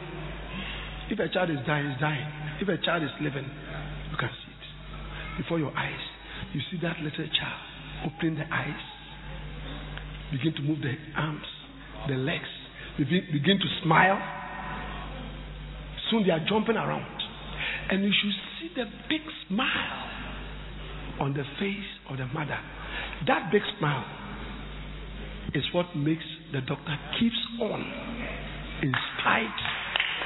If 1.10 1.18
a 1.18 1.28
child 1.28 1.50
is 1.50 1.58
dying, 1.66 1.86
is 1.86 2.00
dying. 2.00 2.26
If 2.60 2.68
a 2.68 2.78
child 2.84 3.02
is 3.02 3.10
living, 3.20 3.44
you 4.10 4.16
can 4.16 4.30
see 4.30 4.52
it 4.52 5.42
before 5.42 5.58
your 5.58 5.76
eyes. 5.76 6.00
You 6.54 6.60
see 6.70 6.78
that 6.82 6.98
little 7.00 7.26
child 7.26 7.60
opening 8.06 8.36
the 8.36 8.46
eyes, 8.52 8.82
begin 10.32 10.54
to 10.54 10.62
move 10.62 10.78
the 10.80 10.94
arms, 11.16 11.46
the 12.08 12.14
legs, 12.14 12.48
begin, 12.98 13.22
begin 13.32 13.58
to 13.58 13.68
smile. 13.84 14.18
Soon 16.10 16.24
they 16.24 16.32
are 16.32 16.44
jumping 16.48 16.76
around. 16.76 17.06
And 17.90 18.04
you 18.04 18.10
should 18.10 18.32
see 18.60 18.74
the 18.74 18.84
big 19.08 19.20
smile 19.48 20.08
on 21.20 21.34
the 21.34 21.44
face 21.58 21.90
of 22.10 22.18
the 22.18 22.26
mother. 22.26 22.58
That 23.26 23.50
big 23.52 23.62
smile 23.78 24.04
is 25.54 25.62
what 25.72 25.86
makes 25.96 26.24
the 26.52 26.60
doctor 26.68 26.92
keeps 27.18 27.40
on 27.62 27.80
in 28.82 28.92
spite 29.16 29.60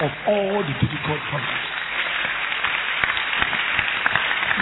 of 0.03 0.11
all 0.27 0.59
the 0.59 0.74
difficult 0.83 1.22
problems. 1.31 1.66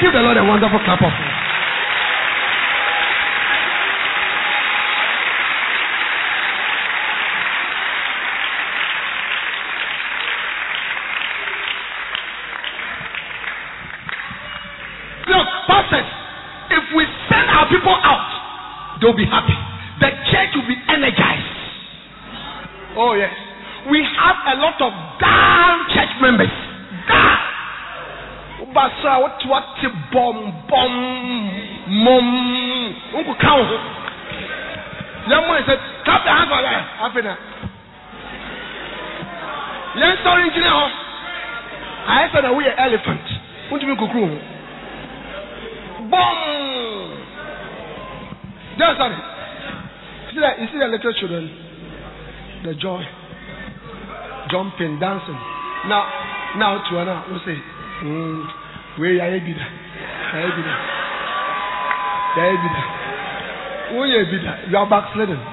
Give 0.02 0.12
the 0.12 0.20
Lord 0.20 0.36
a 0.36 0.44
wonderful 0.44 0.78
clap 0.84 1.00
of 1.00 1.08
hands. 1.08 1.40
Look, 15.32 15.48
pastors, 15.64 16.08
if 16.76 16.84
we 16.94 17.06
send 17.32 17.48
our 17.48 17.66
people 17.72 17.96
out, 18.04 19.00
they'll 19.00 19.16
be 19.16 19.24
happy. 19.24 19.53
Oh, 22.96 23.14
yes. 23.14 23.32
We 23.90 24.00
have 24.00 24.38
a 24.54 24.60
lot 24.60 24.80
of 24.80 24.92
down 25.20 25.76
church 25.92 26.14
members. 26.22 26.52
Down. 27.08 27.44
Basa, 28.74 29.20
what 29.22 29.38
what 29.46 29.64
bomb 30.12 30.66
bomb 30.66 30.96
mom 31.86 32.28
uncle 33.14 33.36
count. 33.40 33.70
Young 35.28 35.46
man 35.48 35.62
said, 35.66 35.78
clap 36.04 36.24
your 36.24 36.34
hands 36.34 36.50
for 36.50 37.22
that. 37.22 37.22
Now. 37.22 37.38
Young 39.94 40.16
story 40.20 40.42
engineer. 40.42 40.74
I 42.04 42.28
said 42.34 42.44
that 42.44 42.54
we 42.54 42.64
are 42.66 42.76
elephant. 42.76 43.24
What 43.70 43.80
do 43.80 43.86
you 43.86 43.94
mean? 43.94 44.40
Boom! 46.10 47.24
Just 48.76 48.98
sorry. 48.98 49.16
You 49.16 50.34
see 50.34 50.40
that? 50.40 50.60
You 50.60 50.66
see 50.68 50.78
the 50.78 50.88
little 50.88 51.12
children, 51.14 51.48
the 52.64 52.74
joy, 52.74 53.02
jumping, 54.50 54.98
dancing. 54.98 55.38
Now, 55.86 56.08
now 56.56 56.80
to 56.88 57.04
now, 57.04 57.24
we 57.28 57.38
say, 57.44 57.60
mm, 58.02 58.46
where 58.98 59.20
are 59.20 59.36
you? 59.36 59.54
Where 59.54 60.42
are 60.42 60.48
you? 60.48 60.64
Where 62.34 62.46
are 62.46 62.52
you? 62.52 62.58
Where 63.92 64.08
are 64.08 64.68
you? 64.70 64.76
Are 64.76 64.88
backsliding. 64.88 65.44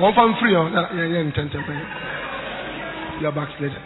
One 0.00 0.14
from 0.14 0.34
free, 0.40 0.56
oh, 0.56 0.66
yeah, 0.66 0.88
yeah, 0.96 1.06
yeah, 1.06 1.22
you 3.20 3.26
are 3.26 3.32
backsliding. 3.32 3.76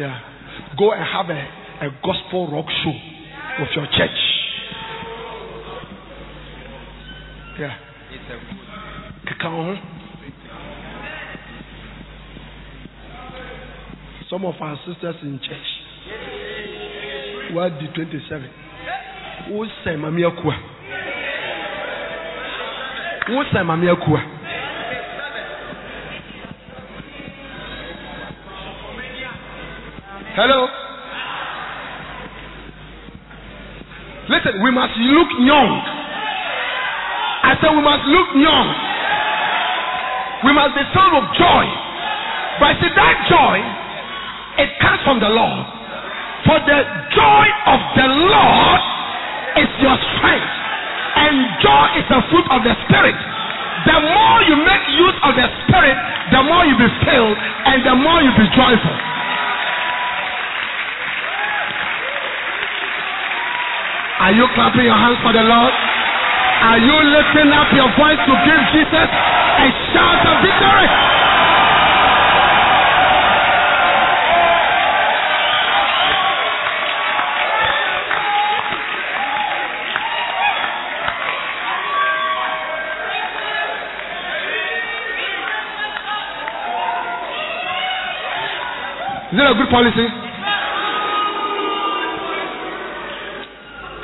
Yeah. 0.00 0.20
Go 0.78 0.92
and 0.92 1.04
have 1.04 1.28
a, 1.28 1.86
a 1.86 1.90
gospel 2.02 2.50
rock 2.50 2.66
show 2.82 2.96
with 3.60 3.68
your 3.76 3.86
church. 3.86 4.19
keka 9.26 9.48
wo 9.50 9.62
ho 9.64 9.76
some 14.30 14.46
of 14.46 14.54
our 14.62 14.78
sisters 14.86 15.16
in 15.22 15.38
church 15.40 15.68
wadi 17.54 17.88
twenty 17.94 18.20
seven 18.28 18.50
wosɛn 19.50 19.96
maame 20.00 20.24
akua 20.24 20.54
wosɛn 23.28 23.64
maame 23.66 23.90
akua. 23.90 24.20
Hello. 30.34 30.68
Listen, 34.30 34.62
we 34.62 34.70
must 34.70 34.94
look 34.96 35.28
young. 35.40 35.89
Said 37.60 37.76
we 37.76 37.84
must 37.84 38.04
look 38.08 38.28
young. 38.40 38.68
We 40.48 40.52
must 40.56 40.72
be 40.72 40.84
filled 40.96 41.12
with 41.20 41.28
joy. 41.36 41.64
But 42.56 42.80
see, 42.80 42.92
that 42.92 43.16
joy, 43.28 43.56
it 44.64 44.70
comes 44.80 45.00
from 45.04 45.20
the 45.20 45.28
Lord. 45.28 45.64
For 46.48 46.56
the 46.64 46.80
joy 47.12 47.46
of 47.68 47.80
the 47.96 48.08
Lord 48.08 48.82
is 49.60 49.70
your 49.84 49.96
strength. 50.16 50.54
And 51.20 51.36
joy 51.60 51.86
is 52.00 52.06
the 52.08 52.20
fruit 52.32 52.48
of 52.48 52.64
the 52.64 52.72
Spirit. 52.88 53.16
The 53.84 53.98
more 54.00 54.38
you 54.48 54.56
make 54.60 54.84
use 54.96 55.18
of 55.24 55.36
the 55.36 55.48
Spirit, 55.64 55.96
the 56.32 56.40
more 56.44 56.64
you 56.64 56.76
be 56.80 56.88
filled 57.04 57.36
and 57.36 57.84
the 57.84 57.96
more 57.96 58.20
you 58.24 58.32
be 58.40 58.48
joyful. 58.56 58.96
Are 64.20 64.32
you 64.32 64.44
clapping 64.52 64.84
your 64.84 64.96
hands 64.96 65.16
for 65.24 65.32
the 65.32 65.44
Lord? 65.44 65.89
Are 66.60 66.78
you 66.78 66.92
lifting 66.92 67.50
up 67.56 67.72
your 67.72 67.88
voice 67.96 68.20
to 68.20 68.34
give 68.44 68.60
Jesus 68.72 69.08
a 69.08 69.68
shout 69.92 70.20
of 70.28 70.36
victory? 70.44 70.88
Is 89.32 89.38
it 89.38 89.46
a 89.46 89.54
good 89.54 89.70
policy? 89.70 90.06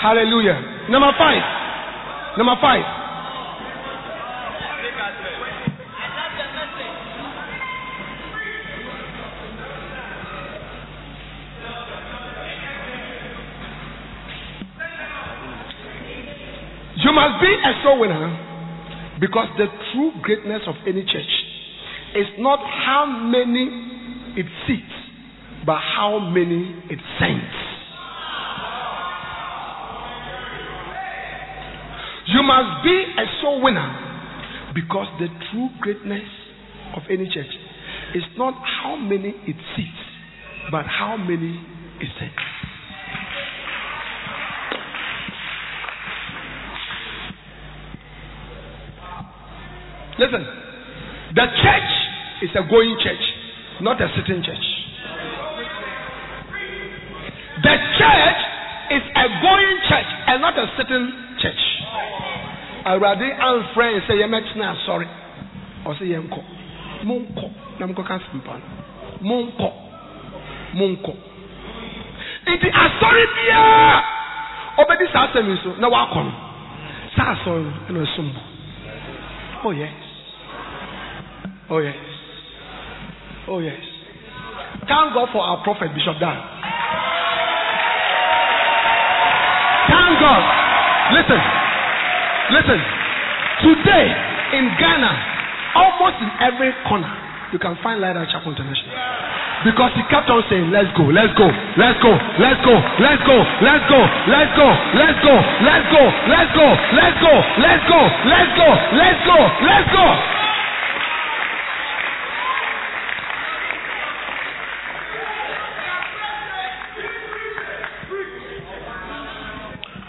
Hallelujah. 0.00 0.88
Number 0.88 1.12
five. 1.18 1.55
Number 2.37 2.55
five. 2.61 2.84
You 16.99 17.12
must 17.12 17.41
be 17.41 17.47
a 17.49 17.82
soul 17.82 18.01
winner 18.01 19.16
because 19.18 19.49
the 19.57 19.66
true 19.93 20.12
greatness 20.22 20.61
of 20.66 20.74
any 20.87 21.05
church 21.05 21.32
is 22.16 22.26
not 22.39 22.59
how 22.59 23.07
many 23.07 23.64
it 24.37 24.47
seats, 24.66 24.84
but 25.64 25.78
how 25.78 26.18
many 26.18 26.74
it 26.91 26.99
sends. 27.18 27.45
You 32.37 32.43
must 32.43 32.84
be 32.84 32.93
a 32.93 33.24
soul 33.41 33.62
winner 33.62 33.89
because 34.74 35.07
the 35.18 35.26
true 35.49 35.70
greatness 35.80 36.28
of 36.95 37.01
any 37.09 37.24
church 37.32 37.49
is 38.14 38.24
not 38.37 38.53
how 38.53 38.95
many 38.95 39.30
it 39.30 39.57
seats, 39.74 40.03
but 40.70 40.84
how 40.84 41.16
many 41.16 41.57
it 41.99 42.09
sends. 42.20 42.34
Listen, 50.18 50.45
the 51.37 51.47
church 51.64 51.93
is 52.43 52.51
a 52.53 52.68
going 52.68 52.99
church, 53.03 53.24
not 53.80 53.99
a 54.03 54.09
sitting 54.12 54.45
church. 54.45 54.66
The 57.64 57.76
church 57.97 58.41
is 58.93 59.05
a 59.16 59.26
going 59.41 59.78
church 59.89 60.11
and 60.28 60.43
not 60.43 60.59
a 60.59 60.66
sitting 60.76 61.12
church. 61.41 61.65
Awurade 62.87 63.26
amfrɛ 63.47 63.84
yɛ 63.95 64.01
sɛ 64.07 64.14
yɛmɛtena 64.20 64.64
asɔre 64.72 65.07
ɔsɛ 65.87 66.05
yɛnkɔ 66.12 66.41
monkɔ. 67.05 67.47
Na 67.78 67.87
mokɔka 67.87 68.14
asɛmpa 68.14 68.53
no. 68.61 68.66
Monkɔ. 69.28 69.70
Monkɔ. 70.74 71.12
Nti 72.47 72.68
asɔre 72.70 73.22
biara 73.34 74.03
ɔbɛdi 74.78 75.12
saa 75.12 75.26
asɛm 75.26 75.49
yi 75.51 75.57
so 75.62 75.74
na 75.78 75.89
wakɔ 75.89 76.20
no. 76.24 76.32
Saa 77.16 77.34
asɔre 77.34 77.62
no 77.64 77.72
ɛna 77.91 78.01
ɛsom 78.07 78.28
bo 78.34 78.41
oh 79.68 79.70
yes. 79.72 79.91
Oh 81.70 81.78
yes. 81.78 81.97
Oh 83.49 83.59
yes. 83.59 83.82
Thank 84.87 85.12
god 85.14 85.28
for 85.32 85.43
our 85.43 85.59
prophet 85.64 85.93
bishop 85.95 86.18
dan. 86.20 86.39
Thank 89.89 90.20
god. 90.20 90.43
Listen 91.14 91.65
Listen, 92.47 92.78
today 93.59 94.07
in 94.55 94.70
Ghana, 94.78 95.12
almost 95.74 96.22
in 96.22 96.30
every 96.38 96.70
corner, 96.86 97.11
you 97.51 97.59
can 97.59 97.74
find 97.82 97.99
Lighthouse 97.99 98.30
Chapel 98.30 98.55
International. 98.55 98.94
Because 99.66 99.90
he 99.99 100.03
kept 100.07 100.30
on 100.30 100.47
saying, 100.47 100.70
Let's 100.70 100.86
go, 100.94 101.11
let's 101.11 101.34
go, 101.34 101.51
let's 101.74 101.99
go, 101.99 102.14
let's 102.38 102.62
go, 102.62 102.76
let's 103.03 103.22
go, 103.26 103.38
let's 103.66 103.82
go, 103.90 103.99
let's 104.30 104.53
go, 104.55 104.68
let's 104.94 105.18
go, 105.26 105.34
let's 105.66 105.82
go, 105.90 106.07
let's 106.22 106.51
go, 106.55 106.66
let's 106.94 107.18
go, 107.18 107.32
let's 107.59 107.82
go, 107.82 108.01
let's 108.30 108.53
go, 108.55 108.68
let's 108.94 109.20
go, 109.26 109.38
let's 109.66 109.90
go. 109.90 110.07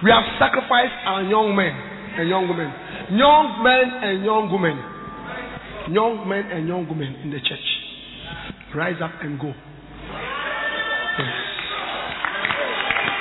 We 0.05 0.11
have 0.13 0.23
sacrificed 0.37 0.93
our 1.09 1.23
young 1.23 1.55
men 1.55 1.86
and 2.17 2.29
young 2.29 2.49
women. 2.49 2.69
Young 3.13 3.61
men 3.61 3.85
and 4.03 4.25
young 4.25 4.49
women. 4.51 4.77
Young 5.93 6.27
men 6.27 6.49
and 6.51 6.67
young 6.67 6.87
women 6.89 7.15
in 7.23 7.29
the 7.29 7.39
church. 7.39 7.67
Rise 8.75 8.97
up 9.01 9.11
and 9.21 9.39
go. 9.39 9.47
Yes. 9.47 11.33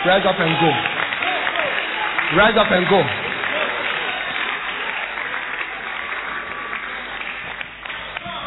Rise 0.07 0.25
up 0.27 0.37
and 0.41 0.53
go. 0.61 0.71
Rise 2.37 2.57
up 2.59 2.71
and 2.73 2.87
go. 2.89 3.01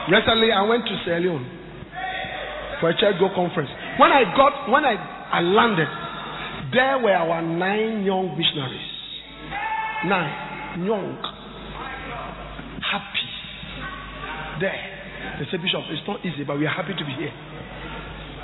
Recently, 0.10 0.52
I 0.52 0.64
went 0.64 0.86
to 0.86 0.95
Sierra 1.06 1.22
Leone 1.22 1.45
for 2.82 2.89
a 2.89 2.97
church 2.97 3.16
go 3.20 3.30
conference. 3.36 3.70
When 4.00 4.12
I 4.12 4.24
got, 4.36 4.70
when 4.72 4.84
I, 4.84 4.97
I 5.32 5.41
landed, 5.41 5.88
there 6.74 6.97
were 6.97 7.14
our 7.14 7.41
nine 7.41 8.04
young 8.04 8.34
missionaries. 8.36 8.88
Nine. 10.06 10.86
Young. 10.86 11.18
Happy. 12.80 13.28
There. 14.62 15.00
They 15.39 15.45
said, 15.52 15.62
Bishop, 15.62 15.84
it's 15.91 16.08
not 16.08 16.24
easy, 16.26 16.43
but 16.43 16.58
we 16.58 16.66
are 16.68 16.74
happy 16.74 16.93
to 16.93 17.06
be 17.06 17.12
here. 17.16 17.34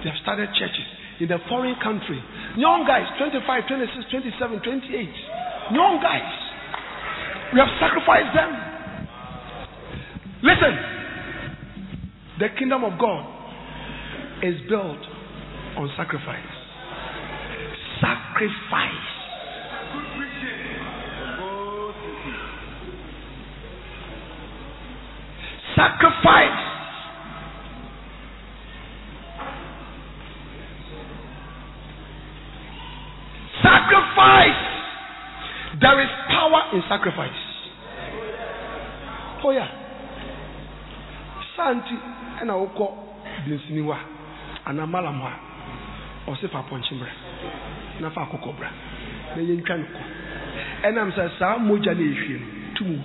They 0.03 0.09
have 0.11 0.19
started 0.21 0.49
churches 0.59 0.87
in 1.19 1.31
a 1.31 1.39
foreign 1.47 1.75
country. 1.81 2.21
Young 2.57 2.85
guys, 2.85 3.07
25, 3.17 3.67
26, 3.67 4.11
27, 4.11 4.61
28. 4.61 5.09
Young 5.71 5.99
guys. 6.03 6.31
We 7.53 7.59
have 7.59 7.71
sacrificed 7.79 8.35
them. 8.35 8.51
Listen. 10.43 10.75
The 12.39 12.47
kingdom 12.59 12.83
of 12.83 12.99
God 12.99 13.25
is 14.43 14.55
built 14.67 15.01
on. 15.77 15.89
Sacrifice. 15.95 16.53
Sacrifice. 18.01 18.84
Sacrifice. 34.35 35.79
There 35.81 36.01
is 36.03 36.09
power 36.27 36.61
in 36.73 36.81
sacrifice. 36.89 37.39
Oh, 39.43 39.51
yeah. 39.51 39.67
Santi. 41.55 41.95
ɛna 42.41 42.51
wokɔ 42.59 42.85
densini 43.47 43.79
hɔ 43.81 43.93
a 43.95 43.99
anaa 44.69 44.85
malam 44.91 45.21
hɔ 45.21 45.27
a 45.27 46.31
ɔse 46.31 46.47
fa 46.51 46.59
pɔnkye 46.67 46.99
brɛ 46.99 47.11
na 48.01 48.09
fa 48.09 48.21
akokɔ 48.27 48.51
bra 48.57 48.69
na 49.35 49.41
yɛntwa 49.41 49.77
no 49.79 49.85
kɔ 49.85 50.01
ɛnam 50.83 51.11
sɛ 51.15 51.29
saa 51.39 51.57
mogya 51.57 51.93
no 51.95 52.03
ɛhwie 52.03 52.39
no 52.39 52.45
tum 52.75 53.01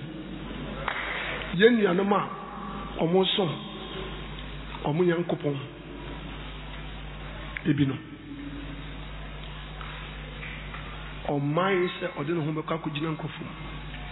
ɔman 11.31 11.89
sɛ 11.99 12.07
ɔde 12.19 12.31
ne 12.33 12.41
ho 12.45 12.51
bɛkɔ 12.51 12.73
akɔgyina 12.75 13.09
nkurɔfo 13.15 13.41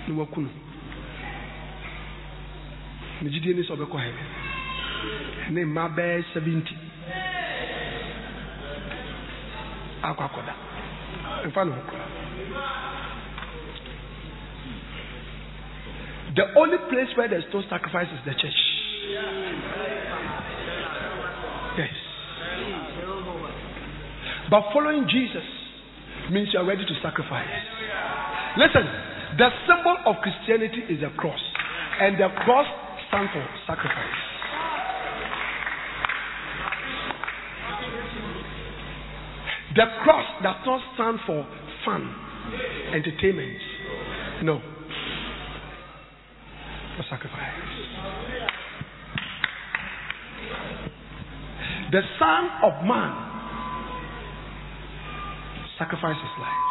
mu 0.08 0.14
na 0.16 0.20
waku 0.20 0.42
no. 0.42 0.50
Ne 3.22 3.30
gyidie 3.30 3.56
ne 3.56 3.62
sɛ 3.64 3.72
ɔbɛkɔ 3.76 3.98
heaven 4.00 4.28
ne 5.54 5.66
mma 5.66 5.90
bɛyɛ 5.96 6.24
seventy 6.34 6.76
akɔ 10.04 10.22
akɔda. 10.28 10.54
Nfa 11.48 11.66
ne 11.66 11.72
ho 11.72 11.82
kora. 11.90 12.06
The 16.36 16.46
only 16.56 16.78
place 16.90 17.10
where 17.18 17.28
there's 17.28 17.54
no 17.54 17.62
sacrifice 17.70 18.08
is 18.08 18.24
the 18.26 18.34
church. 18.34 18.60
Yes. 21.78 21.96
But 24.50 24.64
following 24.74 25.08
jesus 25.08 25.59
means 26.32 26.50
you 26.54 26.60
are 26.60 26.66
ready 26.66 26.86
to 26.86 26.96
sacrifice 27.02 27.48
listen 28.58 28.86
the 29.38 29.50
symbol 29.68 29.98
of 30.06 30.16
christianity 30.22 30.82
is 30.90 31.04
a 31.04 31.12
cross 31.18 31.42
and 32.02 32.16
the 32.16 32.30
cross 32.46 32.68
stands 33.10 33.32
for 33.34 33.46
sacrifice 33.68 34.30
The 39.76 39.86
cross 40.04 40.26
does 40.42 40.56
not 40.66 40.82
stand 40.96 41.20
for 41.28 41.46
fun, 41.86 42.14
entertainment. 42.94 43.58
No. 44.44 44.60
For 46.98 47.04
sacrifice. 47.10 47.54
The 51.92 52.02
Son 52.18 52.50
of 52.64 52.84
Man 52.84 53.29
sacrificed 55.80 56.20
his 56.20 56.36
life. 56.38 56.64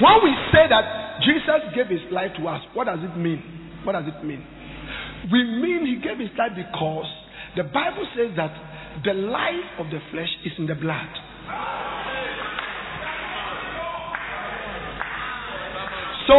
When 0.00 0.16
we 0.24 0.32
say 0.52 0.70
that 0.70 1.20
Jesus 1.26 1.74
gave 1.74 1.88
his 1.88 2.06
life 2.12 2.30
to 2.38 2.46
us, 2.48 2.62
what 2.74 2.86
does 2.86 3.00
it 3.02 3.16
mean? 3.18 3.42
What 3.84 3.92
does 3.92 4.04
it 4.06 4.24
mean? 4.24 4.44
We 5.32 5.42
mean 5.42 5.86
he 5.86 5.96
gave 6.00 6.18
his 6.18 6.30
life 6.38 6.52
because 6.54 7.10
the 7.56 7.64
Bible 7.64 8.06
says 8.14 8.30
that 8.36 8.54
the 9.04 9.14
life 9.14 9.68
of 9.78 9.86
the 9.86 9.98
flesh 10.12 10.28
is 10.44 10.52
in 10.58 10.66
the 10.66 10.74
blood. 10.74 11.08
So, 16.26 16.34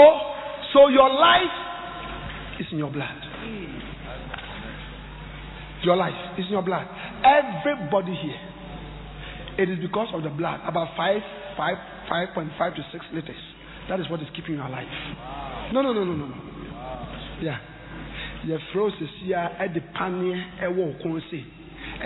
so 0.73 0.87
your 0.89 1.09
life 1.09 2.59
is 2.59 2.67
in 2.71 2.77
your 2.77 2.91
blood. 2.91 3.17
Your 5.83 5.95
life 5.95 6.37
is 6.37 6.45
in 6.45 6.51
your 6.51 6.61
blood. 6.61 6.85
Everybody 7.23 8.13
here, 8.13 8.39
it 9.57 9.69
is 9.69 9.79
because 9.79 10.09
of 10.13 10.23
the 10.23 10.29
blood. 10.29 10.59
About 10.65 10.95
five, 10.95 11.21
five, 11.57 11.77
five 12.09 12.29
point 12.33 12.51
five 12.57 12.75
to 12.75 12.81
six 12.91 13.05
liters. 13.13 13.35
That 13.89 13.99
is 13.99 14.09
what 14.09 14.21
is 14.21 14.27
keeping 14.35 14.55
you 14.55 14.61
alive. 14.61 14.87
No, 15.73 15.81
no, 15.81 15.93
no, 15.93 16.03
no, 16.03 16.13
no, 16.13 16.25
no. 16.27 16.35
Yeah. 17.41 17.57
yɛfrɛ 18.45 18.91
sisi 18.99 19.33
a 19.33 19.51
ɛde 19.59 19.81
paneɛ 19.93 20.37
ɛwɔ 20.65 20.83
nkɔn 20.93 21.21
se 21.29 21.39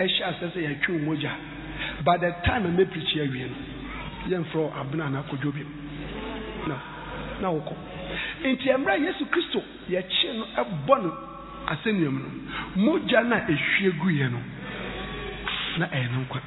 ɛhyɛ 0.00 0.22
asɛ 0.28 0.46
sɛ 0.54 0.60
yɛtwe 0.66 1.04
mogya 1.04 1.30
by 2.04 2.16
the 2.18 2.30
time 2.44 2.64
ɛmɛ 2.64 2.84
pirikyi 2.90 3.20
awie 3.22 3.46
no 3.50 3.56
yɛmfrɛ 4.30 4.72
abena 4.80 5.10
na 5.10 5.18
akɔdwo 5.22 5.52
bi 5.52 5.62
na 6.68 6.76
na 7.40 7.48
wokɔ 7.50 7.74
nti 8.44 8.66
mmerɛ 8.78 8.94
yesu 9.06 9.24
kristo 9.26 9.62
yɛkye 9.90 10.28
no 10.38 10.44
ɛbɔ 10.62 10.94
no 11.02 11.10
asɛnnuam 11.72 12.16
no 12.22 12.28
mogya 12.82 13.22
no 13.28 13.36
a 13.36 13.40
ɛhwie 13.40 13.92
guiɛ 14.00 14.30
no 14.30 14.40
na 15.78 15.86
ɛyɛ 15.86 16.10
no 16.12 16.18
nkwa 16.24 16.40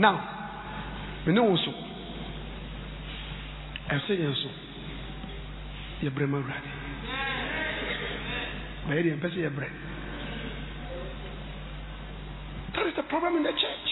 now 0.00 0.16
mene 1.26 1.40
wo 1.40 1.56
so 1.56 1.72
ɛsɛ 3.94 4.12
yɛn 4.16 4.34
so 4.34 4.50
yɛbrɛ 6.02 6.26
ma 6.26 6.38
awurade 6.38 6.70
bɛyɛ 8.88 9.02
deɛ 9.04 9.16
mpɛ 9.20 9.28
sɛ 9.28 9.40
yɛbrɛ 9.44 9.68
that 12.72 12.86
is 12.86 12.94
the 12.96 13.02
problem 13.02 13.36
in 13.36 13.42
the 13.42 13.50
church. 13.50 13.88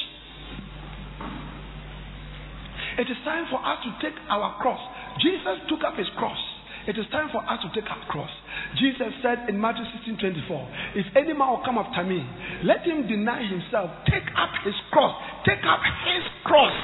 It 2.99 3.11
is 3.11 3.17
time 3.25 3.47
for 3.51 3.59
us 3.59 3.79
to 3.85 3.91
take 4.01 4.15
our 4.31 4.55
cross. 4.63 4.81
Jesus 5.19 5.59
took 5.69 5.83
up 5.85 5.97
his 5.97 6.07
cross 6.17 6.39
it 6.89 6.97
is 6.97 7.05
time 7.13 7.29
for 7.29 7.45
us 7.45 7.61
to 7.61 7.69
take 7.77 7.89
our 7.89 8.03
cross 8.09 8.33
jesus 8.81 9.13
said 9.23 9.45
in 9.49 9.61
matthew 9.61 9.85
16 10.01 10.19
24 10.49 10.97
if 10.97 11.07
any 11.15 11.37
man 11.37 11.53
will 11.53 11.65
come 11.65 11.77
after 11.77 12.03
me 12.03 12.25
let 12.65 12.81
him 12.83 13.07
deny 13.07 13.45
himself 13.45 13.93
take 14.09 14.27
up 14.35 14.51
his 14.65 14.77
cross 14.91 15.15
take 15.45 15.61
up 15.69 15.85
his 16.09 16.25
cross 16.49 16.75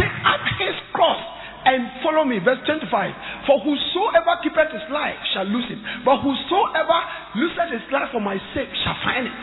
take 0.00 0.16
up 0.24 0.40
his 0.58 0.74
cross 0.96 1.20
and 1.64 1.88
follow 2.04 2.24
me. 2.24 2.38
Verse 2.44 2.60
25. 2.68 3.48
For 3.48 3.56
whosoever 3.64 4.36
keepeth 4.44 4.72
his 4.72 4.84
life 4.92 5.16
shall 5.32 5.48
lose 5.48 5.64
it, 5.72 5.80
but 6.04 6.20
whosoever 6.20 6.98
loseth 7.40 7.72
his 7.72 7.86
life 7.88 8.12
for 8.12 8.20
my 8.20 8.36
sake 8.52 8.68
shall 8.84 8.96
find 9.00 9.26
it. 9.26 9.40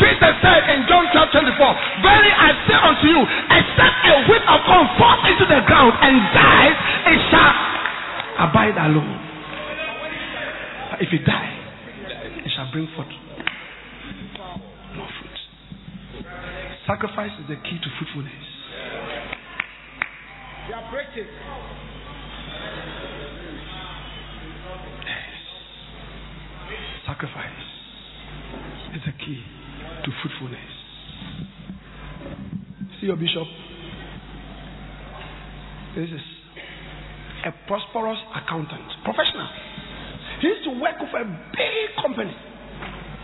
Jesus 0.00 0.34
said 0.40 0.62
in 0.72 0.88
John 0.88 1.04
chapter 1.12 1.44
24, 1.44 1.52
Verily 2.00 2.32
I 2.32 2.48
say 2.64 2.76
unto 2.80 3.06
you, 3.08 3.20
except 3.52 3.96
a 4.08 4.16
whit 4.24 4.44
of 4.48 4.60
corn 4.64 4.88
fall 4.96 5.20
into 5.28 5.44
the 5.44 5.60
ground 5.68 5.92
and 6.00 6.16
dies, 6.32 6.76
it 7.12 7.20
shall 7.28 7.71
abide 8.42 8.76
alone. 8.76 9.20
If 11.00 11.08
you 11.12 11.18
die, 11.24 11.52
it 12.44 12.50
shall 12.54 12.70
bring 12.72 12.88
forth 12.94 13.08
more 14.96 15.08
fruit. 15.20 16.26
Sacrifice 16.86 17.30
is 17.40 17.48
the 17.48 17.56
key 17.56 17.78
to 17.78 17.88
fruitfulness. 17.98 18.46
They 20.68 20.74
are 20.74 20.90
breaking. 20.90 21.30
Sacrifice 27.06 27.62
is 28.94 29.02
the 29.06 29.12
key. 29.24 29.42
to 30.04 30.10
fruitfulness. 30.22 30.72
See 33.00 33.06
your 33.06 33.16
bishop. 33.16 33.46
This 35.94 36.08
is 36.08 36.20
a 37.44 37.52
prosperous 37.66 38.18
accountant, 38.34 38.86
professional. 39.04 39.48
He 40.40 40.48
used 40.48 40.64
to 40.64 40.70
work 40.80 40.98
with 41.00 41.10
a 41.14 41.24
big 41.24 42.02
company 42.02 42.34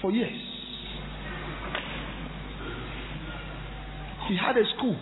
for 0.01 0.11
years. 0.11 0.41
He 4.29 4.37
had 4.37 4.57
a 4.57 4.65
school, 4.77 4.97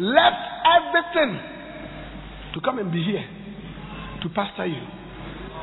left 0.00 0.42
everything 0.64 1.38
to 2.54 2.60
come 2.60 2.78
and 2.78 2.90
be 2.90 3.02
here 3.02 3.26
to 4.22 4.28
pastor 4.30 4.66
you. 4.66 4.82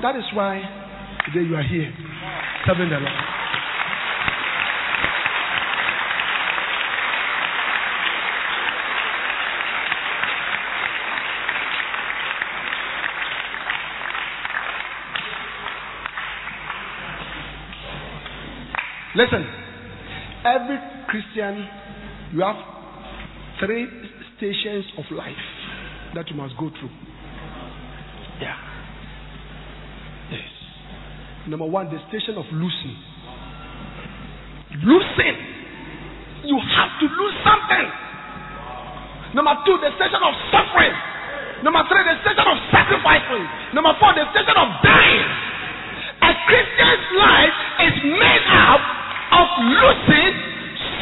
That 0.01 0.15
is 0.15 0.23
why 0.33 0.61
today 1.25 1.47
you 1.47 1.55
are 1.55 1.63
here 1.63 1.91
serving 2.65 2.89
the 2.89 2.97
Lord. 2.97 3.40
Listen, 19.15 19.43
every 20.45 20.79
Christian, 21.11 21.67
you 22.31 22.39
have 22.41 22.55
three 23.59 23.87
stations 24.37 24.85
of 24.97 25.03
life 25.11 25.43
that 26.15 26.29
you 26.29 26.35
must 26.35 26.55
go 26.55 26.71
through. 26.79 26.95
Yeah. 28.39 28.55
Yes. 30.31 30.47
Number 31.49 31.67
one, 31.67 31.91
the 31.91 31.99
station 32.07 32.39
of 32.39 32.45
losing. 32.55 32.97
Losing. 34.79 35.37
You 36.47 36.57
have 36.57 36.91
to 37.03 37.05
lose 37.11 37.35
something. 37.43 37.87
Number 39.35 39.55
two, 39.67 39.75
the 39.75 39.91
station 39.99 40.23
of 40.23 40.33
suffering. 40.55 40.95
Number 41.67 41.83
three, 41.91 42.03
the 42.07 42.15
station 42.23 42.47
of 42.47 42.57
sacrificing. 42.71 43.43
Number 43.75 43.91
four, 43.99 44.15
the 44.15 44.23
station 44.31 44.55
of 44.55 44.67
dying. 44.81 45.40
Christian's 46.51 47.07
life 47.15 47.57
is 47.79 47.95
made 48.03 48.45
up 48.51 48.81
of 49.39 49.47
losing, 49.71 50.35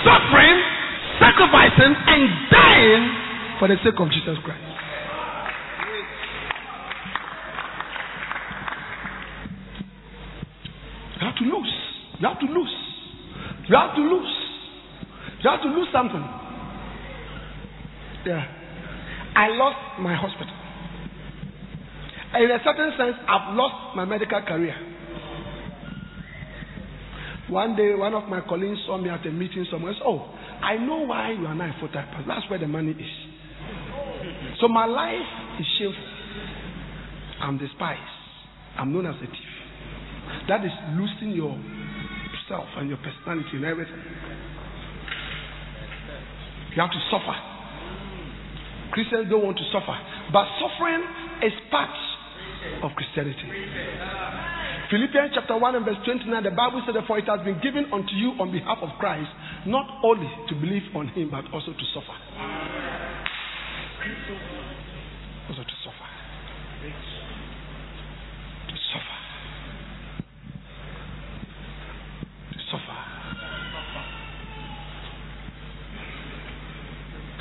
suffering, 0.06 0.58
sacrificing, 1.18 1.94
and 2.06 2.24
dying 2.54 3.04
for 3.58 3.68
the 3.68 3.76
sake 3.82 3.98
of 3.98 4.14
Jesus 4.14 4.38
Christ. 4.46 4.62
You 11.18 11.26
have 11.26 11.36
to 11.42 11.46
lose. 11.50 11.74
You 12.20 12.28
have 12.30 12.40
to 12.40 12.46
lose. 12.46 12.76
You 13.68 13.76
have 13.76 13.96
to 13.96 14.02
lose. 14.02 14.36
You 15.42 15.50
have 15.50 15.62
to 15.64 15.70
lose 15.70 15.88
something. 15.92 16.26
Yeah. 18.28 18.46
I 19.36 19.50
lost 19.58 19.98
my 20.00 20.14
hospital. 20.14 20.54
In 22.38 22.52
a 22.52 22.60
certain 22.64 22.92
sense, 23.00 23.18
I've 23.28 23.56
lost 23.56 23.96
my 23.96 24.06
medical 24.06 24.42
career. 24.44 24.76
One 27.50 27.76
day, 27.76 27.96
one 27.96 28.14
of 28.14 28.30
my 28.30 28.42
colleagues 28.42 28.80
saw 28.86 28.98
me 28.98 29.10
at 29.10 29.26
a 29.26 29.32
meeting 29.32 29.66
somewhere. 29.72 29.94
Said, 29.94 30.04
oh, 30.06 30.30
I 30.62 30.78
know 30.78 31.06
why 31.06 31.32
you 31.32 31.46
are 31.48 31.56
not 31.56 31.70
a 31.70 31.80
full-time 31.80 32.08
pastor. 32.14 32.26
That's 32.28 32.50
where 32.50 32.60
the 32.60 32.68
money 32.68 32.92
is. 32.92 33.14
So 34.62 34.68
my 34.68 34.86
life 34.86 35.60
is 35.60 35.66
shameful. 35.80 36.04
I'm 37.42 37.58
despised. 37.58 38.00
I'm 38.78 38.94
known 38.94 39.06
as 39.06 39.16
a 39.16 39.26
thief. 39.26 39.54
That 40.48 40.64
is 40.64 40.72
losing 40.94 41.32
yourself 41.36 42.68
and 42.78 42.90
your 42.90 43.00
personality 43.00 43.50
and 43.54 43.66
everything. 43.66 43.98
You 46.76 46.82
have 46.82 46.92
to 46.92 47.02
suffer. 47.10 47.36
Christians 48.92 49.30
don't 49.30 49.44
want 49.44 49.58
to 49.58 49.64
suffer. 49.72 49.98
But 50.32 50.46
suffering 50.62 51.04
is 51.42 51.54
part 51.72 51.90
of 52.84 52.92
Christianity. 52.96 53.50
Philippians 54.90 55.32
chapter 55.36 55.56
1 55.56 55.76
and 55.76 55.86
verse 55.86 56.02
29, 56.04 56.44
the 56.44 56.50
Bible 56.50 56.82
said, 56.82 56.96
For 57.06 57.20
it 57.20 57.26
has 57.30 57.46
been 57.46 57.62
given 57.62 57.86
unto 57.94 58.10
you 58.18 58.34
on 58.42 58.52
behalf 58.52 58.80
of 58.82 58.90
Christ, 58.98 59.30
not 59.68 59.86
only 60.04 60.26
to 60.50 60.56
believe 60.56 60.82
on 60.96 61.08
him, 61.10 61.30
but 61.30 61.46
also 61.54 61.74
to 61.74 61.86
suffer. 61.94 62.18
Also 65.46 65.62
to 65.62 65.76
suffer. 65.86 66.10
To 68.66 68.76
suffer. 68.90 69.18
To 72.50 72.60
suffer. 72.74 72.98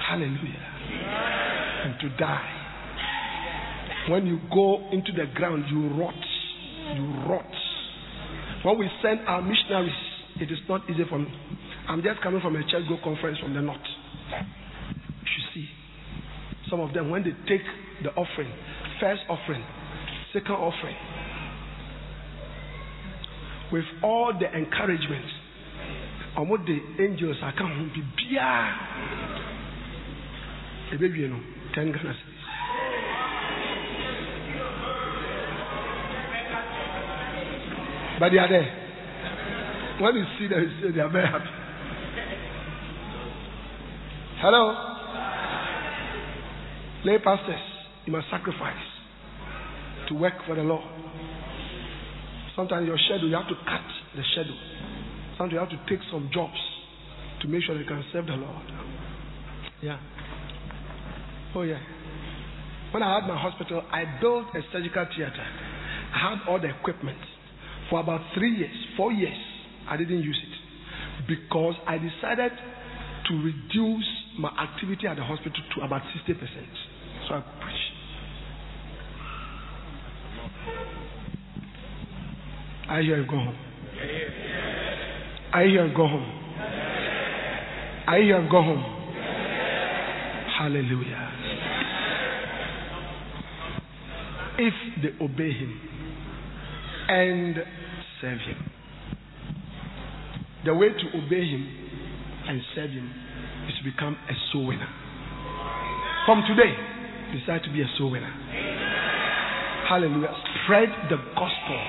Hallelujah. 0.05 0.69
And 1.85 1.97
to 2.01 2.09
die. 2.19 2.55
When 4.11 4.27
you 4.27 4.39
go 4.53 4.89
into 4.93 5.12
the 5.12 5.33
ground, 5.35 5.65
you 5.70 5.89
rot 5.97 6.28
you 6.94 7.05
rot. 7.28 7.44
When 8.65 8.78
we 8.78 8.89
send 9.02 9.20
our 9.27 9.43
missionaries, 9.43 9.93
it 10.40 10.51
is 10.51 10.59
not 10.69 10.82
easy 10.90 11.05
for 11.09 11.19
me. 11.19 11.28
I'm 11.89 12.02
just 12.02 12.20
coming 12.23 12.40
from 12.40 12.56
a 12.56 12.62
church 12.62 12.85
go 12.89 12.97
conference 13.02 13.39
from 13.39 13.55
the 13.55 13.62
north. 13.62 13.78
You 14.31 15.27
should 15.27 15.55
see. 15.55 15.69
Some 16.70 16.81
of 16.81 16.93
them, 16.93 17.10
when 17.10 17.23
they 17.24 17.32
take 17.48 17.62
the 18.02 18.10
offering, 18.10 18.52
first 19.01 19.23
offering, 19.28 19.65
second 20.32 20.52
offering, 20.52 20.97
with 23.73 23.85
all 24.02 24.32
the 24.39 24.47
encouragement, 24.47 25.24
and 26.36 26.48
what 26.48 26.60
the 26.66 26.78
angels 27.02 27.36
are 27.43 27.52
coming 27.56 27.90
to 27.94 28.02
be, 28.16 28.36
10 31.74 31.93
Ghana 31.93 32.15
But 38.19 38.31
they 38.31 38.39
are 38.39 38.49
there. 38.49 39.99
When 40.01 40.15
you 40.15 40.24
see 40.39 40.49
them, 40.49 40.61
you 40.61 40.89
say 40.89 40.95
they 40.95 41.01
are 41.01 41.11
very 41.11 41.27
happy. 41.27 41.45
Hello? 44.40 44.74
Lay 47.05 47.19
pastors, 47.19 47.61
you 48.07 48.12
must 48.12 48.27
sacrifice 48.31 48.74
to 50.09 50.15
work 50.15 50.35
for 50.47 50.55
the 50.55 50.62
Lord. 50.62 50.85
Sometimes 52.55 52.86
your 52.86 52.99
schedule, 53.07 53.28
you 53.28 53.36
have 53.36 53.49
to 53.49 53.55
cut 53.55 53.86
the 54.16 54.23
schedule. 54.32 54.59
Sometimes 55.36 55.53
you 55.53 55.59
have 55.59 55.70
to 55.70 55.81
take 55.89 56.05
some 56.11 56.28
jobs 56.32 56.59
to 57.43 57.49
make 57.49 57.62
sure 57.62 57.78
you 57.78 57.86
can 57.86 58.05
serve 58.12 58.27
the 58.27 58.32
Lord. 58.32 58.66
Yeah. 59.81 59.99
Oh, 61.55 61.62
yeah. 61.62 61.78
When 62.93 63.03
I 63.03 63.20
had 63.20 63.28
my 63.28 63.36
hospital, 63.40 63.82
I 63.93 64.05
built 64.20 64.47
a 64.55 64.61
surgical 64.73 65.07
theater. 65.16 65.47
I 66.15 66.31
had 66.31 66.49
all 66.49 66.61
the 66.61 66.69
equipment. 66.69 67.19
For 67.90 68.01
about 68.01 68.20
three 68.35 68.55
years, 68.56 68.74
four 68.97 69.12
years, 69.12 69.36
I 69.89 69.97
didn't 69.97 70.23
use 70.23 70.39
it 70.43 71.27
because 71.27 71.74
I 71.86 71.97
decided 71.98 72.52
to 73.28 73.35
reduce 73.43 74.05
my 74.39 74.51
activity 74.51 75.06
at 75.06 75.16
the 75.16 75.23
hospital 75.24 75.60
to 75.77 75.85
about 75.85 76.02
60%. 76.02 76.36
So 77.28 77.35
I 77.35 77.40
preach. 77.60 77.74
I 82.90 83.02
hear 83.02 83.20
you 83.20 83.27
go 83.27 83.36
home. 83.36 83.56
I 85.52 85.62
hear 85.65 85.86
you 85.86 85.94
go 85.97 86.06
home. 86.06 86.32
I 88.06 88.16
hear 88.16 88.43
you 88.43 88.51
go 88.51 88.62
home. 88.62 88.94
Hallelujah. 90.59 91.32
If 94.59 94.74
they 95.02 95.24
obey 95.24 95.52
him 95.52 95.81
and 97.09 97.56
serve 98.20 98.39
him. 98.39 98.59
The 100.65 100.74
way 100.74 100.89
to 100.89 101.07
obey 101.19 101.45
him 101.47 101.66
and 102.49 102.61
serve 102.74 102.90
him 102.90 103.11
is 103.69 103.74
to 103.78 103.85
become 103.85 104.16
a 104.28 104.35
soul 104.53 104.66
winner. 104.66 104.89
From 106.27 106.43
today, 106.49 106.74
decide 107.39 107.62
to 107.65 107.73
be 107.73 107.81
a 107.81 107.89
soul 107.97 108.11
winner. 108.11 108.32
Hallelujah. 109.89 110.35
Spread 110.65 110.89
the 111.09 111.16
gospel. 111.32 111.81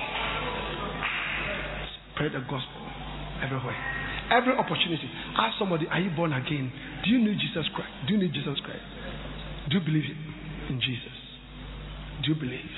Spread 2.14 2.32
the 2.32 2.44
gospel 2.48 2.88
everywhere. 3.44 3.76
Every 4.32 4.54
opportunity. 4.54 5.10
Ask 5.38 5.58
somebody, 5.58 5.88
are 5.90 6.00
you 6.00 6.12
born 6.16 6.32
again? 6.32 6.72
Do 7.04 7.10
you 7.10 7.20
need 7.20 7.40
Jesus 7.40 7.66
Christ? 7.76 7.92
Do 8.08 8.14
you 8.14 8.20
need 8.20 8.34
Jesus 8.34 8.60
Christ? 8.64 8.86
Do 9.70 9.80
you 9.80 9.84
believe 9.84 10.06
in 10.70 10.80
Jesus? 10.80 11.18
Do 12.24 12.34
you 12.34 12.40
believe? 12.40 12.70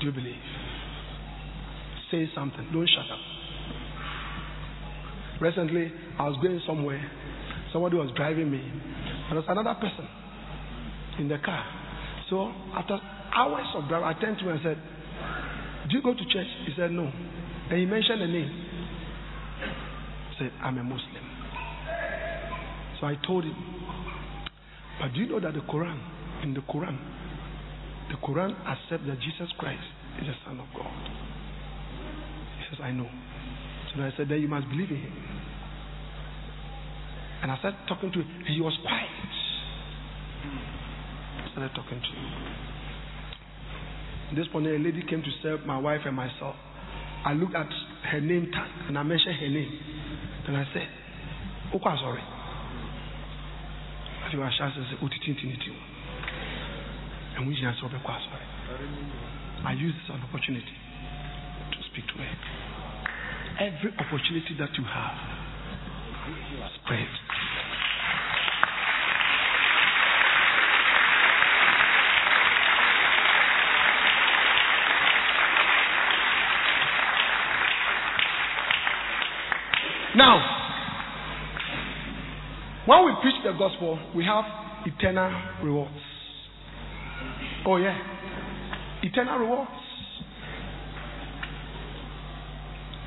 Do 0.00 0.06
you 0.06 0.12
believe? 0.12 0.34
Say 2.10 2.28
something. 2.34 2.66
Don't 2.72 2.88
shut 2.88 3.10
up. 3.10 3.18
Recently, 5.40 5.92
I 6.18 6.28
was 6.28 6.38
going 6.42 6.60
somewhere. 6.66 7.00
Somebody 7.72 7.96
was 7.96 8.10
driving 8.16 8.50
me. 8.50 8.60
There 9.28 9.36
was 9.36 9.44
another 9.48 9.74
person 9.74 10.08
in 11.18 11.28
the 11.28 11.38
car. 11.38 11.64
So 12.28 12.52
after 12.74 12.98
hours 13.34 13.66
of 13.74 13.88
driving, 13.88 14.08
I 14.08 14.20
turned 14.20 14.38
to 14.38 14.44
him 14.44 14.50
and 14.50 14.60
said, 14.62 14.78
Do 15.88 15.96
you 15.96 16.02
go 16.02 16.14
to 16.14 16.24
church? 16.32 16.48
He 16.66 16.72
said, 16.76 16.90
No. 16.90 17.10
And 17.70 17.78
he 17.78 17.86
mentioned 17.86 18.22
a 18.22 18.26
name. 18.26 18.50
He 20.30 20.44
Said, 20.44 20.52
I'm 20.62 20.78
a 20.78 20.82
Muslim. 20.82 21.30
So 23.00 23.06
I 23.06 23.16
told 23.26 23.44
him, 23.44 23.56
but 25.00 25.14
do 25.14 25.20
you 25.20 25.28
know 25.28 25.40
that 25.40 25.54
the 25.54 25.60
Quran, 25.60 25.98
in 26.42 26.52
the 26.52 26.60
Quran, 26.60 26.98
the 28.10 28.16
Quran 28.26 28.50
accepts 28.66 29.06
that 29.06 29.18
Jesus 29.22 29.48
Christ 29.58 29.86
is 30.20 30.26
the 30.26 30.34
Son 30.44 30.58
of 30.58 30.66
God. 30.74 30.90
He 32.58 32.64
says, 32.70 32.80
I 32.82 32.90
know. 32.90 33.08
So 33.94 34.02
I 34.02 34.10
said, 34.16 34.28
then 34.28 34.40
you 34.40 34.48
must 34.48 34.68
believe 34.68 34.90
in 34.90 34.96
him. 34.98 35.12
And 37.42 37.50
I 37.50 37.58
started 37.58 37.78
talking 37.88 38.12
to 38.12 38.18
him, 38.20 38.44
he 38.46 38.60
was 38.60 38.76
quiet. 38.82 39.06
I 41.38 41.50
started 41.52 41.74
talking 41.74 42.00
to 42.00 42.06
him. 42.06 42.30
This 44.36 44.46
morning, 44.52 44.74
a 44.74 44.78
lady 44.78 45.02
came 45.08 45.22
to 45.22 45.30
serve 45.42 45.66
my 45.66 45.78
wife 45.78 46.02
and 46.06 46.14
myself. 46.14 46.54
I 47.24 47.32
looked 47.32 47.54
at 47.54 47.66
her 48.10 48.20
name 48.20 48.50
tag 48.52 48.70
and 48.88 48.98
I 48.98 49.02
mentioned 49.02 49.36
her 49.38 49.48
name. 49.48 49.78
And 50.46 50.56
I 50.56 50.64
said, 50.72 50.88
Okwa 51.74 51.98
sorry. 51.98 52.22
I 54.22 54.30
think 54.30 54.42
I 54.42 54.50
shall 54.56 54.70
say, 54.70 54.96
Utitintiniti. 55.02 55.74
And 57.40 57.48
we 57.48 57.56
shall 57.56 57.72
sorry. 57.80 57.96
I 59.64 59.72
use 59.72 59.94
this 59.94 60.04
as 60.10 60.16
an 60.16 60.28
opportunity 60.28 60.76
to 61.72 61.78
speak 61.90 62.04
to 62.08 62.20
her. 62.20 62.36
Every 63.64 63.92
opportunity 63.96 64.56
that 64.58 64.68
you 64.76 64.84
have, 64.84 65.16
spread. 66.84 67.08
Now, 80.14 80.36
when 82.84 83.06
we 83.06 83.12
preach 83.22 83.42
the 83.42 83.52
gospel, 83.52 83.98
we 84.14 84.26
have 84.26 84.44
eternal 84.84 85.32
rewards. 85.64 86.09
Oh, 87.66 87.76
yeah. 87.76 87.96
Eternal 89.02 89.38
rewards. 89.38 89.70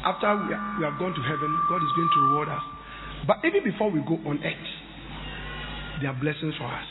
After 0.06 0.36
we, 0.36 0.54
are, 0.54 0.76
we 0.80 0.84
have 0.84 1.00
gone 1.00 1.14
to 1.16 1.24
heaven, 1.24 1.50
God 1.70 1.78
is 1.78 1.92
going 1.96 2.10
to 2.14 2.20
reward 2.30 2.50
us. 2.50 2.62
But 3.26 3.38
even 3.46 3.64
before 3.64 3.90
we 3.90 4.00
go 4.02 4.20
on 4.28 4.44
earth, 4.44 4.70
there 6.02 6.12
are 6.12 6.20
blessings 6.20 6.54
for 6.58 6.68
us. 6.68 6.88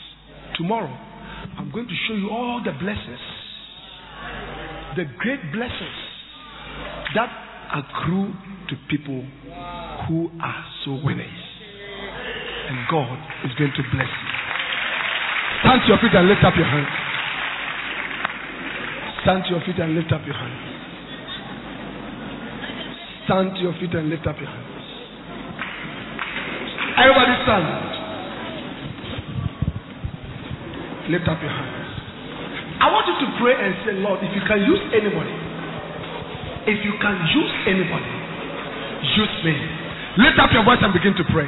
Tomorrow, 0.57 0.89
I'm 1.57 1.71
going 1.71 1.87
to 1.87 1.97
show 2.07 2.15
you 2.15 2.29
all 2.29 2.61
the 2.63 2.71
blessings, 2.71 3.21
the 4.97 5.05
great 5.19 5.41
blessings 5.53 5.99
that 7.13 7.29
accrue 7.75 8.33
to 8.69 8.75
people 8.89 9.21
who 10.07 10.29
are 10.41 10.65
so 10.85 10.97
winners. 11.03 11.39
And 12.69 12.77
God 12.89 13.17
is 13.45 13.53
going 13.59 13.73
to 13.77 13.83
bless 13.93 14.09
you. 14.09 14.29
Stand 15.61 15.81
to 15.85 15.87
your 15.87 15.99
feet 16.01 16.17
and 16.17 16.27
lift 16.27 16.41
up 16.43 16.53
your 16.57 16.65
hands. 16.65 17.12
Stand 19.23 19.43
to 19.47 19.49
your 19.55 19.63
feet 19.63 19.79
and 19.79 19.95
lift 19.95 20.11
up 20.11 20.19
your 20.27 20.35
hands. 20.35 20.59
Stand 23.23 23.55
to 23.55 23.59
your 23.63 23.71
feet 23.79 23.95
and 23.95 24.11
lift 24.11 24.27
up 24.27 24.35
your 24.35 24.51
hands. 24.51 24.83
Everybody 26.99 27.33
stand. 27.47 27.67
Lift 31.07 31.27
up 31.31 31.39
your 31.39 31.55
hands. 31.55 31.87
I 32.83 32.91
want 32.91 33.07
you 33.07 33.15
to 33.23 33.27
pray 33.39 33.55
and 33.55 33.71
say, 33.87 33.95
Lord, 34.03 34.19
if 34.19 34.31
you 34.35 34.43
can 34.43 34.59
use 34.59 34.83
anybody, 34.91 35.35
if 36.67 36.83
you 36.83 36.91
can 36.99 37.15
use 37.31 37.53
anybody, 37.63 38.11
use 39.15 39.35
me. 39.47 39.55
Lift 40.19 40.35
up 40.43 40.51
your 40.51 40.67
voice 40.67 40.83
and 40.83 40.91
begin 40.91 41.15
to 41.15 41.23
pray. 41.31 41.47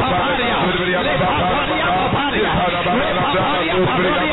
Paparia, 0.03 0.27
Repatoria 1.07 1.86
Paparia, 2.03 2.51
Repatoria 2.99 3.74
Paparia, 3.78 4.32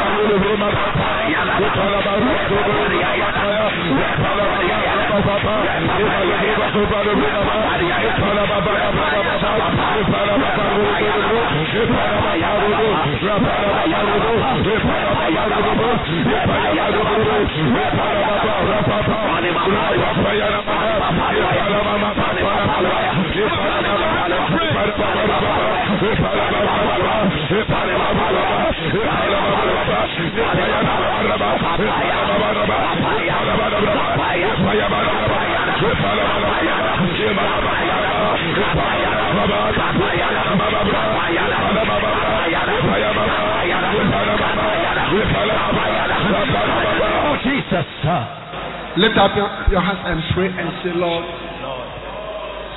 Hip 27.51 27.67
hop, 27.67 28.80
Lift 48.97 49.17
up 49.17 49.31
your, 49.39 49.47
your 49.71 49.79
hands 49.81 50.03
and 50.03 50.19
pray 50.35 50.51
and 50.51 50.67
say, 50.83 50.91
Lord, 50.99 51.23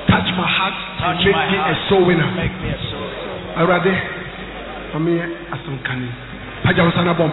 touch 0.06 0.30
my 0.38 0.46
heart 0.46 0.78
and 1.10 1.18
make 1.26 1.34
me 1.50 1.58
a 1.58 1.74
soul 1.90 2.06
winner. 2.06 2.30
Awurade, 4.94 4.98
mami 4.98 5.20
asankani, 5.52 6.08
pagya 6.62 6.84
wosana 6.84 7.14
bɔ 7.14 7.26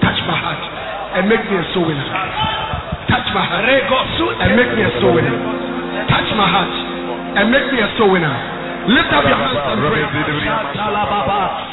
Touch 0.00 0.20
my 0.26 0.36
heart 0.36 0.62
and 1.14 1.28
make 1.28 1.44
me 1.50 1.56
a 1.56 1.64
soul 1.74 1.86
winner. 1.86 2.04
Touch 3.08 3.34
my 3.34 3.44
heart 3.46 3.64
and 4.40 4.56
make 4.56 4.74
me 4.74 4.82
a 4.82 5.00
soul 5.00 5.14
winner. 5.14 5.38
Touch 6.08 6.34
my 6.36 6.48
heart 6.48 6.74
and 7.38 7.50
make 7.50 7.72
me 7.72 7.78
a 7.80 7.88
soul 7.98 8.10
winner. 8.10 8.34
Lift 8.88 9.12
up 9.12 9.24
your 9.24 9.36
hands 9.36 9.58
and 9.66 9.80
pray. 9.90 11.69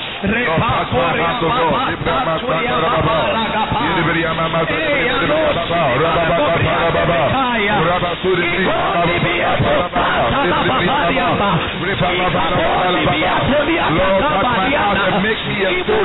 Lord, 13.98 14.22
touch 14.22 14.44
my 14.44 14.68
heart 14.78 14.98
and 15.08 15.24
make 15.24 15.42
me 15.48 15.58
a 15.64 15.72
soul. 15.86 16.04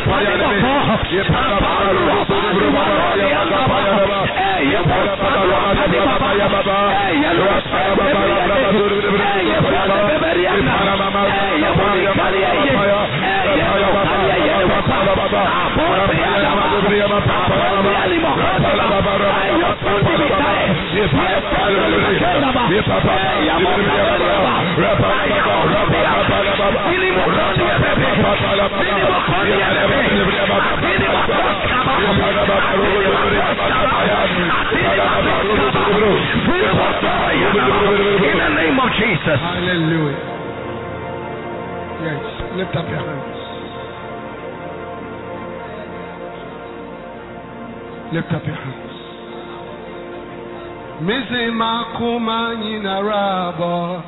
Kabaraba. 0.00 0.50
Jesus. 39.30 39.40
Hallelujah. 39.40 40.26
Yes, 42.02 42.22
lift 42.56 42.74
up 42.76 42.88
your 42.88 42.98
hands. 42.98 43.36
Lift 48.14 48.32
up 48.32 48.44
your 48.46 48.56
hands. 48.56 48.90
Missy 51.02 51.50
Makuma 51.52 52.56
Yinarabo. 52.58 54.02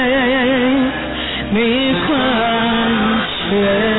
yeah, 0.55 1.53
Me 1.53 1.69
Missy 2.07 3.98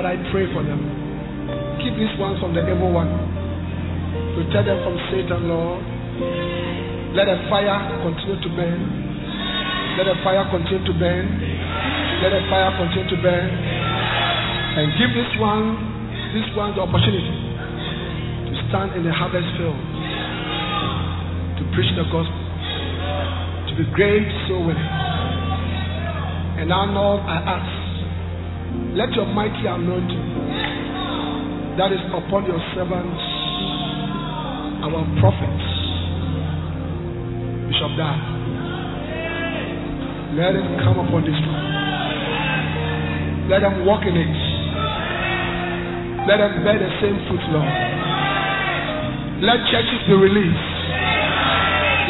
Lord, 0.00 0.16
I 0.16 0.32
pray 0.32 0.48
for 0.56 0.64
them. 0.64 0.80
Keep 1.76 1.92
these 2.00 2.16
ones 2.16 2.40
from 2.40 2.56
the 2.56 2.64
evil 2.64 2.88
one. 2.88 3.12
Protect 4.32 4.64
them 4.64 4.80
from 4.80 4.96
Satan, 5.12 5.44
Lord. 5.44 5.76
Let 7.12 7.28
the 7.28 7.36
fire 7.52 7.76
continue 8.00 8.40
to 8.40 8.48
burn. 8.56 8.80
Let 10.00 10.08
the 10.08 10.16
fire 10.24 10.40
continue 10.48 10.80
to 10.88 10.94
burn. 10.96 11.28
Let 12.24 12.32
the 12.32 12.40
fire 12.48 12.72
continue 12.80 13.12
to 13.12 13.18
burn. 13.20 13.44
And 14.80 14.88
give 14.96 15.12
this 15.12 15.28
one, 15.36 15.76
this 16.32 16.48
one 16.56 16.72
the 16.72 16.80
opportunity 16.80 17.36
to 18.48 18.52
stand 18.72 18.96
in 18.96 19.04
the 19.04 19.12
harvest 19.12 19.52
field, 19.60 19.76
to 21.60 21.62
preach 21.76 21.92
the 21.92 22.08
gospel, 22.08 22.40
to 23.68 23.72
be 23.76 23.84
great 23.92 24.24
soul 24.48 24.64
winning. 24.64 24.80
And 26.56 26.72
now, 26.72 26.88
Lord, 26.88 27.20
I 27.20 27.36
ask, 27.44 27.79
let 28.96 29.12
your 29.14 29.26
mighty 29.26 29.66
anointing 29.66 30.30
that 31.78 31.92
is 31.92 32.02
upon 32.10 32.44
your 32.44 32.58
servants, 32.74 33.22
our 34.82 35.02
prophets, 35.22 35.66
Bishop 37.70 37.92
Dag, 37.94 38.18
let 40.34 40.54
it 40.58 40.66
come 40.82 40.98
upon 40.98 41.22
this 41.22 41.38
one. 41.38 41.66
Let 43.50 43.62
them 43.62 43.86
walk 43.86 44.02
in 44.06 44.14
it. 44.14 44.36
Let 46.26 46.38
them 46.38 46.62
bear 46.62 46.78
the 46.78 46.90
same 47.02 47.18
fruit, 47.26 47.42
Lord. 47.50 47.66
Let 49.42 49.58
churches 49.70 50.02
be 50.06 50.14
released. 50.14 50.70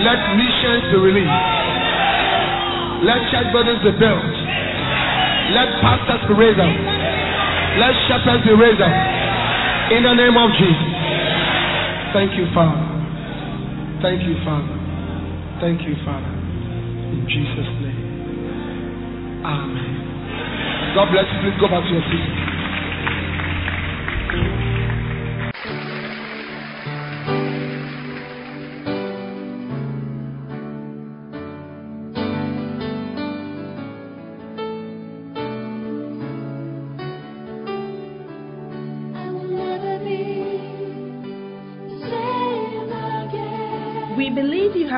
Let 0.04 0.20
missions 0.36 0.84
be 0.92 0.98
released. 1.00 1.44
Let 3.04 3.20
church 3.28 3.48
buildings 3.52 3.80
be 3.84 3.92
built. 3.96 4.39
Let 5.50 5.68
pastors 5.82 6.22
be 6.30 6.34
raised 6.38 6.60
up. 6.62 6.70
Let 7.78 7.94
shepherds 8.06 8.42
be 8.46 8.54
raised 8.54 8.82
up. 8.82 8.94
In 9.90 10.02
the 10.06 10.14
name 10.14 10.36
of 10.38 10.50
Jesus. 10.54 10.90
Thank 12.14 12.38
you, 12.38 12.46
Father. 12.54 12.86
Thank 14.02 14.22
you, 14.26 14.34
Father. 14.46 14.76
Thank 15.60 15.82
you, 15.86 15.94
Father. 16.06 16.32
In 17.14 17.26
Jesus' 17.26 17.70
name. 17.82 19.42
Amen. 19.44 20.94
God 20.94 21.10
bless 21.10 21.26
you. 21.34 21.38
Please 21.42 21.58
go 21.60 21.68
back 21.68 21.82
to 21.82 21.90
your 21.90 22.02
seat. 22.10 22.39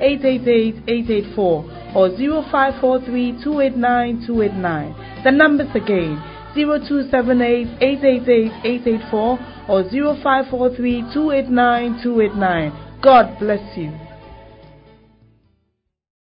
888 0.00 0.82
884 0.86 1.94
or 1.94 2.08
0543 2.10 3.44
289 3.44 4.26
289. 4.26 5.24
The 5.24 5.30
numbers 5.30 5.70
again 5.74 6.22
0278 6.54 7.66
888 7.80 8.52
884 8.64 9.38
or 9.68 9.82
0543 9.84 11.12
289 11.12 12.02
289. 12.02 13.00
God 13.02 13.38
bless 13.38 13.76
you. 13.76 14.07